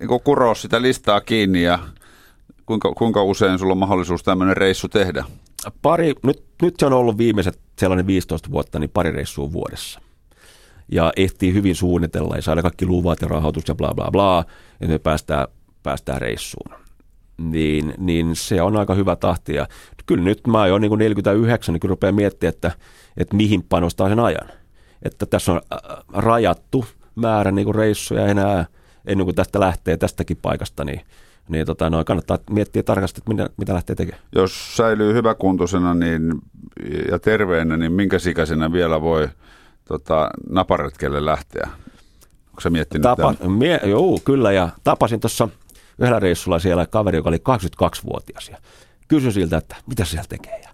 niin 0.00 0.20
kuroa 0.24 0.54
sitä 0.54 0.82
listaa 0.82 1.20
kiinni 1.20 1.62
ja 1.62 1.78
Kuinka, 2.70 2.92
kuinka 2.92 3.22
usein 3.24 3.58
sulla 3.58 3.72
on 3.72 3.78
mahdollisuus 3.78 4.22
tämmöinen 4.22 4.56
reissu 4.56 4.88
tehdä? 4.88 5.24
Pari, 5.82 6.14
nyt, 6.22 6.44
nyt 6.62 6.74
se 6.78 6.86
on 6.86 6.92
ollut 6.92 7.18
viimeiset 7.18 7.60
sellainen 7.78 8.06
15 8.06 8.50
vuotta, 8.50 8.78
niin 8.78 8.90
pari 8.90 9.10
reissua 9.10 9.52
vuodessa. 9.52 10.00
Ja 10.92 11.12
ehtii 11.16 11.52
hyvin 11.54 11.76
suunnitella 11.76 12.36
ja 12.36 12.42
saada 12.42 12.62
kaikki 12.62 12.86
luvat 12.86 13.22
ja 13.22 13.28
rahoitus 13.28 13.68
ja 13.68 13.74
bla 13.74 13.94
bla 13.94 14.10
bla, 14.10 14.44
että 14.72 14.92
me 14.92 14.98
päästään, 14.98 15.48
päästään 15.82 16.20
reissuun. 16.20 16.74
Niin, 17.38 17.94
niin 17.98 18.36
se 18.36 18.62
on 18.62 18.76
aika 18.76 18.94
hyvä 18.94 19.16
tahti. 19.16 19.54
Ja 19.54 19.66
kyllä 20.06 20.24
nyt 20.24 20.46
mä 20.46 20.62
oon 20.62 20.80
niin 20.80 20.98
49, 20.98 21.72
niin 21.72 21.80
kyllä 21.80 21.92
rupeaa 21.92 22.12
miettimään, 22.12 22.54
että, 22.54 22.72
että 23.16 23.36
mihin 23.36 23.62
panostaa 23.62 24.08
sen 24.08 24.20
ajan. 24.20 24.48
Että 25.02 25.26
tässä 25.26 25.52
on 25.52 25.60
äh, 25.72 25.78
rajattu 26.12 26.84
määrä 27.14 27.50
niin 27.50 27.74
reissuja 27.74 28.26
enää 28.26 28.66
ennen 29.06 29.24
kuin 29.24 29.34
tästä 29.34 29.60
lähtee 29.60 29.96
tästäkin 29.96 30.38
paikasta, 30.42 30.84
niin– 30.84 31.00
niin 31.50 31.66
tota, 31.66 31.90
no, 31.90 32.04
kannattaa 32.04 32.38
miettiä 32.50 32.82
tarkasti, 32.82 33.20
että 33.20 33.30
mitä, 33.30 33.50
mitä 33.56 33.74
lähtee 33.74 33.96
tekemään. 33.96 34.22
Jos 34.34 34.76
säilyy 34.76 35.14
hyväkuntoisena 35.14 35.94
niin, 35.94 36.32
ja 37.10 37.18
terveenä, 37.18 37.76
niin 37.76 37.92
minkä 37.92 38.18
sikäisenä 38.18 38.72
vielä 38.72 39.00
voi 39.00 39.28
tota, 39.84 40.30
naparetkelle 40.48 41.24
lähteä? 41.24 41.68
Onko 42.48 42.60
sä 42.60 42.70
miettinyt 42.70 43.02
Tapa, 43.02 43.34
mie, 43.48 43.80
joo, 43.84 44.18
kyllä, 44.24 44.52
ja 44.52 44.68
tapasin 44.84 45.20
tuossa 45.20 45.48
yhdellä 45.98 46.20
reissulla 46.20 46.58
siellä 46.58 46.86
kaveri, 46.86 47.18
joka 47.18 47.28
oli 47.28 47.36
22-vuotias, 47.36 48.48
ja 48.48 48.58
kysyin 49.08 49.32
siltä, 49.32 49.56
että 49.56 49.76
mitä 49.86 50.04
se 50.04 50.10
siellä 50.10 50.26
tekee, 50.28 50.60
ja 50.60 50.68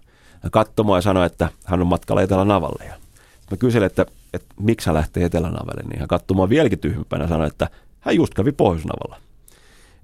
katsomaan 0.51 0.97
ja 0.97 1.01
sanoi, 1.01 1.25
että 1.25 1.49
hän 1.65 1.81
on 1.81 1.87
matkalla 1.87 2.21
Etelänavalle, 2.21 2.85
ja 2.85 2.93
mä 3.51 3.57
kysyin, 3.57 3.83
että, 3.83 4.05
että 4.33 4.55
miksi 4.59 4.87
hän 4.87 4.95
lähtee 4.95 5.25
Etelänavalle, 5.25 5.83
niin 5.89 5.99
hän 5.99 6.07
katsomaan 6.07 6.49
vieläkin 6.49 6.79
tyhmempänä 6.79 7.27
sanoi, 7.27 7.47
että 7.47 7.69
hän 7.99 8.15
just 8.15 8.33
kävi 8.33 8.51
Pohjoisnavalla. 8.51 9.26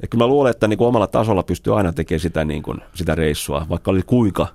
Ja 0.04 0.08
kyllä 0.08 0.24
mä 0.24 0.28
luulen, 0.28 0.52
että 0.52 0.68
niin 0.68 0.78
kuin 0.78 0.88
omalla 0.88 1.08
tasolla 1.08 1.44
pystyy 1.44 1.78
aina 1.78 1.94
tekemään 1.94 2.20
sitä, 2.20 2.46
niin 2.46 2.64
kuin, 2.64 2.78
sitä 2.94 3.16
reissua, 3.16 3.66
vaikka 3.70 3.92
oli 3.92 4.02
kuinka 4.06 4.48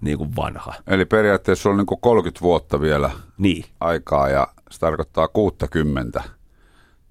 niin 0.00 0.18
kuin 0.18 0.36
vanha. 0.36 0.74
Eli 0.86 1.04
periaatteessa 1.04 1.70
on 1.70 1.76
niin 1.76 1.86
kuin 1.86 2.00
30 2.00 2.40
vuotta 2.40 2.80
vielä 2.80 3.10
niin. 3.38 3.64
aikaa 3.80 4.28
ja 4.28 4.48
se 4.70 4.80
tarkoittaa 4.80 5.28
60 5.28 6.22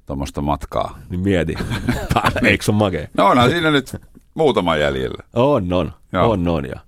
tuommoista 0.06 0.42
matkaa. 0.42 1.00
Niin 1.10 1.20
mieti. 1.20 1.56
Eikö 2.44 2.64
se 2.64 2.72
ole 2.72 2.78
makea? 2.78 3.08
No 3.18 3.28
onhan 3.28 3.50
siinä 3.50 3.72
nyt 3.72 3.96
muutama 4.34 4.78
jäljellä. 4.78 5.24
On, 5.34 5.74
on. 5.74 5.94
Joo. 6.14 6.32
On, 6.32 6.48
on. 6.48 6.66
Ja. 6.66 6.80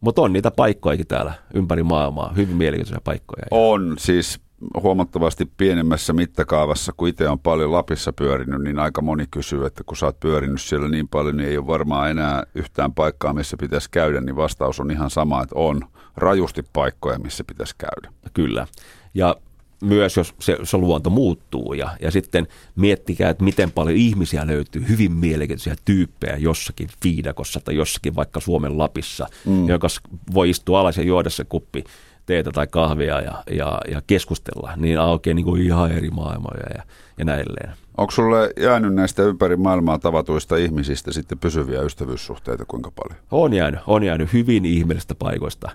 Mutta 0.00 0.22
on 0.22 0.32
niitä 0.32 0.50
paikkojakin 0.50 1.06
täällä 1.06 1.32
ympäri 1.54 1.82
maailmaa, 1.82 2.32
hyvin 2.36 2.56
mielenkiintoisia 2.56 3.00
paikkoja. 3.04 3.46
On, 3.50 3.94
siis 3.98 4.40
huomattavasti 4.82 5.50
pienemmässä 5.56 6.12
mittakaavassa, 6.12 6.92
kun 6.96 7.08
itse 7.08 7.28
on 7.28 7.38
paljon 7.38 7.72
Lapissa 7.72 8.12
pyörinyt, 8.12 8.62
niin 8.62 8.78
aika 8.78 9.02
moni 9.02 9.24
kysyy, 9.30 9.66
että 9.66 9.84
kun 9.84 9.96
sä 9.96 10.06
oot 10.06 10.20
pyörinyt 10.20 10.60
siellä 10.60 10.88
niin 10.88 11.08
paljon, 11.08 11.36
niin 11.36 11.48
ei 11.48 11.58
ole 11.58 11.66
varmaan 11.66 12.10
enää 12.10 12.42
yhtään 12.54 12.94
paikkaa, 12.94 13.32
missä 13.32 13.56
pitäisi 13.60 13.90
käydä, 13.90 14.20
niin 14.20 14.36
vastaus 14.36 14.80
on 14.80 14.90
ihan 14.90 15.10
sama, 15.10 15.42
että 15.42 15.54
on 15.58 15.80
rajusti 16.16 16.62
paikkoja, 16.72 17.18
missä 17.18 17.44
pitäisi 17.44 17.74
käydä. 17.78 18.14
Kyllä. 18.34 18.66
Ja 19.14 19.36
myös 19.82 20.16
jos 20.16 20.34
se, 20.40 20.58
se 20.62 20.76
luonto 20.76 21.10
muuttuu 21.10 21.72
ja, 21.72 21.96
ja 22.00 22.10
sitten 22.10 22.46
miettikää, 22.76 23.30
että 23.30 23.44
miten 23.44 23.72
paljon 23.72 23.96
ihmisiä 23.96 24.46
löytyy, 24.46 24.88
hyvin 24.88 25.12
mielenkiintoisia 25.12 25.76
tyyppejä 25.84 26.36
jossakin 26.36 26.88
Fiidakossa 27.02 27.60
tai 27.60 27.76
jossakin 27.76 28.16
vaikka 28.16 28.40
Suomen 28.40 28.78
Lapissa, 28.78 29.26
mm. 29.46 29.68
joka 29.68 29.88
voi 30.34 30.50
istua 30.50 30.80
alas 30.80 30.96
ja 30.96 31.02
juoda 31.02 31.30
se 31.30 31.44
kuppi 31.44 31.84
teetä 32.26 32.50
tai 32.50 32.66
kahvia 32.66 33.20
ja, 33.20 33.42
ja, 33.50 33.80
ja 33.90 34.02
keskustella, 34.06 34.72
niin 34.76 35.00
aukeaa 35.00 35.34
niin 35.34 35.44
kuin 35.44 35.62
ihan 35.62 35.92
eri 35.92 36.10
maailmoja 36.10 36.66
ja, 36.74 36.82
ja 37.18 37.24
näilleen. 37.24 37.72
Onko 37.96 38.10
sulle 38.10 38.50
jäänyt 38.60 38.94
näistä 38.94 39.22
ympäri 39.22 39.56
maailmaa 39.56 39.98
tavatuista 39.98 40.56
ihmisistä 40.56 41.12
sitten 41.12 41.38
pysyviä 41.38 41.82
ystävyyssuhteita 41.82 42.64
kuinka 42.64 42.90
paljon? 42.90 43.24
On 43.30 43.52
jäänyt, 43.52 43.80
on 43.86 44.02
jäänyt 44.02 44.32
hyvin 44.32 44.64
ihmeellisistä 44.64 45.14
paikoista. 45.14 45.70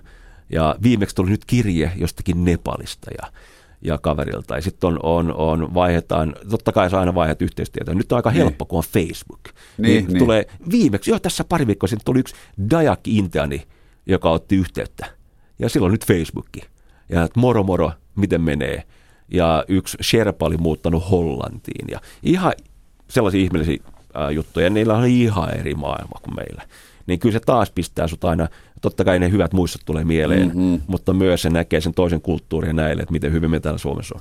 Ja 0.50 0.76
viimeksi 0.82 1.16
tuli 1.16 1.30
nyt 1.30 1.44
kirje 1.44 1.92
jostakin 1.96 2.44
Nepalista 2.44 3.10
ja, 3.22 3.32
ja 3.82 3.98
kaverilta. 3.98 4.54
Ja 4.54 4.62
sitten 4.62 4.88
on, 4.88 4.98
on, 5.02 5.34
on 5.34 5.74
vaihetaan, 5.74 6.34
totta 6.50 6.72
kai 6.72 6.90
saa 6.90 7.00
aina 7.00 7.14
vaiheet 7.14 7.42
yhteistyötä. 7.42 7.94
Nyt 7.94 8.12
on 8.12 8.16
aika 8.16 8.30
niin. 8.30 8.38
helppo, 8.38 8.64
kun 8.64 8.78
on 8.78 8.84
Facebook. 8.92 9.40
Niin, 9.44 9.54
niin, 9.78 10.06
niin. 10.06 10.18
Tulee 10.18 10.46
viimeksi, 10.70 11.10
jo 11.10 11.18
tässä 11.18 11.44
pari 11.44 11.66
viikkoa 11.66 11.88
sitten 11.88 12.04
tuli 12.04 12.18
yksi 12.18 12.34
Dayak 12.70 13.00
Inteani, 13.08 13.62
joka 14.06 14.30
otti 14.30 14.56
yhteyttä 14.56 15.21
ja 15.62 15.68
silloin 15.68 15.92
nyt 15.92 16.06
Facebookki. 16.06 16.60
Ja 17.08 17.22
että 17.22 17.40
moro 17.40 17.62
moro, 17.62 17.92
miten 18.16 18.40
menee. 18.40 18.82
Ja 19.28 19.64
yksi 19.68 19.96
Sherpa 20.02 20.46
oli 20.46 20.56
muuttanut 20.56 21.10
Hollantiin. 21.10 21.88
Ja 21.90 22.00
ihan 22.22 22.52
sellaisia 23.08 23.40
ihmeellisiä 23.40 23.84
juttuja. 24.30 24.66
Ja 24.66 24.70
niillä 24.70 24.96
on 24.96 25.06
ihan 25.06 25.54
eri 25.54 25.74
maailma 25.74 26.20
kuin 26.22 26.34
meillä. 26.36 26.62
Niin 27.06 27.18
kyllä 27.18 27.32
se 27.32 27.40
taas 27.40 27.70
pistää 27.70 28.08
sut 28.08 28.24
aina, 28.24 28.48
totta 28.80 29.04
kai 29.04 29.18
ne 29.18 29.30
hyvät 29.30 29.52
muistot 29.52 29.82
tulee 29.84 30.04
mieleen, 30.04 30.46
mm-hmm. 30.46 30.80
mutta 30.86 31.12
myös 31.12 31.42
se 31.42 31.50
näkee 31.50 31.80
sen 31.80 31.94
toisen 31.94 32.20
kulttuurin 32.20 32.68
ja 32.68 32.72
näille, 32.72 33.02
että 33.02 33.12
miten 33.12 33.32
hyvin 33.32 33.50
me 33.50 33.60
täällä 33.60 33.78
Suomessa 33.78 34.14
on. 34.14 34.20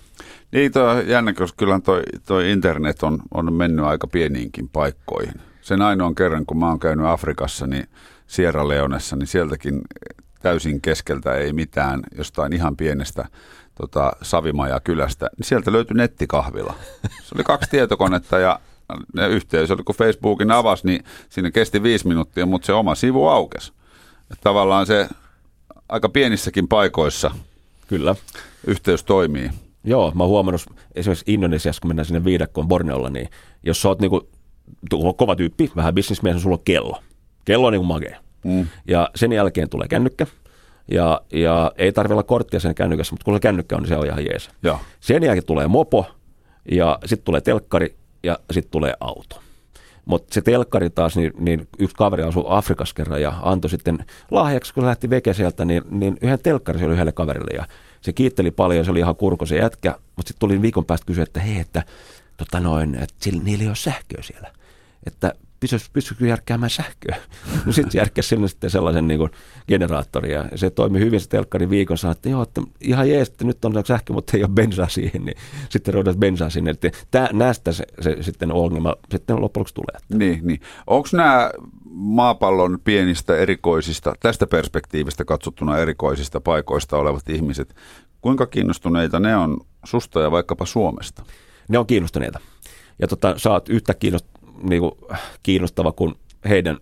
Niin, 0.52 0.72
toi 0.72 0.98
on 0.98 1.08
jännä, 1.08 1.34
koska 1.34 1.56
kyllä 1.58 1.80
toi, 1.80 2.02
toi 2.26 2.52
internet 2.52 3.04
on, 3.04 3.20
on 3.34 3.54
mennyt 3.54 3.86
aika 3.86 4.08
pieniinkin 4.08 4.70
paikkoihin. 4.70 5.34
Sen 5.62 5.82
ainoan 5.82 6.16
kerran, 6.16 6.46
kun 6.46 6.58
mä 6.58 6.68
oon 6.68 6.80
käynyt 6.80 7.06
Afrikassa, 7.06 7.68
niin 7.68 7.88
Sierra 8.28 8.68
Leonessa, 8.68 9.16
niin 9.16 9.28
sieltäkin 9.28 9.82
täysin 10.42 10.82
keskeltä, 10.82 11.36
ei 11.36 11.54
mitään, 11.54 12.02
jostain 12.18 12.54
ihan 12.54 12.78
pienestä 12.78 13.28
tota, 13.76 14.12
Savimaja 14.22 14.80
kylästä, 14.80 15.30
niin 15.38 15.46
sieltä 15.46 15.72
löytyi 15.72 15.98
nettikahvila. 15.98 16.74
Se 17.24 17.36
oli 17.36 17.44
kaksi 17.44 17.70
tietokonetta 17.70 18.40
ja 18.40 18.60
ne 19.14 19.28
yhteys 19.28 19.72
oli, 19.72 19.84
kun 19.84 19.96
Facebookin 19.96 20.52
avasi, 20.52 20.88
niin 20.88 21.04
siinä 21.30 21.52
kesti 21.52 21.84
viisi 21.84 22.08
minuuttia, 22.08 22.46
mutta 22.46 22.66
se 22.66 22.74
oma 22.74 22.96
sivu 22.96 23.28
aukesi. 23.28 23.74
Että 24.32 24.44
tavallaan 24.44 24.86
se 24.86 25.10
aika 25.90 26.10
pienissäkin 26.10 26.68
paikoissa 26.68 27.32
Kyllä. 27.88 28.16
yhteys 28.68 29.04
toimii. 29.04 29.50
Joo, 29.84 30.12
mä 30.16 30.24
oon 30.24 30.30
huomannut 30.30 30.62
esimerkiksi 30.96 31.34
Indonesiassa, 31.34 31.82
kun 31.82 31.90
mennään 31.90 32.06
sinne 32.06 32.24
viidakkoon 32.24 32.68
Borneolla, 32.68 33.10
niin 33.10 33.30
jos 33.64 33.82
sä 33.82 33.88
oot 33.88 34.00
niinku, 34.02 34.30
kova 35.18 35.36
tyyppi, 35.36 35.72
vähän 35.76 35.96
bisnesmies, 35.96 36.34
niin 36.34 36.42
sulla 36.42 36.56
on 36.56 36.64
kello. 36.66 37.00
Kello 37.46 37.68
on 37.68 37.74
niinku 37.74 37.88
magea. 37.88 38.20
Mm. 38.44 38.68
Ja 38.88 39.10
sen 39.16 39.32
jälkeen 39.32 39.70
tulee 39.70 39.88
kännykkä. 39.88 40.28
Ja, 40.92 41.22
ja 41.34 41.72
ei 41.78 41.92
tarvitse 41.92 42.14
olla 42.14 42.24
korttia 42.24 42.60
sen 42.60 42.76
kännykässä, 42.76 43.14
mutta 43.14 43.26
kun 43.26 43.34
se 43.34 43.40
kännykkä 43.40 43.76
on, 43.76 43.82
niin 43.82 43.88
se 43.88 43.98
on 43.98 44.06
ihan 44.06 44.26
jees. 44.26 44.50
Ja. 44.64 44.80
Sen 45.00 45.24
jälkeen 45.24 45.46
tulee 45.46 45.68
mopo, 45.68 46.06
ja 46.72 47.00
sitten 47.06 47.26
tulee 47.26 47.42
telkkari, 47.42 47.96
ja 48.24 48.40
sitten 48.52 48.72
tulee 48.72 48.94
auto. 49.00 49.42
Mutta 50.06 50.34
se 50.34 50.42
telkkari 50.42 50.90
taas, 50.90 51.16
niin, 51.16 51.34
niin 51.40 51.68
yksi 51.80 51.96
kaveri 51.96 52.24
asui 52.24 52.44
Afrikassa 52.48 52.96
kerran 52.96 53.22
ja 53.22 53.34
antoi 53.42 53.70
sitten 53.70 54.06
lahjaksi, 54.32 54.74
kun 54.74 54.86
lähti 54.86 55.10
veke 55.10 55.34
sieltä, 55.34 55.66
niin, 55.66 55.84
niin 55.90 56.18
yhden 56.22 56.40
telkkari 56.44 56.86
oli 56.86 56.94
yhdelle 56.94 57.12
kaverille. 57.12 57.52
Ja 57.54 57.66
se 58.02 58.14
kiitteli 58.14 58.52
paljon, 58.52 58.86
se 58.86 58.92
oli 58.92 59.00
ihan 59.00 59.16
kurko 59.16 59.46
se 59.46 59.58
jätkä, 59.58 59.96
mutta 60.16 60.28
sitten 60.28 60.40
tuli 60.40 60.62
viikon 60.62 60.86
päästä 60.86 61.06
kysyä, 61.06 61.24
että 61.24 61.40
hei, 61.40 61.60
että, 61.60 61.84
tota 62.38 62.60
noin, 62.60 62.96
että 62.96 63.30
niillä 63.44 63.62
ei 63.62 63.68
ole 63.68 63.76
sähköä 63.76 64.22
siellä. 64.22 64.52
Että 65.08 65.34
pystyykö 65.94 66.26
järkkäämään 66.26 66.70
sähköä? 66.70 67.16
No 67.66 67.72
sitten 67.72 68.00
järkkäsi 68.00 68.30
sinne 68.30 68.48
sitten 68.48 68.70
sellaisen 68.70 69.08
niin 69.08 69.18
kuin 69.18 69.32
generaattorin 69.68 70.32
ja 70.32 70.46
se 70.56 70.70
toimi 70.70 71.00
hyvin 71.00 71.20
se 71.20 71.30
telkkari 71.30 71.70
viikon, 71.70 71.98
sanoi, 71.98 72.12
että 72.12 72.30
joo, 72.30 72.42
että 72.42 72.62
ihan 72.82 73.10
jees, 73.10 73.28
että 73.28 73.46
nyt 73.46 73.66
on 73.66 73.74
sähkö, 73.86 74.14
mutta 74.14 74.38
ei 74.38 74.44
ole 74.44 74.52
bensaa 74.54 74.90
siihen, 74.90 75.26
niin 75.26 75.38
sitten 75.70 75.94
roudat 75.94 76.18
bensaa 76.18 76.50
sinne. 76.50 76.72
Että 76.72 76.92
tää, 77.12 77.30
näistä 77.34 77.72
se, 77.72 77.84
se, 78.02 78.18
sitten 78.22 78.52
ongelma 78.52 78.96
sitten 79.12 79.42
loppujen 79.42 79.66
tulee. 79.74 80.20
Niin, 80.20 80.48
niin. 80.48 80.62
Onko 80.88 81.10
nämä 81.14 81.52
maapallon 81.90 82.80
pienistä 82.84 83.38
erikoisista, 83.38 84.14
tästä 84.20 84.48
perspektiivistä 84.48 85.26
katsottuna 85.26 85.78
erikoisista 85.78 86.42
paikoista 86.42 86.98
olevat 86.98 87.30
ihmiset, 87.30 87.76
kuinka 88.22 88.46
kiinnostuneita 88.46 89.20
ne 89.20 89.36
on 89.36 89.58
susta 89.84 90.22
ja 90.22 90.32
vaikkapa 90.32 90.66
Suomesta? 90.66 91.24
Ne 91.68 91.78
on 91.78 91.88
kiinnostuneita. 91.88 92.40
Ja 93.00 93.08
tota, 93.08 93.34
sä 93.38 93.52
oot 93.52 93.70
yhtä 93.70 93.94
kiinnostunut 93.94 94.41
niin 94.64 94.82
kuin, 94.82 94.92
kiinnostava 95.44 95.92
kuin 95.92 96.16
heidän 96.50 96.78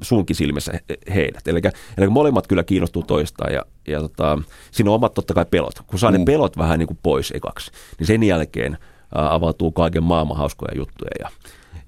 sunkin 0.00 0.36
silmissä 0.36 0.72
heidät. 1.14 1.48
Eli, 1.48 1.60
eli 1.98 2.08
molemmat 2.08 2.46
kyllä 2.46 2.64
kiinnostuu 2.64 3.02
toistaan 3.02 3.52
ja, 3.52 3.62
ja 3.88 4.00
tota, 4.00 4.38
siinä 4.70 4.90
on 4.90 4.94
omat 4.94 5.14
totta 5.14 5.34
kai 5.34 5.46
pelot. 5.50 5.74
Kun 5.86 5.98
saa 5.98 6.10
mm. 6.10 6.18
ne 6.18 6.24
pelot 6.24 6.56
vähän 6.56 6.78
niin 6.78 6.86
kuin 6.86 6.98
pois 7.02 7.30
ekaksi, 7.30 7.70
niin 7.98 8.06
sen 8.06 8.22
jälkeen 8.22 8.78
avautuu 9.12 9.72
kaiken 9.72 10.02
maailman 10.02 10.36
hauskoja 10.36 10.76
juttuja. 10.76 11.10
Ja, 11.20 11.30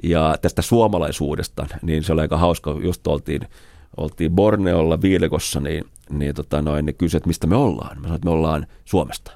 ja 0.03 0.35
tästä 0.43 0.63
suomalaisuudesta, 0.63 1.67
niin 1.83 2.03
se 2.03 2.13
oli 2.13 2.21
aika 2.21 2.37
hauska, 2.37 2.77
just 2.83 3.07
oltiin, 3.07 3.41
oltiin 3.97 4.33
Borneolla 4.33 5.03
Viilekossa, 5.03 5.61
niin, 5.61 5.85
niin 6.11 6.35
tota 6.35 6.63
noin, 6.63 6.87
ne 6.87 6.93
kysyivät, 6.93 7.27
mistä 7.27 7.47
me 7.47 7.57
ollaan. 7.57 7.97
Mä 7.97 8.03
sanoin, 8.03 8.15
että 8.15 8.27
me 8.27 8.31
ollaan 8.31 8.67
Suomesta. 8.85 9.33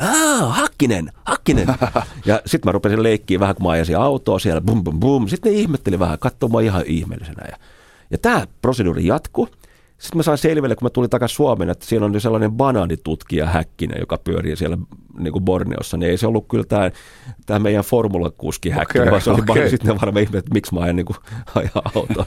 Aa, 0.00 0.52
Hakkinen, 0.52 1.12
Hakkinen. 1.24 1.66
ja 2.26 2.40
sitten 2.46 2.68
mä 2.68 2.72
rupesin 2.72 3.02
leikkiä 3.02 3.40
vähän, 3.40 3.54
kun 3.54 3.66
mä 3.66 3.70
ajasin 3.70 3.98
autoa 3.98 4.38
siellä, 4.38 4.60
bum 4.60 4.84
bum 4.84 5.00
bum. 5.00 5.28
Sitten 5.28 5.52
ne 5.52 5.58
ihmetteli 5.58 5.98
vähän, 5.98 6.18
katsomaan 6.18 6.64
ihan 6.64 6.82
ihmeellisenä. 6.86 7.44
Ja, 7.50 7.56
ja 8.10 8.18
tämä 8.18 8.46
proseduuri 8.62 9.06
jatkuu. 9.06 9.48
Sitten 9.98 10.18
mä 10.18 10.22
sain 10.22 10.38
selville, 10.38 10.74
kun 10.76 10.86
mä 10.86 10.90
tulin 10.90 11.10
takaisin 11.10 11.36
Suomeen, 11.36 11.70
että 11.70 11.86
siinä 11.86 12.06
on 12.06 12.20
sellainen 12.20 12.52
banaanitutkija 12.52 13.46
Häkkinen, 13.46 14.00
joka 14.00 14.18
pyörii 14.18 14.56
siellä 14.56 14.78
niin 15.18 15.32
kuin 15.32 15.44
Borneossa, 15.44 15.96
niin 15.96 16.10
ei 16.10 16.18
se 16.18 16.26
ollut 16.26 16.48
kyllä 16.48 16.64
tämä, 16.64 16.90
tämä 17.46 17.58
meidän 17.58 17.84
formulakuski 17.84 18.70
Häkkinen, 18.70 19.02
okay, 19.02 19.10
vaan 19.10 19.22
se 19.22 19.30
oli 19.30 19.42
okay. 19.48 19.70
sitten 19.70 19.94
ne 19.94 20.00
varmaan 20.00 20.22
ihme, 20.22 20.38
että 20.38 20.54
miksi 20.54 20.74
mä 20.74 20.80
ajan 20.80 20.96
niin 20.96 21.06
kuin, 21.06 21.16
ajaa 21.54 21.90
autoa. 21.94 22.26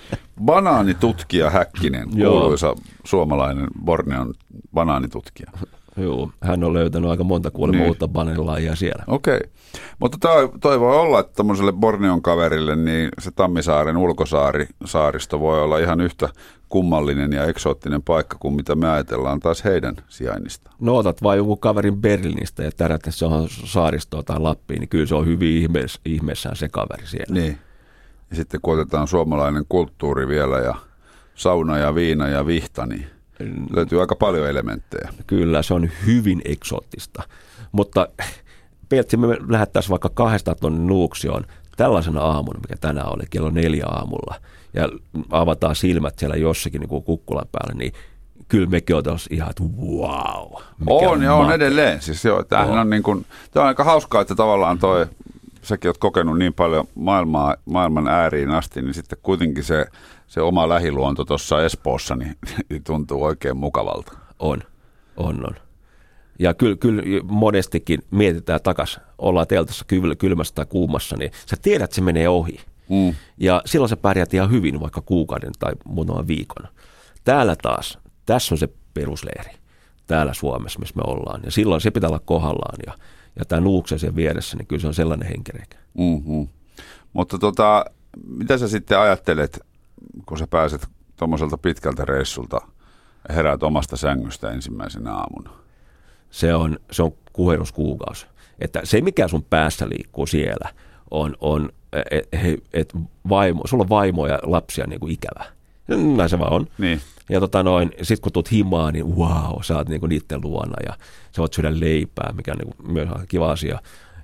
Banaanitutkija 0.44 1.50
Häkkinen, 1.50 2.08
kuuluisa 2.10 2.74
suomalainen 3.04 3.66
Borneon 3.84 4.34
banaanitutkija. 4.74 5.50
Joo, 5.98 6.30
hän 6.40 6.64
on 6.64 6.74
löytänyt 6.74 7.10
aika 7.10 7.24
monta 7.24 7.50
kuulemma 7.50 7.78
niin. 7.78 7.88
uutta 7.88 8.08
banelilajia 8.08 8.76
siellä. 8.76 9.04
Okei, 9.06 9.36
okay. 9.36 9.50
mutta 9.98 10.18
toi, 10.20 10.50
toi 10.60 10.80
voi 10.80 10.96
olla, 10.96 11.20
että 11.20 11.32
tämmöiselle 11.34 11.72
Borneon 11.72 12.22
kaverille 12.22 12.76
niin 12.76 13.08
se 13.18 13.30
Tammisaaren 13.30 13.96
ulkosaari 13.96 14.66
saaristo 14.84 15.40
voi 15.40 15.62
olla 15.62 15.78
ihan 15.78 16.00
yhtä 16.00 16.28
kummallinen 16.68 17.32
ja 17.32 17.44
eksoottinen 17.44 18.02
paikka 18.02 18.36
kuin 18.40 18.54
mitä 18.54 18.74
me 18.74 18.90
ajatellaan 18.90 19.40
taas 19.40 19.64
heidän 19.64 19.94
sijainnista. 20.08 20.70
No 20.80 20.96
otat 20.96 21.22
vain 21.22 21.36
joku 21.36 21.56
kaverin 21.56 21.96
Berliinistä 21.96 22.62
ja 22.62 22.70
tädät, 22.76 22.96
että 22.96 23.10
se 23.10 23.24
on 23.24 23.48
saaristoa 23.48 24.22
tai 24.22 24.40
Lappiin, 24.40 24.80
niin 24.80 24.88
kyllä 24.88 25.06
se 25.06 25.14
on 25.14 25.26
hyvin 25.26 25.62
ihmeessä, 25.62 26.00
ihmeessään 26.04 26.56
se 26.56 26.68
kaveri 26.68 27.06
siellä. 27.06 27.34
Niin. 27.34 27.58
Ja 28.30 28.36
sitten 28.36 28.60
kun 28.60 28.74
otetaan 28.74 29.08
suomalainen 29.08 29.64
kulttuuri 29.68 30.28
vielä 30.28 30.58
ja 30.58 30.74
sauna 31.34 31.78
ja 31.78 31.94
viina 31.94 32.28
ja 32.28 32.46
vihta, 32.46 32.86
niin 32.86 33.06
Löytyy 33.76 34.00
aika 34.00 34.14
paljon 34.14 34.48
elementtejä. 34.48 35.12
Kyllä, 35.26 35.62
se 35.62 35.74
on 35.74 35.90
hyvin 36.06 36.42
eksoottista. 36.44 37.22
Mutta 37.72 38.08
Peltsi, 38.88 39.16
me 39.16 39.26
lähettäisiin 39.48 39.90
vaikka 39.90 40.08
kahdesta 40.14 40.54
tuonne 40.54 40.80
Nuuksioon 40.80 41.44
tällaisena 41.76 42.20
aamuna, 42.20 42.60
mikä 42.60 42.76
tänään 42.80 43.14
oli, 43.14 43.22
kello 43.30 43.50
neljä 43.50 43.86
aamulla, 43.86 44.34
ja 44.74 44.88
avataan 45.30 45.76
silmät 45.76 46.18
siellä 46.18 46.36
jossakin 46.36 46.80
niin 46.80 46.88
kuin 46.88 47.04
kukkulan 47.04 47.46
päällä, 47.52 47.74
niin 47.74 47.92
kyllä 48.48 48.66
mekin 48.66 48.96
oltaisiin 48.96 49.34
ihan, 49.34 49.50
että 49.50 49.62
wow. 49.62 50.52
On 50.86 51.22
ja 51.22 51.34
on 51.34 51.52
edelleen. 51.52 52.02
Siis 52.02 52.24
joo, 52.24 52.42
tämähän 52.42 52.78
on, 52.78 52.90
niin 52.90 53.02
kuin, 53.02 53.26
tämä 53.50 53.64
on 53.64 53.68
aika 53.68 53.84
hauskaa, 53.84 54.20
että 54.20 54.34
tavallaan 54.34 54.78
toi, 54.78 55.06
säkin 55.62 55.88
olet 55.88 55.98
kokenut 55.98 56.38
niin 56.38 56.54
paljon 56.54 56.88
maailmaa, 56.94 57.54
maailman 57.64 58.08
ääriin 58.08 58.50
asti, 58.50 58.82
niin 58.82 58.94
sitten 58.94 59.18
kuitenkin 59.22 59.64
se 59.64 59.86
se 60.28 60.40
oma 60.40 60.68
lähiluonto 60.68 61.24
tuossa 61.24 61.64
Espoossa 61.64 62.16
niin, 62.16 62.36
niin 62.70 62.84
tuntuu 62.84 63.24
oikein 63.24 63.56
mukavalta. 63.56 64.12
On, 64.38 64.62
on, 65.16 65.46
on. 65.46 65.56
Ja 66.38 66.54
kyllä, 66.54 66.76
kyllä 66.76 67.02
monestikin 67.24 68.02
mietitään 68.10 68.60
takas, 68.62 69.00
ollaan 69.18 69.46
teltassa 69.46 69.84
kyl, 69.84 70.16
kylmässä 70.16 70.54
tai 70.54 70.66
kuumassa, 70.66 71.16
niin 71.16 71.30
sä 71.46 71.56
tiedät, 71.62 71.84
että 71.84 71.94
se 71.94 72.00
menee 72.00 72.28
ohi. 72.28 72.60
Mm. 72.88 73.14
Ja 73.38 73.62
silloin 73.66 73.88
sä 73.88 73.96
pärjät 73.96 74.34
ihan 74.34 74.50
hyvin 74.50 74.80
vaikka 74.80 75.00
kuukauden 75.00 75.52
tai 75.58 75.72
muutaman 75.84 76.26
viikon. 76.26 76.68
Täällä 77.24 77.56
taas, 77.62 77.98
tässä 78.26 78.54
on 78.54 78.58
se 78.58 78.68
perusleiri. 78.94 79.50
täällä 80.06 80.34
Suomessa, 80.34 80.78
missä 80.78 80.94
me 80.96 81.02
ollaan. 81.06 81.40
Ja 81.44 81.50
silloin 81.50 81.80
se 81.80 81.90
pitää 81.90 82.08
olla 82.08 82.20
kohdallaan 82.24 82.78
ja, 82.86 82.94
ja 83.38 83.44
tämä 83.44 83.60
nuukse 83.60 83.98
sen 83.98 84.16
vieressä, 84.16 84.56
niin 84.56 84.66
kyllä 84.66 84.80
se 84.80 84.86
on 84.86 84.94
sellainen 84.94 85.28
henkireikä. 85.28 85.76
Mm-hmm. 85.98 86.48
Mutta 87.12 87.38
tota, 87.38 87.84
mitä 88.26 88.58
sä 88.58 88.68
sitten 88.68 88.98
ajattelet, 88.98 89.60
kun 90.26 90.38
sä 90.38 90.46
pääset 90.46 90.88
tuommoiselta 91.16 91.58
pitkältä 91.58 92.04
reissulta 92.04 92.60
ja 93.28 93.34
heräät 93.34 93.62
omasta 93.62 93.96
sängystä 93.96 94.50
ensimmäisenä 94.50 95.14
aamuna? 95.14 95.50
Se 96.30 96.54
on, 96.54 96.78
se 96.90 97.02
on 97.02 97.12
kuheruskuukausi. 97.32 98.26
Että 98.58 98.80
se, 98.84 99.00
mikä 99.00 99.28
sun 99.28 99.44
päässä 99.50 99.88
liikkuu 99.88 100.26
siellä, 100.26 100.70
on, 101.10 101.36
on 101.40 101.72
että 101.92 102.38
et, 102.48 102.64
et 102.72 102.94
vaimo, 103.28 103.62
sulla 103.66 103.82
on 103.82 103.88
vaimo 103.88 104.26
ja 104.26 104.38
lapsia 104.42 104.86
niin 104.86 105.00
kuin 105.00 105.12
ikävä. 105.12 105.44
Näin 106.16 106.28
se 106.28 106.38
vaan 106.38 106.52
on. 106.52 106.66
Niin. 106.78 107.00
Ja 107.28 107.40
tota 107.40 107.62
noin, 107.62 107.90
sit 108.02 108.20
kun 108.20 108.32
tuut 108.32 108.50
himaan, 108.50 108.92
niin 108.92 109.16
wow, 109.16 109.62
sä 109.62 109.76
oot 109.76 109.88
niinku 109.88 110.06
niiden 110.06 110.40
luona 110.42 110.76
ja 110.86 110.92
sä 111.32 111.38
voit 111.38 111.52
syödä 111.52 111.80
leipää, 111.80 112.32
mikä 112.36 112.52
on 112.52 112.58
niinku 112.58 112.92
myös 112.92 113.08
kiva 113.28 113.50
asia. 113.50 113.80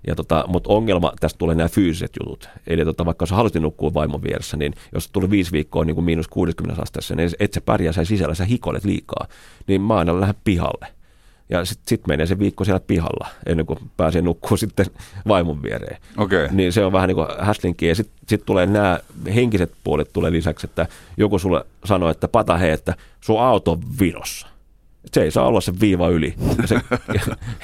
Ja 0.07 0.15
tota, 0.15 0.45
mutta 0.49 0.71
ongelma, 0.71 1.13
tästä 1.21 1.39
tulee 1.39 1.55
nämä 1.55 1.69
fyysiset 1.69 2.13
jutut. 2.21 2.49
Eli 2.67 2.85
tota, 2.85 3.05
vaikka 3.05 3.27
sä 3.27 3.35
haluaisit 3.35 3.63
nukkua 3.63 3.95
vaimon 3.95 4.23
vieressä, 4.23 4.57
niin 4.57 4.75
jos 4.95 5.09
tulee 5.09 5.31
viisi 5.31 5.53
viikkoa 5.53 5.85
niin 5.85 5.95
kuin 5.95 6.05
miinus 6.05 6.29
60 6.29 6.83
asteessa, 6.83 7.15
niin 7.15 7.31
et 7.41 7.53
sä 7.53 7.61
pärjää 7.61 7.93
sen 7.93 8.07
sisällä, 8.07 8.35
sä 8.35 8.45
hikoilet 8.45 8.85
liikaa, 8.85 9.29
niin 9.67 9.81
mä 9.81 9.95
aina 9.95 10.21
lähden 10.21 10.41
pihalle. 10.45 10.87
Ja 11.49 11.65
sitten 11.65 11.89
sit 11.89 12.07
menee 12.07 12.27
se 12.27 12.39
viikko 12.39 12.65
siellä 12.65 12.81
pihalla, 12.81 13.29
ennen 13.47 13.67
kuin 13.67 13.79
pääsee 13.97 14.23
nukkua 14.23 14.57
sitten 14.67 14.87
vaimon 15.29 15.63
viereen. 15.63 15.97
Okay. 16.17 16.49
Niin 16.53 16.73
se 16.73 16.85
on 16.85 16.93
vähän 16.93 17.09
niin 17.09 17.17
kuin 17.17 17.29
häslinkiä. 17.39 17.89
Ja 17.89 17.95
sitten 17.95 18.17
sit 18.29 18.43
tulee 18.47 18.67
nämä 18.67 18.99
henkiset 19.35 19.73
puolet 19.85 20.13
tulee 20.13 20.33
lisäksi, 20.33 20.67
että 20.67 20.87
joku 21.17 21.39
sulle 21.39 21.65
sanoo, 21.85 22.11
että 22.11 22.29
pata 22.29 22.57
hei, 22.57 22.71
että 22.71 22.95
sun 23.21 23.41
auto 23.41 23.73
on 23.73 23.81
virossa. 24.01 24.54
Se 25.13 25.23
ei 25.23 25.31
saa 25.31 25.47
olla 25.47 25.61
se 25.61 25.73
viiva 25.81 26.09
yli. 26.09 26.35
Ja, 26.61 26.67
se, 26.67 26.81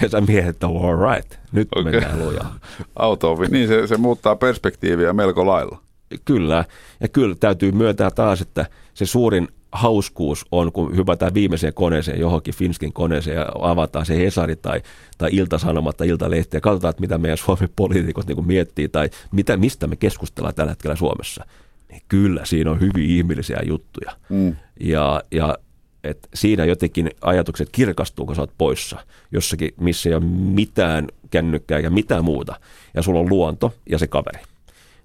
ja, 0.03 0.09
sä 0.09 0.21
mietit, 0.21 0.49
että 0.49 0.67
all 0.67 1.15
right, 1.15 1.35
nyt 1.53 1.69
okay. 1.77 1.93
mennään 1.93 2.19
lujaa. 2.19 2.59
Auto 2.97 3.33
on, 3.33 3.47
niin 3.51 3.69
se, 3.69 3.87
se 3.87 3.97
muuttaa 3.97 4.37
perspektiiviä 4.37 5.13
melko 5.13 5.47
lailla. 5.47 5.79
Kyllä, 6.25 6.65
ja 7.01 7.09
kyllä 7.09 7.35
täytyy 7.41 7.73
myöntää 7.73 8.11
taas, 8.11 8.41
että 8.41 8.67
se 8.95 9.07
suurin 9.07 9.49
hauskuus 9.73 10.47
on, 10.53 10.73
kun 10.73 10.97
hypätään 10.97 11.35
viimeiseen 11.35 11.75
koneeseen, 11.75 12.21
johonkin 12.21 12.55
Finskin 12.55 12.93
koneeseen 12.93 13.37
ja 13.37 13.49
avataan 13.61 14.07
se 14.07 14.19
Hesari 14.19 14.57
tai, 14.57 14.83
tai 15.19 15.31
Ilta-Sanomat 15.33 15.97
tai 15.97 16.09
Iltalehti 16.09 16.57
ja 16.57 16.61
katsotaan, 16.61 16.91
että 16.91 17.01
mitä 17.01 17.19
meidän 17.19 17.39
Suomen 17.39 17.69
poliitikot 17.77 18.27
niin 18.27 18.47
miettii 18.47 18.89
tai 18.89 19.11
mitä, 19.33 19.57
mistä 19.57 19.87
me 19.87 19.97
keskustellaan 19.97 20.55
tällä 20.55 20.73
hetkellä 20.73 20.97
Suomessa. 20.97 21.45
Niin 21.91 22.03
kyllä, 22.09 22.45
siinä 22.45 22.71
on 22.71 22.81
hyvin 22.81 23.11
ihmillisiä 23.11 23.61
juttuja. 23.67 24.13
Mm. 24.29 24.57
Ja, 24.81 25.23
ja 25.31 25.59
et 26.05 26.29
siinä 26.35 26.65
jotenkin 26.65 27.11
ajatukset 27.21 27.69
kirkastuu, 27.73 28.27
kun 28.27 28.35
sä 28.35 28.43
oot 28.43 28.53
poissa 28.59 28.99
jossakin, 29.33 29.71
missä 29.81 30.09
ei 30.09 30.15
ole 30.15 30.25
mitään 30.25 31.09
kännykkää 31.31 31.79
ja 31.79 31.91
mitään 31.91 32.25
muuta. 32.25 32.61
Ja 32.95 33.03
sulla 33.03 33.21
on 33.21 33.29
luonto 33.29 33.75
ja 33.91 33.99
se 33.99 34.07
kaveri 34.07 34.41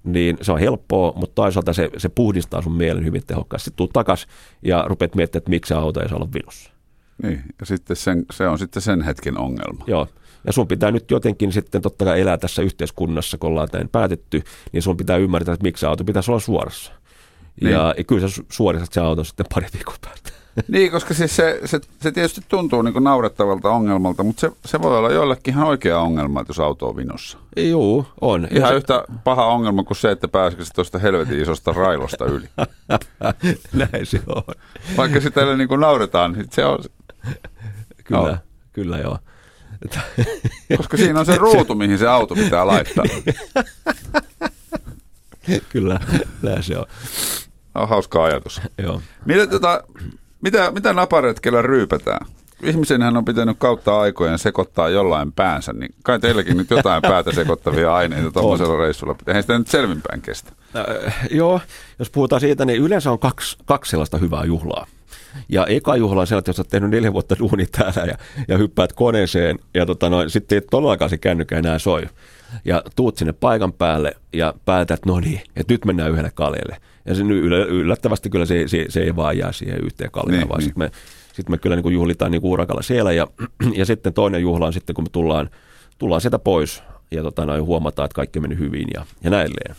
niin 0.06 0.38
se 0.42 0.52
on 0.52 0.60
helppoa, 0.60 1.14
mutta 1.16 1.36
toisaalta 1.36 1.74
se, 1.74 1.90
se 1.98 2.10
puhdistaa 2.10 2.62
sun 2.62 2.76
mielen 2.76 3.06
hyvin 3.06 3.22
tehokkaasti. 3.28 3.64
Sitten 3.66 3.78
tuut 3.78 3.94
takas 3.94 4.28
ja 4.62 4.86
rupeat 4.88 5.16
miettimään, 5.16 5.40
että 5.40 5.50
miksi 5.50 5.68
se 5.68 5.76
auto 5.76 6.02
ei 6.02 6.10
saa 6.10 6.18
olla 6.18 6.34
vinussa. 6.34 6.72
Niin, 7.24 7.42
ja 7.60 7.66
sitten 7.66 7.96
sen, 7.96 8.26
se 8.32 8.48
on 8.48 8.60
sitten 8.60 8.82
sen 8.82 9.02
hetken 9.02 9.38
ongelma. 9.38 9.84
Joo, 9.88 10.08
ja 10.48 10.54
sun 10.54 10.68
pitää 10.68 10.92
nyt 10.92 11.12
jotenkin 11.12 11.52
sitten 11.52 11.82
totta 11.82 12.06
kai 12.06 12.22
elää 12.22 12.38
tässä 12.38 12.62
yhteiskunnassa, 12.62 13.38
kun 13.38 13.50
ollaan 13.50 13.68
näin 13.74 13.90
päätetty, 13.90 14.44
niin 14.72 14.82
sun 14.82 14.98
pitää 14.98 15.18
ymmärtää, 15.18 15.54
että 15.54 15.64
miksi 15.64 15.86
auto 15.86 16.04
pitäisi 16.04 16.32
olla 16.32 16.40
suorassa. 16.40 16.92
Niin. 17.62 17.72
Ja 17.72 17.96
kyllä 18.08 18.28
sä 18.28 18.44
suoristat 18.52 18.94
se 18.94 19.02
auto 19.02 19.24
sitten 19.24 19.46
pari 19.54 19.68
viikon 19.74 19.96
päästä. 20.02 20.32
Niin, 20.68 20.92
koska 20.92 21.14
siis 21.14 21.36
se, 21.36 21.60
se, 21.66 21.80
se 22.02 22.12
tietysti 22.12 22.42
tuntuu 22.50 22.82
niin 22.82 23.04
naurettavalta 23.04 23.70
ongelmalta, 23.70 24.24
mutta 24.24 24.40
se, 24.40 24.52
se 24.66 24.82
voi 24.82 24.98
olla 24.98 25.12
joillekin 25.12 25.54
ihan 25.54 25.68
oikea 25.68 26.00
ongelma, 26.00 26.42
että 26.42 26.50
jos 26.50 26.60
auto 26.60 26.88
on 26.88 26.96
vinossa. 26.96 27.38
Joo, 27.56 28.06
on. 28.22 28.48
Ihan 28.52 28.70
se... 28.70 28.76
yhtä 28.76 29.04
paha 29.24 29.46
ongelma 29.46 29.84
kuin 29.84 29.98
se, 29.98 30.12
että 30.12 30.28
pääsikö 30.28 30.64
tuosta 30.76 31.00
helvetin 31.00 31.42
isosta 31.42 31.74
railosta 31.74 32.26
yli. 32.26 32.50
Näin 33.92 34.06
se 34.06 34.22
on. 34.28 34.44
Vaikka 34.98 35.22
sitä 35.22 35.56
niin 35.56 35.68
kuin 35.68 35.80
nauretaan, 35.80 36.34
niin 36.34 36.48
se 36.52 36.66
on... 36.66 36.80
Kyllä, 38.04 38.32
no. 38.32 38.38
kyllä 38.74 38.98
joo. 38.98 39.20
Koska 40.78 40.98
siinä 40.98 41.20
on 41.20 41.26
se 41.26 41.38
ruutu, 41.38 41.76
mihin 41.76 41.98
se 41.98 42.08
auto 42.08 42.36
pitää 42.36 42.68
laittaa. 42.68 43.06
kyllä, 45.70 46.00
näin 46.42 46.64
se 46.64 46.78
on. 46.78 46.86
on 47.76 47.90
hauska 47.90 48.24
ajatus. 48.24 48.62
Joo. 48.78 49.02
Mitä, 49.26 49.48
tota, 49.48 49.84
mitä, 50.46 50.72
mitä 50.72 50.94
naparetkellä 50.94 51.62
ryypätään? 51.62 52.28
Ihmisenhän 52.64 53.18
on 53.18 53.26
pitänyt 53.26 53.58
kautta 53.60 54.00
aikojen 54.00 54.40
sekoittaa 54.40 54.90
jollain 54.90 55.32
päänsä, 55.32 55.74
niin 55.74 55.96
kai 56.04 56.20
teilläkin 56.20 56.58
nyt 56.58 56.70
jotain 56.70 57.02
päätä 57.02 57.32
sekoittavia 57.32 57.96
aineita 57.96 58.32
tuollaisella 58.32 58.78
reissulla. 58.78 59.16
Eihän 59.28 59.44
sitä 59.44 59.58
nyt 59.58 59.68
selvinpäin 59.68 60.22
kestä. 60.22 60.52
Äh, 60.76 61.28
joo, 61.32 61.62
jos 62.00 62.10
puhutaan 62.10 62.40
siitä, 62.40 62.66
niin 62.66 62.82
yleensä 62.82 63.12
on 63.12 63.20
kaksi, 63.20 63.58
kaksi 63.66 63.90
sellaista 63.90 64.18
hyvää 64.18 64.44
juhlaa. 64.44 64.88
Ja 65.50 65.66
eka 65.66 65.96
juhla 65.96 66.22
on 66.22 66.28
sellainen, 66.28 66.40
että 66.40 66.50
jos 66.50 66.60
olet 66.60 66.70
tehnyt 66.70 66.90
neljä 66.90 67.14
vuotta 67.14 67.36
duunit 67.40 67.72
täällä 67.72 68.06
ja, 68.06 68.18
ja 68.48 68.58
hyppäät 68.58 68.94
koneeseen 68.94 69.60
ja 69.74 69.86
tota 69.86 70.10
noin, 70.10 70.30
sitten 70.30 70.56
ei 70.56 70.62
todellakaan 70.72 71.10
se 71.10 71.18
kännykkä 71.18 71.58
enää 71.58 71.80
soi. 71.80 72.02
Ja 72.66 72.84
tuut 72.96 73.18
sinne 73.18 73.34
paikan 73.34 73.74
päälle 73.74 74.16
ja 74.34 74.54
päätät, 74.66 75.00
että 75.00 75.10
no 75.10 75.20
niin, 75.20 75.42
että 75.56 75.74
nyt 75.74 75.86
mennään 75.86 76.12
yhdelle 76.12 76.32
kaljalle. 76.36 76.78
Ja 77.06 77.16
se 77.16 77.22
yllättävästi 77.70 78.30
kyllä 78.30 78.46
se, 78.46 78.68
se, 78.68 78.86
se 78.90 79.02
ei 79.02 79.16
vaan 79.16 79.38
jää 79.38 79.52
siihen 79.52 79.84
yhteen 79.84 80.12
kaljalle, 80.12 80.38
niin, 80.38 80.50
vaan 80.50 80.60
niin. 80.60 80.66
sitten 80.66 80.84
me, 80.84 80.92
sit 81.34 81.50
me 81.50 81.58
kyllä 81.58 81.76
niin 81.76 81.84
kuin 81.84 81.94
juhlitaan 81.94 82.32
niin 82.32 82.42
kuin 82.42 82.52
urakalla 82.52 82.82
siellä. 82.82 83.12
Ja, 83.12 83.28
ja 83.80 83.86
sitten 83.86 84.14
toinen 84.14 84.42
juhla 84.42 84.66
on 84.66 84.74
sitten, 84.74 84.96
kun 84.96 85.04
me 85.04 85.10
tullaan, 85.12 85.50
tullaan 85.98 86.22
sieltä 86.22 86.40
pois 86.40 86.84
ja 87.12 87.24
tota, 87.24 87.46
noin, 87.46 87.64
huomataan, 87.64 88.06
että 88.06 88.16
kaikki 88.16 88.40
meni 88.40 88.58
hyvin 88.58 88.88
ja, 88.94 89.06
ja 89.24 89.30
näilleen. 89.30 89.76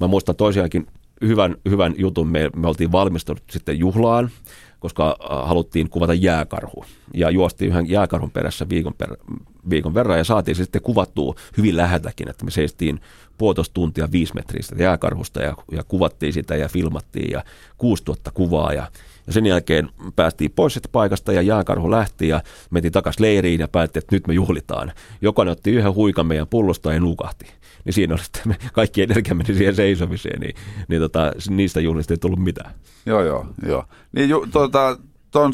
Mä 0.00 0.06
muistan 0.06 0.36
toisiaankin 0.36 0.86
hyvän, 1.24 1.56
hyvän 1.70 1.94
jutun. 1.98 2.28
Me, 2.28 2.50
me 2.56 2.68
oltiin 2.68 2.92
valmistunut 2.92 3.42
sitten 3.50 3.78
juhlaan, 3.78 4.30
koska 4.78 5.08
äh, 5.08 5.48
haluttiin 5.48 5.90
kuvata 5.90 6.14
jääkarhu. 6.14 6.84
Ja 7.14 7.30
juostiin 7.30 7.70
yhden 7.70 7.90
jääkarhun 7.90 8.30
perässä 8.30 8.68
viikon, 8.68 8.94
per, 8.94 9.16
viikon 9.70 9.94
verran 9.94 10.18
ja 10.18 10.24
saatiin 10.24 10.54
se 10.54 10.62
sitten 10.64 10.82
kuvattua 10.82 11.34
hyvin 11.56 11.76
läheltäkin, 11.76 12.30
että 12.30 12.44
me 12.44 12.50
seistiin 12.50 13.00
puolitoista 13.38 13.74
tuntia 13.74 14.12
viisi 14.12 14.34
metristä 14.34 14.74
jääkarhusta 14.78 15.42
ja, 15.42 15.56
ja 15.72 15.84
kuvattiin 15.84 16.32
sitä 16.32 16.56
ja 16.56 16.68
filmattiin 16.68 17.30
ja 17.30 17.44
6000 17.78 18.30
kuvaa 18.30 18.72
ja 18.72 18.86
ja 19.26 19.34
sen 19.34 19.46
jälkeen 19.46 19.90
päästiin 20.16 20.50
pois 20.56 20.72
siitä 20.72 20.88
paikasta 20.92 21.32
ja 21.32 21.42
jääkarhu 21.42 21.90
lähti 21.90 22.28
ja 22.28 22.42
mentiin 22.70 22.92
takaisin 22.92 23.22
leiriin 23.22 23.60
ja 23.60 23.68
päätti, 23.68 23.98
että 23.98 24.16
nyt 24.16 24.26
me 24.26 24.34
juhlitaan. 24.34 24.92
Jokainen 25.20 25.52
otti 25.52 25.70
yhden 25.70 25.94
huikan 25.94 26.26
meidän 26.26 26.46
pullosta 26.46 26.92
ja 26.92 27.00
nukahti. 27.00 27.46
Niin 27.84 27.92
siinä 27.92 28.14
oli 28.14 28.24
sitten 28.24 28.56
kaikki 28.72 29.02
energia 29.02 29.34
meni 29.34 29.54
siihen 29.54 29.74
seisomiseen, 29.74 30.40
niin, 30.40 30.54
niin 30.88 31.00
tota, 31.00 31.32
niistä 31.48 31.80
juhlista 31.80 32.14
ei 32.14 32.18
tullut 32.18 32.38
mitään. 32.38 32.74
Joo, 33.06 33.22
joo, 33.22 33.46
joo. 33.66 33.84
Niin 34.12 34.28
ju, 34.28 34.46
tuota, 34.52 34.98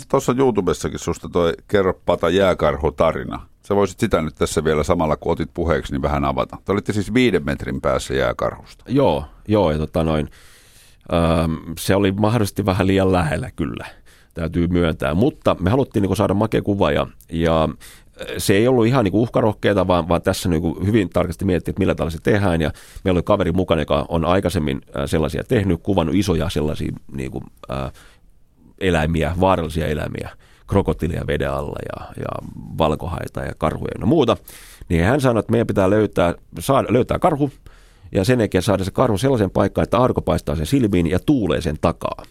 tuossa 0.08 0.34
YouTubessakin 0.38 0.98
susta 0.98 1.28
toi 1.28 1.52
Kerro 1.68 2.00
Pata 2.06 2.30
jääkarhu 2.30 2.92
tarina. 2.92 3.46
Sä 3.66 3.76
voisit 3.76 4.00
sitä 4.00 4.22
nyt 4.22 4.34
tässä 4.34 4.64
vielä 4.64 4.84
samalla, 4.84 5.16
kun 5.16 5.32
otit 5.32 5.50
puheeksi, 5.54 5.92
niin 5.92 6.02
vähän 6.02 6.24
avata. 6.24 6.56
Te 6.64 6.72
olitte 6.72 6.92
siis 6.92 7.14
viiden 7.14 7.44
metrin 7.44 7.80
päässä 7.80 8.14
jääkarhusta. 8.14 8.84
Joo, 8.88 9.24
joo, 9.48 9.70
ja 9.70 9.78
tota 9.78 10.04
noin, 10.04 10.28
se 11.78 11.96
oli 11.96 12.12
mahdollisesti 12.12 12.66
vähän 12.66 12.86
liian 12.86 13.12
lähellä 13.12 13.50
kyllä, 13.56 13.86
täytyy 14.34 14.66
myöntää. 14.66 15.14
Mutta 15.14 15.56
me 15.60 15.70
haluttiin 15.70 16.02
niin 16.02 16.16
saada 16.16 16.34
makea 16.34 16.62
kuva 16.62 16.92
ja, 16.92 17.06
ja 17.32 17.68
se 18.38 18.54
ei 18.54 18.68
ollut 18.68 18.86
ihan 18.86 19.04
niin 19.04 19.14
uhkarohkeita, 19.14 19.86
vaan, 19.86 20.08
vaan 20.08 20.22
tässä 20.22 20.48
niin 20.48 20.86
hyvin 20.86 21.08
tarkasti 21.08 21.44
mietittiin, 21.44 21.72
että 21.72 21.80
millä 21.80 21.94
tavalla 21.94 22.10
se 22.10 22.20
tehdään. 22.22 22.60
Ja 22.60 22.70
meillä 23.04 23.18
oli 23.18 23.22
kaveri 23.22 23.52
mukana, 23.52 23.82
joka 23.82 24.06
on 24.08 24.24
aikaisemmin 24.24 24.80
sellaisia 25.06 25.44
tehnyt, 25.44 25.80
kuvannut 25.82 26.14
isoja 26.14 26.50
sellaisia 26.50 26.92
niin 27.12 27.30
kuin, 27.30 27.44
äh, 27.70 27.92
eläimiä, 28.80 29.34
vaarallisia 29.40 29.86
eläimiä, 29.86 30.30
krokotilia 30.66 31.26
veden 31.26 31.52
alla 31.52 31.78
ja, 31.92 32.06
ja 32.16 32.48
valkohaita 32.78 33.40
ja 33.40 33.52
karhuja 33.58 33.94
ja 34.00 34.06
muuta. 34.06 34.36
Niin 34.88 35.04
hän 35.04 35.20
sanoi, 35.20 35.40
että 35.40 35.52
meidän 35.52 35.66
pitää 35.66 35.90
löytää, 35.90 36.34
saada, 36.58 36.88
löytää 36.90 37.18
karhu, 37.18 37.50
ja 38.12 38.24
sen 38.24 38.40
jälkeen 38.40 38.62
saada 38.62 38.84
se 38.84 38.90
karhu 38.90 39.18
sellaisen 39.18 39.50
paikkaan, 39.50 39.82
että 39.82 39.98
arko 39.98 40.22
paistaa 40.22 40.56
sen 40.56 40.66
silmiin 40.66 41.06
ja 41.06 41.18
tuulee 41.18 41.60
sen 41.60 41.76
takaa. 41.80 42.22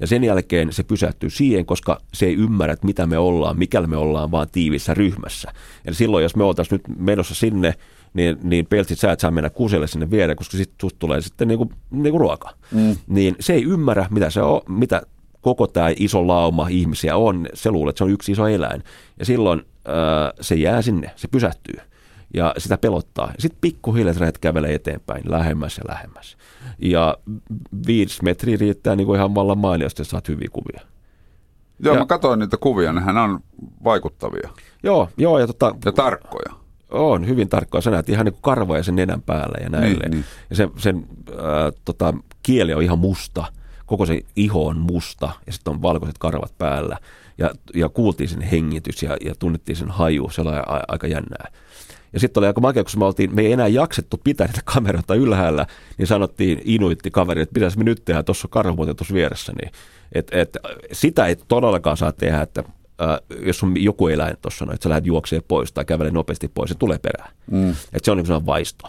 Ja 0.00 0.06
sen 0.06 0.24
jälkeen 0.24 0.72
se 0.72 0.82
pysähtyy 0.82 1.30
siihen, 1.30 1.66
koska 1.66 2.00
se 2.14 2.26
ei 2.26 2.34
ymmärrä, 2.34 2.72
että 2.72 2.86
mitä 2.86 3.06
me 3.06 3.18
ollaan, 3.18 3.58
mikäli 3.58 3.86
me 3.86 3.96
ollaan 3.96 4.30
vaan 4.30 4.48
tiivissä 4.52 4.94
ryhmässä. 4.94 5.52
Eli 5.84 5.94
silloin, 5.94 6.22
jos 6.22 6.36
me 6.36 6.44
oltaisiin 6.44 6.80
nyt 6.86 6.98
menossa 6.98 7.34
sinne, 7.34 7.74
niin, 8.14 8.38
niin 8.42 8.66
peltsit 8.66 8.98
sä 8.98 9.12
et 9.12 9.20
saa 9.20 9.30
mennä 9.30 9.50
kuselle 9.50 9.86
sinne 9.86 10.10
viereen, 10.10 10.36
koska 10.36 10.56
sitten 10.56 10.90
tulee 10.98 11.20
sitten 11.20 11.48
niinku, 11.48 11.72
niinku 11.90 12.18
ruoka. 12.18 12.50
Mm. 12.72 12.96
Niin 13.06 13.36
se 13.40 13.52
ei 13.52 13.64
ymmärrä, 13.64 14.06
mitä 14.10 14.30
se 14.30 14.42
on, 14.42 14.60
mitä 14.68 15.02
koko 15.40 15.66
tämä 15.66 15.90
iso 15.96 16.26
lauma 16.26 16.68
ihmisiä 16.68 17.16
on. 17.16 17.46
Se 17.54 17.70
luulee, 17.70 17.90
että 17.90 17.98
se 17.98 18.04
on 18.04 18.10
yksi 18.10 18.32
iso 18.32 18.46
eläin. 18.46 18.82
Ja 19.18 19.24
silloin 19.24 19.62
ää, 19.84 20.32
se 20.40 20.54
jää 20.54 20.82
sinne, 20.82 21.10
se 21.16 21.28
pysähtyy 21.28 21.80
ja 22.34 22.54
sitä 22.58 22.78
pelottaa. 22.78 23.32
Sitten 23.38 23.58
pikkuhiljaa 23.60 24.14
lähdet 24.20 24.38
kävelee 24.38 24.74
eteenpäin, 24.74 25.22
lähemmäs 25.26 25.78
ja 25.78 25.84
lähemmäs. 25.88 26.36
Ja 26.78 27.18
viisi 27.86 28.24
metriä 28.24 28.56
riittää 28.60 28.96
niin 28.96 29.06
kuin 29.06 29.16
ihan 29.16 29.34
vallan 29.34 29.58
mainiosti, 29.58 30.02
että 30.02 30.10
saat 30.10 30.28
hyviä 30.28 30.48
kuvia. 30.52 30.80
Joo, 31.82 31.94
Ja- 31.94 32.00
mä 32.00 32.06
katsoin 32.06 32.38
niitä 32.40 32.56
kuvia, 32.56 32.92
nehän 32.92 33.16
on 33.16 33.40
vaikuttavia 33.84 34.48
Joo, 34.82 35.08
joo 35.16 35.38
ja 35.38 35.46
tota, 35.46 35.74
ja 35.84 35.92
tarkkoja. 35.92 36.52
on 36.90 37.26
hyvin 37.28 37.48
tarkkaa. 37.48 37.80
Sä 37.80 37.90
näet 37.90 38.08
ihan 38.08 38.24
niin 38.24 38.32
kuin 38.32 38.42
karvoja 38.42 38.82
sen 38.82 38.96
nenän 38.96 39.22
päällä 39.22 39.58
ja 39.62 39.68
näin. 39.68 39.84
Niin, 39.98 40.10
niin. 40.10 40.24
Ja 40.50 40.56
sen, 40.56 40.70
sen 40.76 41.06
äh, 41.30 41.34
tota, 41.84 42.14
kieli 42.42 42.74
on 42.74 42.82
ihan 42.82 42.98
musta. 42.98 43.44
Koko 43.90 44.06
se 44.06 44.20
iho 44.36 44.66
on 44.66 44.78
musta 44.78 45.30
ja 45.46 45.52
sitten 45.52 45.74
on 45.74 45.82
valkoiset 45.82 46.18
karvat 46.18 46.58
päällä. 46.58 46.96
Ja, 47.38 47.50
ja 47.74 47.88
kuultiin 47.88 48.28
sen 48.28 48.40
hengitys 48.40 49.02
ja, 49.02 49.16
ja 49.24 49.34
tunnettiin 49.38 49.76
sen 49.76 49.90
haju. 49.90 50.30
Se 50.30 50.40
oli 50.40 50.48
a, 50.48 50.80
aika 50.88 51.06
jännää. 51.06 51.50
Ja 52.12 52.20
sitten 52.20 52.40
oli 52.40 52.46
aika 52.46 52.60
makea, 52.60 52.84
kun 52.84 52.92
me, 52.98 53.04
oltiin, 53.04 53.34
me 53.34 53.42
ei 53.42 53.52
enää 53.52 53.68
jaksettu 53.68 54.20
pitää 54.24 54.46
niitä 54.46 54.60
kameroita 54.64 55.14
ylhäällä, 55.14 55.66
niin 55.98 56.06
sanottiin 56.06 56.62
inuitti 56.64 57.10
kaveri, 57.10 57.42
että 57.42 57.52
pitäisi 57.52 57.78
me 57.78 57.84
nyt 57.84 58.04
tehdä, 58.04 58.22
tuossa 58.22 58.46
on 58.46 58.50
karhu 58.50 58.94
tuossa 58.94 59.14
vieressä. 59.14 59.52
Niin, 59.62 59.72
et, 60.12 60.28
et, 60.32 60.56
sitä 60.92 61.26
ei 61.26 61.36
todellakaan 61.36 61.96
saa 61.96 62.12
tehdä, 62.12 62.42
että 62.42 62.64
äh, 63.02 63.18
jos 63.46 63.62
on 63.62 63.82
joku 63.82 64.08
eläin 64.08 64.36
tuossa, 64.42 64.64
no, 64.64 64.72
että 64.72 64.82
sä 64.84 64.88
lähdet 64.88 65.06
juoksemaan 65.06 65.44
pois 65.48 65.72
tai 65.72 65.84
kävelee 65.84 66.12
nopeasti 66.12 66.48
pois, 66.48 66.68
se 66.68 66.74
tulee 66.74 66.98
perään. 66.98 67.32
Mm. 67.50 67.70
Että 67.70 68.04
se 68.04 68.10
on 68.10 68.16
niin 68.16 68.26
sellainen 68.26 68.46
vaisto. 68.46 68.88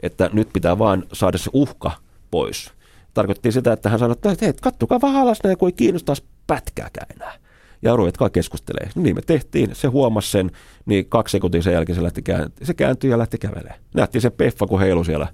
Että 0.00 0.30
nyt 0.32 0.48
pitää 0.52 0.78
vaan 0.78 1.04
saada 1.12 1.38
se 1.38 1.50
uhka 1.52 1.92
pois. 2.30 2.77
Tarkoitti 3.18 3.52
sitä, 3.52 3.72
että 3.72 3.88
hän 3.88 3.98
sanoi, 3.98 4.12
että 4.12 4.36
hei, 4.40 4.52
kattokaa 4.62 5.00
vähän 5.02 5.22
alas 5.22 5.38
näin, 5.44 5.58
kun 5.58 5.68
ei 5.68 5.72
kiinnostaisi 5.72 6.24
pätkääkään 6.46 7.06
enää. 7.16 7.34
Ja 7.82 7.96
ruvetkaa 7.96 8.30
keskustelemaan. 8.30 8.92
No 8.94 9.02
niin 9.02 9.16
me 9.16 9.22
tehtiin, 9.22 9.70
se 9.74 9.88
huomasi 9.88 10.30
sen, 10.30 10.50
niin 10.86 11.06
kaksi 11.08 11.32
sekuntia 11.32 11.62
sen 11.62 11.72
jälkeen 11.72 11.96
se, 11.96 12.02
lähti 12.02 12.22
kään, 12.22 12.52
se 12.62 12.74
kääntyi 12.74 13.10
ja 13.10 13.18
lähti 13.18 13.38
kävelemään. 13.38 13.80
Nähtiin 13.94 14.22
se 14.22 14.30
peffa, 14.30 14.66
kun 14.66 14.80
heilu 14.80 15.04
siellä 15.04 15.26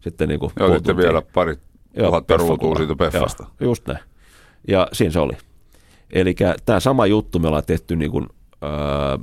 sitten 0.00 0.28
niin 0.28 0.40
kuin 0.40 0.52
Joo, 0.60 0.74
sitten 0.74 0.96
vielä 0.96 1.22
pari 1.34 1.56
tuhatta 1.98 2.36
ruutua 2.36 2.76
siitä 2.76 2.94
peffasta. 2.96 3.42
Joo, 3.42 3.70
just 3.70 3.86
näin. 3.86 4.00
Ja 4.68 4.88
siinä 4.92 5.12
se 5.12 5.18
oli. 5.18 5.36
Eli 6.10 6.36
tämä 6.66 6.80
sama 6.80 7.06
juttu 7.06 7.38
me 7.38 7.48
ollaan 7.48 7.64
tehty 7.66 7.96
niin 7.96 8.10
kuin, 8.10 8.26
ää, 8.62 8.70
ää, 8.70 9.18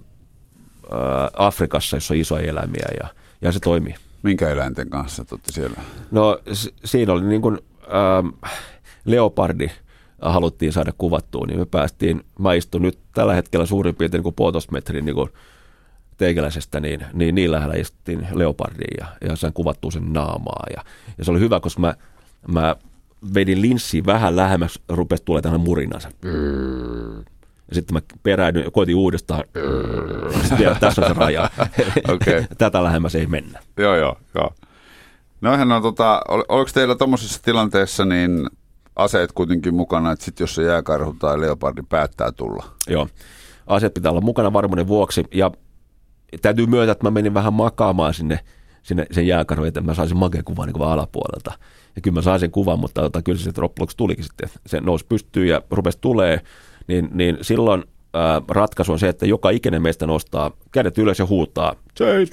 Afrikassa, 1.34 1.98
jossa 1.98 2.14
on 2.14 2.20
isoja 2.20 2.50
eläimiä 2.50 2.88
ja, 3.02 3.08
ja 3.42 3.52
se 3.52 3.60
toimii. 3.60 3.96
Minkä 4.24 4.50
eläinten 4.50 4.90
kanssa 4.90 5.26
tuotte 5.26 5.52
siellä? 5.52 5.78
No 6.12 6.40
siinä 6.86 7.14
oli 7.14 7.24
niin 7.24 7.42
kuin, 7.42 7.60
ähm, 7.88 8.28
leopardi 9.06 9.68
haluttiin 10.22 10.74
saada 10.74 10.94
kuvattua, 10.98 11.46
niin 11.46 11.60
me 11.60 11.66
päästiin, 11.66 12.22
mä 12.40 12.54
istun 12.54 12.82
nyt 12.82 13.00
tällä 13.14 13.34
hetkellä 13.34 13.66
suurin 13.66 13.96
piirtein 13.96 14.24
niin 14.24 14.34
puolitoista 14.34 14.72
metrin 14.72 15.06
niin 15.06 15.16
kuin 15.16 15.30
teikäläisestä, 16.18 16.80
niin, 16.80 17.06
niin 17.14 17.36
niin 17.36 17.52
lähellä 17.52 17.76
istuttiin 17.76 18.28
leopardiin 18.34 18.98
ja, 19.00 19.30
ja 19.30 19.36
sain 19.36 19.54
kuvattua 19.54 19.92
sen 19.92 20.14
naamaa. 20.14 20.64
Ja, 20.76 20.84
ja 21.18 21.26
se 21.26 21.32
oli 21.32 21.40
hyvä, 21.40 21.60
koska 21.60 21.82
mä, 21.82 21.96
mä 22.48 22.76
vedin 23.34 23.62
linssiin 23.62 24.06
vähän 24.06 24.36
lähemmäs, 24.36 24.80
rupesi 24.90 25.24
tulee 25.26 25.42
tämmöinen 25.42 25.66
murina. 25.66 26.00
Se, 26.00 26.10
ja 27.70 27.76
sitten 27.76 27.94
mä 27.94 28.02
peräydyin, 28.24 28.72
koitin 28.72 28.96
uudestaan. 28.96 29.44
Vielä, 30.60 30.76
tässä 30.80 31.02
on 31.02 31.08
se 31.08 31.14
raja. 31.14 31.50
Okei. 32.08 32.46
Tätä 32.58 32.84
lähemmäs 32.84 33.16
ei 33.16 33.28
mennä. 33.28 33.60
Joo, 33.78 33.96
joo, 33.96 34.18
joo. 34.36 34.54
Noihän 35.46 35.72
on 35.72 35.82
tota, 35.82 36.22
ol, 36.28 36.44
oliko 36.50 36.72
teillä 36.74 36.96
tuommoisessa 36.96 37.42
tilanteessa 37.44 38.06
niin 38.06 38.48
aseet 38.96 39.32
kuitenkin 39.32 39.76
mukana, 39.76 40.12
että 40.12 40.26
sit 40.26 40.40
jos 40.40 40.56
se 40.56 40.64
jääkarhu 40.64 41.14
tai 41.14 41.42
leopardi 41.42 41.82
päättää 41.90 42.32
tulla? 42.32 42.66
Joo. 42.88 43.08
Aseet 43.68 43.94
pitää 43.94 44.12
olla 44.12 44.22
mukana 44.22 44.54
varmuuden 44.54 44.88
vuoksi. 44.88 45.24
Ja 45.34 45.52
täytyy 46.42 46.66
myöntää, 46.66 46.92
että 46.92 47.04
mä 47.04 47.12
menin 47.12 47.34
vähän 47.34 47.54
makaamaan 47.54 48.14
sinne, 48.14 48.40
sinne 48.84 49.06
sen 49.12 49.28
jääkarhun, 49.28 49.68
että 49.68 49.82
mä 49.82 49.94
saisin 49.94 50.18
makea 50.18 50.44
kuvan 50.44 50.68
niin 50.68 50.82
alapuolelta. 50.82 51.52
Ja 51.96 52.02
kyllä 52.02 52.16
mä 52.16 52.22
sain 52.22 52.40
sen 52.40 52.52
kuvan, 52.52 52.80
mutta 52.80 53.02
tota, 53.02 53.22
kyllä 53.22 53.38
se 53.38 53.44
sitten 53.44 53.64
loppujen 53.64 53.90
tulikin 53.98 54.24
sitten. 54.24 54.50
Se 54.66 54.82
nousi 54.82 55.06
pystyyn 55.10 55.48
ja 55.48 55.62
rupesi 55.72 55.98
tulee. 56.02 56.42
Niin, 56.88 57.10
niin 57.14 57.38
silloin 57.42 57.84
ää, 58.14 58.42
ratkaisu 58.50 58.92
on 58.92 59.00
se, 59.00 59.10
että 59.10 59.26
joka 59.26 59.50
ikinen 59.50 59.82
meistä 59.82 60.08
nostaa 60.08 60.52
kädet 60.72 60.98
ylös 60.98 61.20
ja 61.20 61.26
huutaa 61.26 61.76
seis. 61.98 62.32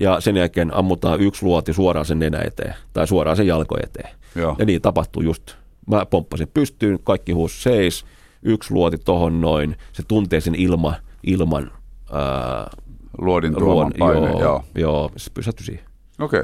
Ja 0.00 0.20
sen 0.20 0.36
jälkeen 0.36 0.74
ammutaan 0.74 1.20
yksi 1.20 1.44
luoti 1.46 1.72
suoraan 1.72 2.06
sen 2.06 2.18
nenä 2.18 2.40
eteen 2.44 2.74
tai 2.92 3.06
suoraan 3.06 3.36
sen 3.36 3.46
jalko 3.46 3.76
eteen. 3.82 4.10
Joo. 4.34 4.56
Ja 4.58 4.64
niin 4.64 4.82
tapahtuu 4.82 5.22
just. 5.22 5.54
Mä 5.86 6.06
pomppasin 6.06 6.48
pystyyn, 6.54 6.98
kaikki 7.04 7.32
huus 7.32 7.62
seis, 7.62 8.04
yksi 8.42 8.74
luoti 8.74 8.98
tohon 8.98 9.40
noin. 9.40 9.76
Se 9.92 10.02
tuntee 10.08 10.40
sen 10.40 10.54
ilma, 10.54 10.94
ilman 11.22 11.70
ää, 12.12 12.70
Luodin 13.18 13.54
tuoman 13.54 13.92
paine, 13.98 14.30
joo. 14.30 14.40
joo, 14.40 14.64
joo, 14.74 15.10
se 15.16 15.30
pysähtyi 15.34 15.66
siihen. 15.66 15.84
Okei. 16.20 16.42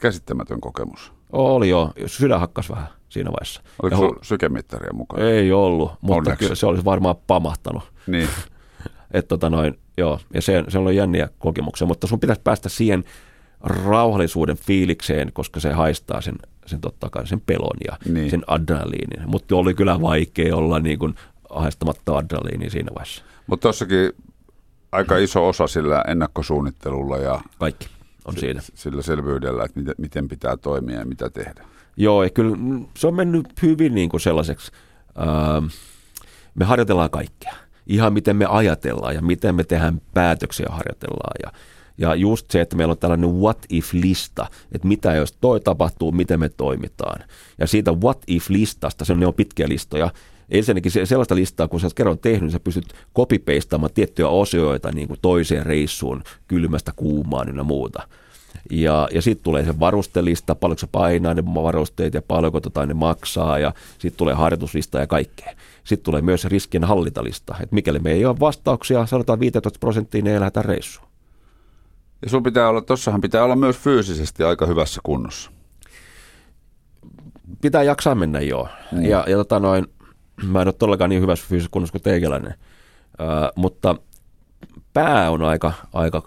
Käsittämätön 0.00 0.60
kokemus. 0.60 1.12
Oli 1.32 1.68
joo, 1.68 1.92
sydän 2.06 2.40
hakkas 2.40 2.70
vähän 2.70 2.86
siinä 3.08 3.30
vaiheessa. 3.30 3.62
Oliko 3.82 3.96
sulla 3.96 4.18
sykemittaria 4.22 4.92
mukana? 4.92 5.24
Ei 5.24 5.52
ollut, 5.52 5.92
mutta 6.00 6.16
Onneksi. 6.16 6.38
kyllä 6.38 6.54
se 6.54 6.66
olisi 6.66 6.84
varmaan 6.84 7.16
pamahtanut. 7.26 7.82
Niin. 8.06 8.28
Et 9.12 9.28
tota 9.28 9.50
noin, 9.50 9.78
joo, 10.00 10.20
ja 10.34 10.42
se, 10.42 10.64
se 10.68 10.78
on 10.78 10.96
jänniä 10.96 11.28
kokemuksia, 11.38 11.86
mutta 11.86 12.06
sun 12.06 12.20
pitäisi 12.20 12.42
päästä 12.44 12.68
siihen 12.68 13.04
rauhallisuuden 13.60 14.56
fiilikseen, 14.56 15.32
koska 15.32 15.60
se 15.60 15.72
haistaa 15.72 16.20
sen, 16.20 16.34
sen 16.66 16.80
totta 16.80 17.10
kai 17.10 17.26
sen 17.26 17.40
pelon 17.40 17.76
ja 17.86 17.96
Niin. 18.12 18.30
sen 18.30 18.42
adrenaliinin. 18.46 19.22
Mutta 19.28 19.56
oli 19.56 19.74
kyllä 19.74 20.00
vaikea 20.00 20.56
olla 20.56 20.78
niin 20.80 20.98
kuin 20.98 21.14
haistamatta 21.50 22.16
adrenaliinia 22.16 22.70
siinä 22.70 22.90
vaiheessa. 22.94 23.22
Mutta 23.46 23.68
tossakin 23.68 24.12
aika 24.92 25.16
iso 25.16 25.48
osa 25.48 25.66
sillä 25.66 26.04
ennakkosuunnittelulla 26.08 27.18
ja 27.18 27.40
Kaikki 27.58 27.88
on 28.24 28.36
siinä. 28.36 28.60
sillä 28.74 29.02
selvyydellä, 29.02 29.64
että 29.64 29.80
miten, 29.80 29.94
miten 29.98 30.28
pitää 30.28 30.56
toimia 30.56 30.98
ja 30.98 31.04
mitä 31.04 31.30
tehdä. 31.30 31.64
Joo, 31.96 32.22
ja 32.24 32.30
kyllä 32.30 32.56
se 32.96 33.06
on 33.06 33.14
mennyt 33.14 33.46
hyvin 33.62 33.94
niin 33.94 34.08
kuin 34.08 34.20
sellaiseksi, 34.20 34.72
ähm, 35.18 35.64
me 36.54 36.64
harjoitellaan 36.64 37.10
kaikkea. 37.10 37.52
Ihan 37.86 38.12
miten 38.12 38.36
me 38.36 38.46
ajatellaan 38.48 39.14
ja 39.14 39.22
miten 39.22 39.54
me 39.54 39.64
tehdään 39.64 40.00
päätöksiä 40.14 40.66
harjoitellaan. 40.70 41.34
Ja, 41.42 41.52
ja 41.98 42.14
just 42.14 42.50
se, 42.50 42.60
että 42.60 42.76
meillä 42.76 42.92
on 42.92 42.98
tällainen 42.98 43.30
what 43.30 43.66
if-lista, 43.68 44.46
että 44.72 44.88
mitä 44.88 45.14
jos 45.14 45.32
toi 45.32 45.60
tapahtuu, 45.60 46.12
miten 46.12 46.40
me 46.40 46.48
toimitaan. 46.48 47.24
Ja 47.58 47.66
siitä 47.66 47.92
what 47.92 48.22
if-listasta, 48.26 49.04
se 49.04 49.12
on, 49.12 49.20
ne 49.20 49.26
on 49.26 49.34
pitkiä 49.34 49.68
listoja, 49.68 50.10
ensinnäkin 50.50 50.92
se- 50.92 51.06
sellaista 51.06 51.34
listaa, 51.34 51.68
kun 51.68 51.80
sä 51.80 51.86
oot 51.86 51.94
kerran 51.94 52.18
tehnyt, 52.18 52.42
niin 52.42 52.50
sä 52.50 52.60
pystyt 52.60 52.94
copy-pastaamaan 53.16 53.92
tiettyjä 53.94 54.28
osioita 54.28 54.92
niin 54.92 55.08
kuin 55.08 55.20
toiseen 55.22 55.66
reissuun, 55.66 56.22
kylmästä 56.48 56.92
kuumaan 56.96 57.48
ynnä 57.48 57.62
muuta. 57.62 58.08
Ja, 58.70 59.08
ja 59.12 59.22
sitten 59.22 59.44
tulee 59.44 59.64
se 59.64 59.80
varustelista, 59.80 60.54
paljonko 60.54 60.78
se 60.78 60.86
painaa 60.92 61.34
ne 61.34 61.44
varusteet 61.44 62.14
ja 62.14 62.22
paljonko 62.22 62.60
tota 62.60 62.86
ne 62.86 62.94
maksaa 62.94 63.58
ja 63.58 63.74
sitten 63.98 64.18
tulee 64.18 64.34
harjoituslista 64.34 64.98
ja 64.98 65.06
kaikkea. 65.06 65.52
Sitten 65.84 66.04
tulee 66.04 66.22
myös 66.22 66.44
riskien 66.44 66.84
hallintalista, 66.84 67.54
että 67.60 67.74
mikäli 67.74 67.98
me 67.98 68.12
ei 68.12 68.24
ole 68.24 68.40
vastauksia, 68.40 69.06
sanotaan 69.06 69.40
15 69.40 69.78
prosenttia, 69.78 70.22
niin 70.22 70.34
ei 70.34 70.40
lähdetä 70.40 70.62
reissuun. 70.62 71.08
Ja 72.22 72.30
sun 72.30 72.42
pitää 72.42 72.68
olla, 72.68 72.80
tossahan 72.80 73.20
pitää 73.20 73.44
olla 73.44 73.56
myös 73.56 73.76
fyysisesti 73.76 74.42
aika 74.44 74.66
hyvässä 74.66 75.00
kunnossa. 75.04 75.50
Pitää 77.62 77.82
jaksaa 77.82 78.14
mennä 78.14 78.40
joo. 78.40 78.68
Niin. 78.92 79.10
Ja, 79.10 79.24
ja 79.28 79.36
tota 79.36 79.60
noin, 79.60 79.86
mä 80.42 80.62
en 80.62 80.68
ole 80.68 80.72
todellakaan 80.72 81.10
niin 81.10 81.22
hyvässä 81.22 81.46
fyysisessä 81.48 81.72
kunnossa 81.72 81.92
kuin 81.92 82.02
teikäläinen, 82.02 82.54
äh, 83.20 83.50
mutta 83.56 83.96
pää 84.92 85.30
on 85.30 85.42
aika, 85.42 85.72
aika, 85.92 86.22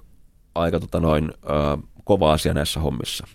aika 0.56 0.80
tota 0.80 0.99
noin, 0.99 1.34
äh, 1.34 1.84
kova 2.04 2.34
asia 2.34 2.54
näissä 2.54 2.80
hommissa. 2.80 3.28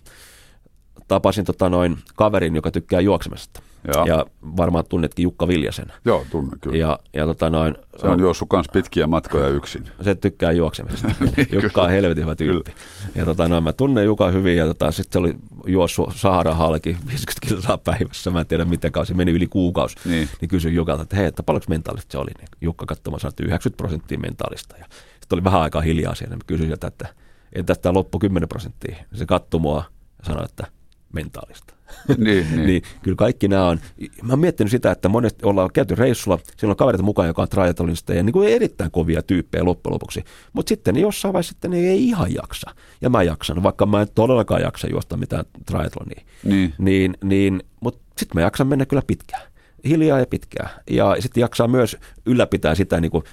Tapasin 1.07 1.45
tota 1.45 1.69
noin 1.69 1.97
kaverin, 2.15 2.55
joka 2.55 2.71
tykkää 2.71 2.99
juoksemasta. 2.99 3.61
Joo. 3.87 4.05
Ja 4.05 4.25
varmaan 4.57 4.85
tunnetkin 4.89 5.23
Jukka 5.23 5.47
Viljasen. 5.47 5.85
Joo, 6.05 6.25
tunnen 6.31 6.59
kyllä. 6.59 6.77
Ja, 6.77 6.99
ja 7.13 7.25
tota 7.25 7.49
noin, 7.49 7.75
Se 7.97 8.07
on 8.07 8.19
juossut 8.19 8.49
kans 8.49 8.67
pitkiä 8.73 9.07
matkoja 9.07 9.47
yksin. 9.47 9.83
se 10.01 10.15
tykkää 10.15 10.51
juoksemista. 10.51 11.07
Niin, 11.37 11.47
Jukka 11.63 11.81
on 11.81 11.89
helvetin 11.89 12.23
hyvä 12.23 12.35
tyyppi. 12.35 12.71
Ja 13.15 13.25
tota, 13.25 13.47
no, 13.47 13.61
mä 13.61 13.73
tunnen 13.73 14.05
Jukan 14.05 14.33
hyvin 14.33 14.57
ja 14.57 14.65
tota, 14.65 14.91
sitten 14.91 15.11
se 15.11 15.19
oli 15.19 15.35
juossut 15.67 16.13
Sahara 16.15 16.53
halki 16.53 16.89
50 17.07 17.47
kilsaa 17.47 17.77
päivässä. 17.77 18.31
Mä 18.31 18.39
en 18.39 18.47
tiedä 18.47 18.65
miten 18.65 18.91
kauan, 18.91 19.05
se 19.05 19.13
meni 19.13 19.31
yli 19.31 19.47
kuukausi. 19.47 19.95
Niin. 20.05 20.29
Niin 20.41 20.49
kysyin 20.49 20.75
Jukalta, 20.75 21.03
että 21.03 21.15
hei, 21.15 21.25
että 21.25 21.43
paljonko 21.43 21.65
mentaalista 21.69 22.11
se 22.11 22.17
oli. 22.17 22.31
Niin 22.37 22.47
Jukka 22.61 22.85
katsoi, 22.85 23.11
mä 23.11 23.19
sanoin, 23.19 23.31
että 23.31 23.43
90 23.43 23.77
prosenttia 23.77 24.19
mentaalista. 24.19 24.77
Ja 24.77 24.85
sitten 24.89 25.35
oli 25.37 25.43
vähän 25.43 25.61
aikaa 25.61 25.81
hiljaa 25.81 26.15
siellä. 26.15 26.35
Mä 26.35 26.41
kysyin 26.47 26.69
sieltä, 26.69 26.87
että 26.87 27.07
entäs 27.53 27.79
tämä 27.79 27.93
loppu 27.93 28.19
10 28.19 28.49
prosenttia. 28.49 28.95
Se 29.13 29.25
katsoi 29.25 29.59
mua 29.59 29.83
ja 30.19 30.25
sanoi, 30.25 30.45
että 30.45 30.67
mentaalista. 31.13 31.73
niin, 32.17 32.47
niin. 32.51 32.67
niin 32.67 32.81
kyllä 33.01 33.15
kaikki 33.15 33.47
nämä 33.47 33.67
on, 33.67 33.79
mä 34.23 34.33
oon 34.33 34.39
miettinyt 34.39 34.71
sitä, 34.71 34.91
että 34.91 35.09
monesti 35.09 35.45
ollaan 35.45 35.69
käyty 35.73 35.95
reissulla, 35.95 36.39
siellä 36.57 36.71
on 36.71 36.77
kavereita 36.77 37.03
mukaan, 37.03 37.27
joka 37.27 37.41
on 37.41 37.49
triathlonista 37.49 38.13
ja 38.13 38.23
niin 38.23 38.33
kuin 38.33 38.49
erittäin 38.49 38.91
kovia 38.91 39.21
tyyppejä 39.21 39.65
loppujen 39.65 39.93
lopuksi. 39.93 40.23
Mutta 40.53 40.69
sitten 40.69 40.93
niin 40.93 41.01
jossain 41.01 41.33
vaiheessa 41.33 41.49
sitten 41.49 41.71
ne 41.71 41.77
ei 41.77 42.07
ihan 42.07 42.33
jaksa. 42.33 42.71
Ja 43.01 43.09
mä 43.09 43.23
jaksan, 43.23 43.63
vaikka 43.63 43.85
mä 43.85 44.01
en 44.01 44.07
todellakaan 44.15 44.61
jaksa 44.61 44.87
juosta 44.87 45.17
mitään 45.17 45.45
triathlonia. 45.65 46.21
Niin. 46.43 46.73
Niin, 46.77 47.17
niin, 47.23 47.63
mutta 47.81 47.99
sitten 48.17 48.35
mä 48.35 48.41
jaksan 48.41 48.67
mennä 48.67 48.85
kyllä 48.85 49.03
pitkään. 49.07 49.41
Hiljaa 49.85 50.19
ja 50.19 50.25
pitkään. 50.25 50.69
Ja 50.89 51.15
sitten 51.19 51.41
jaksaa 51.41 51.67
myös 51.67 51.97
ylläpitää 52.25 52.75
sitä 52.75 53.01
niin 53.01 53.11
kuin 53.11 53.23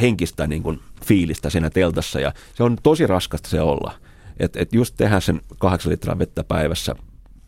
henkistä 0.00 0.46
niin 0.46 0.62
kuin 0.62 0.80
fiilistä 1.04 1.50
siinä 1.50 1.70
teltassa. 1.70 2.20
Ja 2.20 2.32
se 2.54 2.62
on 2.62 2.76
tosi 2.82 3.06
raskasta 3.06 3.48
se 3.48 3.60
olla. 3.60 3.92
Että 4.40 4.60
et 4.60 4.72
just 4.72 4.94
tehdä 4.96 5.20
sen 5.20 5.40
kahdeksan 5.58 5.92
litraa 5.92 6.18
vettä 6.18 6.44
päivässä 6.44 6.94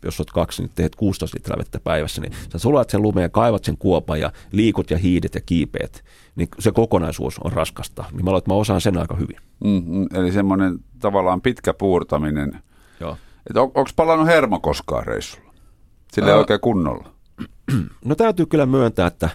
jos 0.03 0.19
olet 0.19 0.31
kaksi, 0.31 0.61
niin 0.61 0.71
teet 0.75 0.95
16 0.95 1.37
litraa 1.37 1.57
vettä 1.57 1.79
päivässä, 1.79 2.21
niin 2.21 2.33
sä 2.51 2.59
sulat 2.59 2.89
sen 2.89 3.01
lumeen, 3.01 3.31
kaivat 3.31 3.63
sen 3.63 3.77
kuopan 3.77 4.19
ja 4.19 4.31
liikut 4.51 4.91
ja 4.91 4.97
hiidet 4.97 5.35
ja 5.35 5.41
kiipeet, 5.41 6.03
niin 6.35 6.47
se 6.59 6.71
kokonaisuus 6.71 7.39
on 7.43 7.51
raskasta. 7.53 8.05
Niin 8.11 8.25
mä 8.25 8.29
luulen, 8.29 8.37
että 8.37 8.51
mä 8.51 8.55
osaan 8.55 8.81
sen 8.81 8.97
aika 8.97 9.15
hyvin. 9.15 9.37
Mm, 9.63 10.07
eli 10.13 10.31
semmoinen 10.31 10.79
tavallaan 10.99 11.41
pitkä 11.41 11.73
puurtaminen. 11.73 12.59
Joo. 12.99 13.17
On, 13.55 13.61
Onko 13.63 13.89
palannut 13.95 14.27
hermo 14.27 14.59
koskaan 14.59 15.07
reissulla? 15.07 15.53
Sillä 16.11 16.31
Ää- 16.31 16.37
oikein 16.37 16.59
kunnolla. 16.59 17.09
No 18.05 18.15
täytyy 18.15 18.45
kyllä 18.45 18.65
myöntää, 18.65 19.07
että 19.07 19.29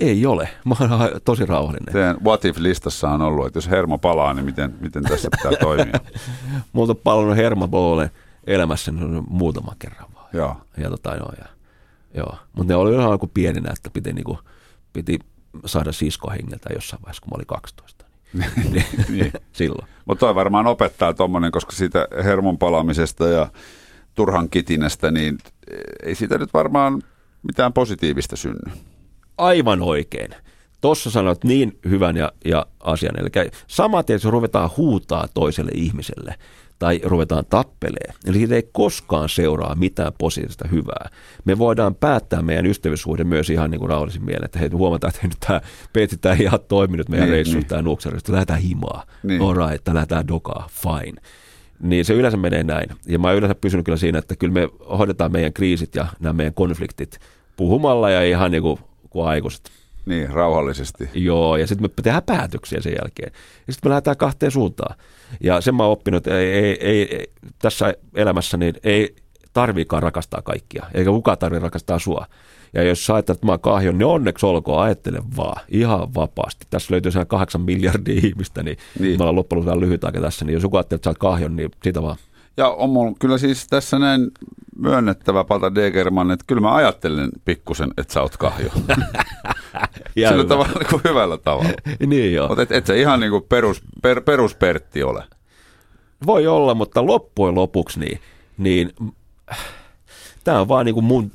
ei 0.00 0.26
ole. 0.26 0.48
Mä 0.64 0.74
oon 0.80 0.90
tosi 1.24 1.46
rauhallinen. 1.46 1.92
Teidän 1.92 2.16
what 2.24 2.44
if-listassa 2.44 3.08
on 3.10 3.22
ollut, 3.22 3.46
että 3.46 3.56
jos 3.56 3.70
hermo 3.70 3.98
palaa, 3.98 4.34
niin 4.34 4.44
miten, 4.44 4.74
miten 4.80 5.02
tässä 5.02 5.28
pitää 5.36 5.58
toimia? 5.66 6.00
Multa 6.72 6.92
on 6.92 6.96
palannut 7.04 7.36
hermoboole 7.36 8.10
elämässä 8.46 8.92
no, 8.92 9.24
muutaman 9.28 9.76
kerran 9.78 10.14
vaan. 10.14 10.28
Joo. 10.32 10.56
Ja 10.76 10.90
tota, 10.90 11.16
joo, 11.16 11.32
ja, 11.38 11.44
joo. 12.14 12.36
Mutta 12.56 12.72
ne 12.72 12.76
oli 12.76 12.94
ihan 12.94 13.18
kuin 13.18 13.30
pienenä, 13.34 13.72
että 13.72 13.90
piti, 13.90 14.12
niinku, 14.12 14.38
piti 14.92 15.18
saada 15.66 15.92
sisko 15.92 16.30
hengeltä 16.30 16.70
jossain 16.74 17.02
vaiheessa, 17.02 17.22
kun 17.22 17.30
mä 17.30 17.34
olin 17.34 17.46
12. 17.46 18.04
Niin, 18.72 18.84
Niin. 19.08 19.32
silloin. 19.52 19.88
Mutta 20.04 20.20
toi 20.20 20.34
varmaan 20.34 20.66
opettaa 20.66 21.14
tuommoinen, 21.14 21.52
koska 21.52 21.72
siitä 21.72 22.08
hermon 22.24 22.58
palaamisesta 22.58 23.28
ja 23.28 23.48
turhan 24.14 24.50
kitinästä, 24.50 25.10
niin 25.10 25.38
ei 26.02 26.14
siitä 26.14 26.38
nyt 26.38 26.54
varmaan 26.54 27.02
mitään 27.42 27.72
positiivista 27.72 28.36
synny. 28.36 28.72
Aivan 29.38 29.82
oikein. 29.82 30.30
Tuossa 30.80 31.10
sanoit 31.10 31.44
niin 31.44 31.78
hyvän 31.88 32.16
ja, 32.16 32.32
ja 32.44 32.66
asian. 32.80 33.20
Eli 33.20 33.50
samaten, 33.66 34.14
jos 34.14 34.24
ruvetaan 34.24 34.70
huutaa 34.76 35.28
toiselle 35.34 35.70
ihmiselle 35.74 36.34
tai 36.80 37.00
ruvetaan 37.04 37.44
tappelee, 37.50 38.14
eli 38.26 38.38
siitä 38.38 38.54
ei 38.54 38.68
koskaan 38.72 39.28
seuraa 39.28 39.74
mitään 39.74 40.12
positiivista 40.18 40.68
hyvää. 40.68 41.08
Me 41.44 41.58
voidaan 41.58 41.94
päättää 41.94 42.42
meidän 42.42 42.66
ystävyyssuhde 42.66 43.24
myös 43.24 43.50
ihan 43.50 43.70
niin 43.70 43.78
kuin 43.78 43.88
rauhallisin 43.88 44.24
mieleen, 44.24 44.44
että 44.44 44.58
hei, 44.58 44.68
huomataan, 44.68 45.12
että 45.14 45.26
nyt 45.28 45.36
tämä 45.46 45.60
Petsi, 45.92 46.18
tämä 46.18 46.34
ei 46.34 46.42
ihan 46.42 46.60
toiminut 46.68 47.08
meidän 47.08 47.26
Niin, 47.26 47.32
reissussa, 47.32 47.58
niin. 47.58 47.66
tämä 47.68 47.82
nuuksarista, 47.82 48.32
lähdetään 48.32 48.60
himaa, 48.60 49.04
Niin. 49.22 49.28
niin. 49.28 49.42
all 49.42 49.68
right, 49.68 49.88
lähdetään 49.88 50.28
dokaa, 50.28 50.68
fine. 50.70 51.20
Niin 51.82 52.04
se 52.04 52.14
yleensä 52.14 52.36
menee 52.36 52.62
näin. 52.62 52.88
Ja 53.06 53.18
mä 53.18 53.28
oon 53.28 53.36
yleensä 53.36 53.54
pysynyt 53.54 53.84
kyllä 53.84 53.98
siinä, 53.98 54.18
että 54.18 54.36
kyllä 54.36 54.52
me 54.54 54.68
hoidetaan 54.98 55.32
meidän 55.32 55.52
kriisit 55.52 55.94
ja 55.94 56.06
nämä 56.20 56.32
meidän 56.32 56.54
konfliktit 56.54 57.18
puhumalla 57.56 58.10
ja 58.10 58.22
ihan 58.24 58.50
niin 58.50 58.62
kuin, 58.62 58.78
kuin 59.10 59.26
aikuiset. 59.28 59.70
Niin, 60.10 60.30
rauhallisesti. 60.30 61.10
Joo, 61.14 61.56
ja 61.56 61.66
sitten 61.66 61.90
me 61.96 62.02
tehdään 62.02 62.22
päätöksiä 62.22 62.80
sen 62.80 62.92
jälkeen. 63.02 63.32
Ja 63.66 63.72
sitten 63.72 63.88
me 63.88 63.90
lähdetään 63.90 64.16
kahteen 64.16 64.52
suuntaan. 64.52 64.96
Ja 65.40 65.60
sen 65.60 65.74
mä 65.74 65.82
oon 65.82 65.92
oppinut, 65.92 66.26
että 66.26 66.38
ei, 66.38 66.86
ei, 66.86 67.16
ei, 67.16 67.32
tässä 67.58 67.94
elämässä 68.14 68.56
niin 68.56 68.74
ei 68.84 69.16
tarviikaan 69.52 70.02
rakastaa 70.02 70.42
kaikkia, 70.42 70.86
eikä 70.94 71.10
kukaan 71.10 71.38
tarvitse 71.38 71.62
rakastaa 71.62 71.98
sua. 71.98 72.26
Ja 72.74 72.82
jos 72.82 73.06
sä 73.06 73.14
ajattelet, 73.14 73.36
että 73.36 73.46
mä 73.46 73.52
oon 73.52 73.60
kahjon, 73.60 73.98
niin 73.98 74.06
onneksi 74.06 74.46
olkoon, 74.46 74.82
ajattele 74.82 75.18
vaan, 75.36 75.62
ihan 75.68 76.14
vapaasti. 76.14 76.66
Tässä 76.70 76.92
löytyy 76.92 77.12
sehän 77.12 77.26
kahdeksan 77.26 77.60
miljardia 77.60 78.20
ihmistä, 78.24 78.62
niin, 78.62 78.76
Niin. 78.98 79.18
me 79.18 79.22
ollaan 79.22 79.36
loppujen 79.36 79.80
lyhyt 79.80 80.04
aika 80.04 80.20
tässä, 80.20 80.44
niin 80.44 80.54
jos 80.54 80.62
joku 80.62 80.76
ajattelee, 80.76 80.96
että 80.96 81.06
sä 81.06 81.10
oot 81.10 81.18
kahjon, 81.18 81.56
niin 81.56 81.70
sitä 81.84 82.02
vaan. 82.02 82.16
Ja 82.60 82.68
on 82.68 82.90
mulla 82.90 83.12
kyllä 83.18 83.38
siis 83.38 83.66
tässä 83.66 83.98
näin 83.98 84.30
myönnettävä 84.76 85.44
Pata 85.44 85.74
Degerman, 85.74 86.30
että 86.30 86.44
kyllä 86.46 86.60
mä 86.60 86.74
ajattelen 86.74 87.30
pikkusen, 87.44 87.90
että 87.98 88.12
sä 88.12 88.22
oot 88.22 88.36
kahjo. 88.36 88.70
Sillä 90.28 90.44
tavalla 90.44 90.72
niin 90.78 90.88
kuin 90.90 91.02
hyvällä 91.04 91.38
tavalla. 91.38 91.70
Niin 92.06 92.34
joo. 92.34 92.48
Mutta 92.48 92.62
et, 92.62 92.72
et 92.72 92.86
sä 92.86 92.94
ihan 92.94 93.20
niin 93.20 93.30
kuin 93.30 93.42
perus, 93.48 93.82
per, 94.02 94.20
peruspertti 94.20 95.02
ole. 95.02 95.24
Voi 96.26 96.46
olla, 96.46 96.74
mutta 96.74 97.06
loppujen 97.06 97.54
lopuksi 97.54 98.00
niin, 98.00 98.20
niin 98.58 98.92
tämä 100.44 100.60
on 100.60 100.68
vaan 100.68 100.86
niin 100.86 100.94
kuin 100.94 101.04
mun 101.04 101.32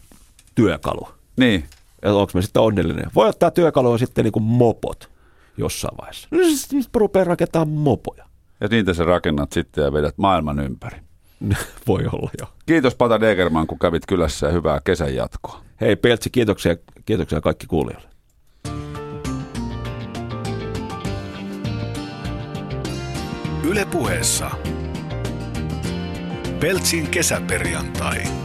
työkalu. 0.55 1.07
Niin, 1.37 1.65
Ja 2.01 2.13
onko 2.13 2.31
mä 2.33 2.41
sitten 2.41 2.61
onnellinen? 2.61 3.05
Voi 3.15 3.29
ottaa 3.29 3.51
työkalua 3.51 3.97
sitten 3.97 4.23
niin 4.23 4.31
kuin 4.33 4.43
mopot 4.43 5.09
jossain 5.57 5.97
vaiheessa. 5.97 6.27
No 6.31 6.37
siis 6.37 6.61
sitten 6.61 7.01
rupeaa 7.01 7.25
rakentamaan 7.25 7.69
mopoja. 7.69 8.25
ja 8.61 8.67
niitä 8.71 8.93
sä 8.93 9.03
rakennat 9.03 9.51
sitten 9.51 9.83
ja 9.83 9.93
vedät 9.93 10.17
maailman 10.17 10.59
ympäri. 10.59 11.04
Voi 11.87 12.05
olla 12.11 12.29
jo. 12.39 12.47
Kiitos 12.65 12.95
Pata 12.95 13.21
Degerman, 13.21 13.67
kun 13.67 13.79
kävit 13.79 14.03
kylässä 14.07 14.47
ja 14.47 14.51
hyvää 14.53 14.79
kesän 14.83 15.15
jatkoa. 15.15 15.61
Hei 15.81 15.95
Peltsi, 15.95 16.29
kiitoksia, 16.29 16.75
kiitoksia 17.05 17.41
kaikki 17.41 17.67
kuulijoille. 17.67 18.09
Yle 23.63 23.85
puheessa. 23.85 24.51
Peltsin 26.59 27.07
kesäperjantai. 27.07 28.44